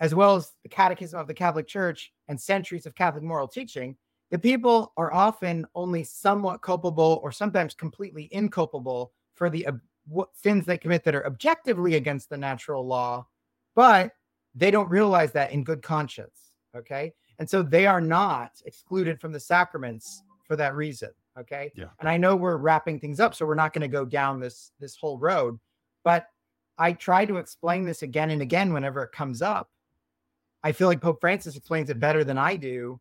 [0.00, 3.96] as well as the Catechism of the Catholic Church and centuries of Catholic moral teaching,
[4.30, 9.66] that people are often only somewhat culpable or sometimes completely inculpable for the
[10.34, 13.26] sins they commit that are objectively against the natural law,
[13.74, 14.12] but
[14.54, 16.52] they don't realize that in good conscience.
[16.76, 17.12] Okay.
[17.38, 21.10] And so they are not excluded from the sacraments for that reason.
[21.38, 21.70] Okay.
[21.74, 21.86] Yeah.
[22.00, 24.72] And I know we're wrapping things up, so we're not going to go down this
[24.80, 25.58] this whole road,
[26.04, 26.26] but
[26.78, 29.70] I try to explain this again and again whenever it comes up.
[30.62, 33.00] I feel like Pope Francis explains it better than I do.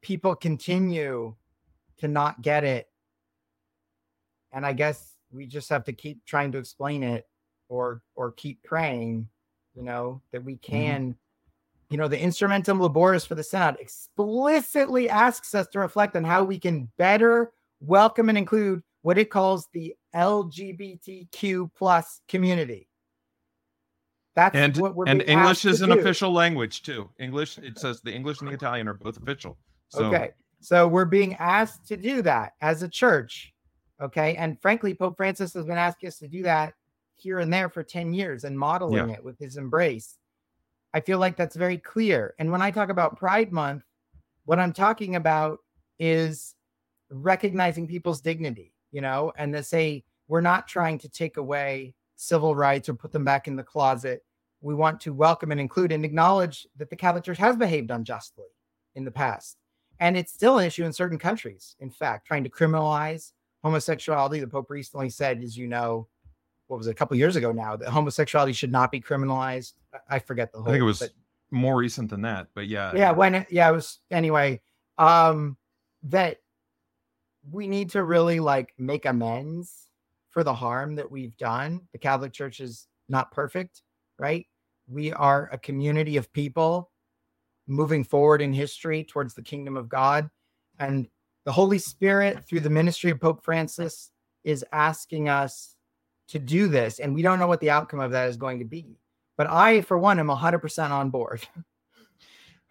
[0.00, 1.34] People continue
[1.98, 2.88] to not get it.
[4.52, 7.26] And I guess we just have to keep trying to explain it
[7.68, 9.28] or or keep praying,
[9.74, 10.72] you know, that we mm-hmm.
[10.72, 11.16] can
[11.90, 16.44] you know, the Instrumentum Laboris for the Synod explicitly asks us to reflect on how
[16.44, 22.88] we can better welcome and include what it calls the LGBTQ plus community.
[24.34, 25.98] That's and what we're and english is an do.
[26.00, 29.56] official language too english it says the english and the italian are both official
[29.94, 30.30] so Okay.
[30.60, 33.52] So we're being asked to do that as a church.
[34.00, 34.34] Okay.
[34.36, 36.74] And frankly, Pope Francis has been asking us to do that
[37.14, 40.18] here and there for 10 years and modeling it with his embrace.
[40.94, 42.34] I feel like that's very clear.
[42.38, 43.82] And when I talk about Pride Month,
[44.44, 45.58] what I'm talking about
[45.98, 46.54] is
[47.10, 52.54] recognizing people's dignity, you know, and to say we're not trying to take away civil
[52.54, 54.24] rights or put them back in the closet.
[54.60, 58.46] We want to welcome and include and acknowledge that the Catholic Church has behaved unjustly
[58.94, 59.56] in the past.
[59.98, 61.76] And it's still an issue in certain countries.
[61.80, 63.32] In fact, trying to criminalize
[63.64, 64.40] homosexuality.
[64.40, 66.06] The Pope recently said, as you know,
[66.68, 69.74] what was it, a couple years ago now, that homosexuality should not be criminalized.
[70.08, 70.68] I- forget the whole.
[70.68, 71.10] i think it was but-
[71.50, 74.60] more recent than that but yeah yeah when yeah it was anyway
[74.98, 75.56] um
[76.02, 76.38] that
[77.52, 79.88] we need to really like make amends
[80.30, 83.82] for the harm that we've done the catholic church is not perfect
[84.18, 84.46] right
[84.88, 86.90] we are a community of people
[87.68, 90.28] moving forward in history towards the kingdom of god
[90.80, 91.06] and
[91.44, 94.10] the holy spirit through the ministry of pope francis
[94.42, 95.73] is asking us
[96.28, 98.64] to do this and we don't know what the outcome of that is going to
[98.64, 98.98] be.
[99.36, 101.46] But i for one am 100% on board.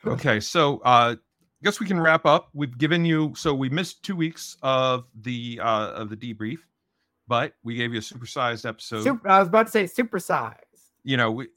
[0.06, 2.50] Okay so uh I guess we can wrap up.
[2.54, 6.60] We've given you so we missed two weeks of the uh of the debrief
[7.28, 9.04] but we gave you a supersized episode.
[9.04, 10.58] Super, I was about to say supersized.
[11.06, 11.48] you know we,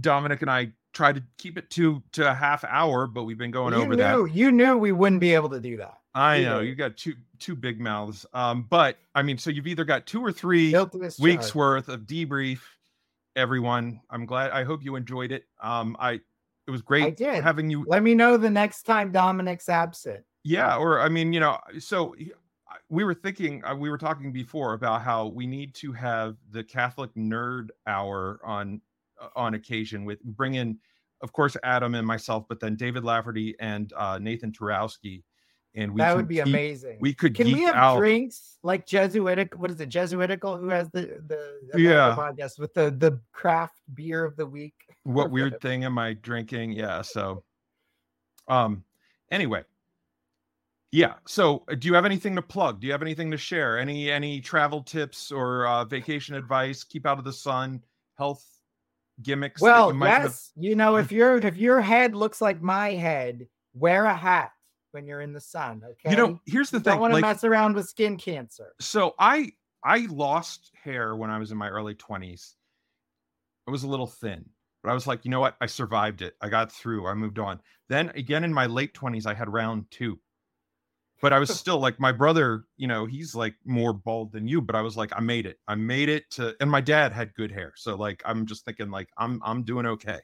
[0.00, 3.50] dominic and i tried to keep it to to a half hour but we've been
[3.50, 5.98] going you over knew, that You knew we wouldn't be able to do that.
[6.14, 9.84] I know you got two two big mouths um but i mean so you've either
[9.84, 10.74] got two or three
[11.18, 12.60] weeks worth of debrief
[13.36, 14.00] everyone.
[14.10, 14.50] I'm glad.
[14.52, 15.44] I hope you enjoyed it.
[15.62, 16.20] Um, I
[16.66, 17.42] it was great I did.
[17.42, 17.84] having you.
[17.86, 20.24] Let me know the next time Dominic's absent.
[20.44, 22.14] Yeah, or I mean, you know, so
[22.88, 26.62] we were thinking, uh, we were talking before about how we need to have the
[26.62, 28.80] Catholic Nerd Hour on
[29.20, 30.78] uh, on occasion with bring in,
[31.22, 35.22] of course, Adam and myself, but then David Lafferty and uh, Nathan Turowsky
[35.74, 36.98] and we that would be amazing.
[37.00, 37.98] We could can we have out.
[37.98, 39.58] drinks like Jesuitical?
[39.60, 40.56] What is it, Jesuitical?
[40.56, 44.74] Who has the the, the yeah podcast with the the craft beer of the week?
[45.04, 46.72] What weird thing am I drinking?
[46.72, 47.44] Yeah, so
[48.48, 48.82] um,
[49.30, 49.64] anyway,
[50.92, 51.14] yeah.
[51.26, 52.80] So, uh, do you have anything to plug?
[52.80, 53.78] Do you have anything to share?
[53.78, 56.84] Any any travel tips or uh, vacation advice?
[56.84, 57.82] Keep out of the sun,
[58.16, 58.46] health
[59.20, 59.60] gimmicks.
[59.60, 60.22] Well, you yes.
[60.54, 60.64] Have...
[60.64, 64.52] You know, if your if your head looks like my head, wear a hat
[64.94, 65.82] when you're in the sun.
[65.84, 66.10] Okay.
[66.10, 66.92] You know, here's the you thing.
[66.92, 68.72] Don't want to like, mess around with skin cancer.
[68.80, 69.52] So I
[69.84, 72.54] I lost hair when I was in my early 20s.
[73.66, 74.46] It was a little thin,
[74.82, 75.56] but I was like, you know what?
[75.60, 76.34] I survived it.
[76.40, 77.06] I got through.
[77.06, 77.60] I moved on.
[77.88, 80.20] Then again in my late 20s, I had round two.
[81.20, 84.62] But I was still like my brother, you know, he's like more bald than you,
[84.62, 85.58] but I was like, I made it.
[85.66, 87.72] I made it to and my dad had good hair.
[87.76, 90.20] So like I'm just thinking like I'm I'm doing okay.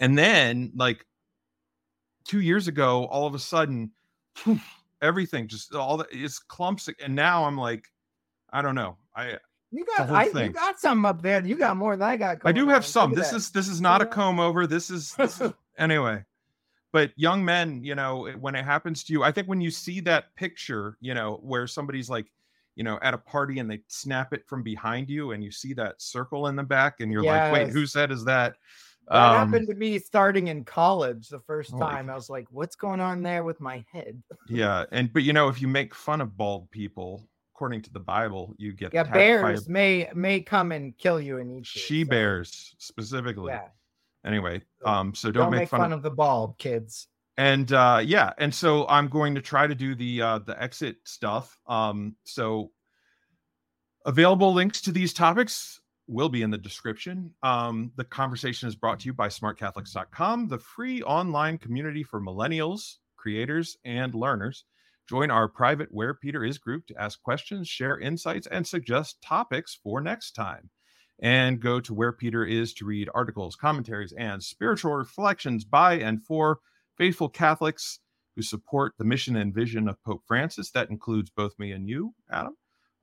[0.00, 1.04] And then like
[2.28, 3.90] two years ago, all of a sudden,
[5.02, 7.86] everything just all the it's clumps and now i'm like
[8.52, 9.36] i don't know i
[9.70, 12.52] you got I, you got some up there you got more than i got i
[12.52, 13.36] do have some this that.
[13.36, 16.24] is this is not a comb over this is, this is anyway
[16.92, 20.00] but young men you know when it happens to you i think when you see
[20.00, 22.26] that picture you know where somebody's like
[22.74, 25.74] you know at a party and they snap it from behind you and you see
[25.74, 27.52] that circle in the back and you're yes.
[27.52, 28.54] like wait whose head is that
[29.10, 32.10] that um, happened to me starting in college the first time.
[32.10, 34.22] I was like, what's going on there with my head?
[34.48, 34.84] yeah.
[34.92, 38.54] And, but you know, if you make fun of bald people, according to the Bible,
[38.58, 39.02] you get yeah.
[39.02, 41.66] Bears a, may may come and kill you and eat.
[41.66, 42.10] She so.
[42.10, 43.52] bears specifically.
[43.52, 43.68] Yeah.
[44.24, 47.08] Anyway, um, so don't, don't make, make, fun, fun of, of the bald kids.
[47.36, 50.96] And uh, yeah, and so I'm going to try to do the uh, the exit
[51.04, 51.58] stuff.
[51.66, 52.70] Um, so
[54.04, 55.77] available links to these topics
[56.08, 57.34] will be in the description.
[57.42, 62.96] Um, the conversation is brought to you by smartcatholics.com, the free online community for millennials,
[63.16, 64.64] creators, and learners.
[65.08, 69.78] Join our private Where Peter Is group to ask questions, share insights, and suggest topics
[69.82, 70.70] for next time.
[71.20, 76.22] And go to Where Peter Is to read articles, commentaries, and spiritual reflections by and
[76.22, 76.58] for
[76.96, 78.00] faithful Catholics
[78.36, 80.70] who support the mission and vision of Pope Francis.
[80.70, 82.56] That includes both me and you, Adam.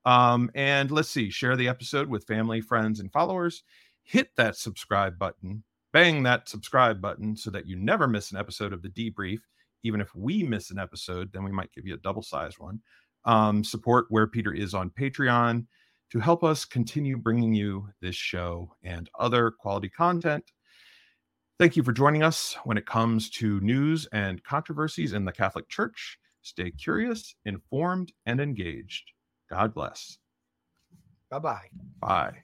[0.06, 3.64] Um, and let's see, share the episode with family, friends, and followers.
[4.04, 8.72] Hit that subscribe button, bang that subscribe button so that you never miss an episode
[8.72, 9.40] of the debrief.
[9.84, 12.80] Even if we miss an episode, then we might give you a double sized one.
[13.26, 15.66] Um, support where Peter is on Patreon
[16.12, 20.44] to help us continue bringing you this show and other quality content.
[21.58, 25.68] Thank you for joining us when it comes to news and controversies in the Catholic
[25.70, 26.20] Church.
[26.42, 29.15] Stay curious, informed, and engaged.
[29.56, 30.18] God bless.
[31.32, 31.70] Bye-bye.
[32.02, 32.44] Bye.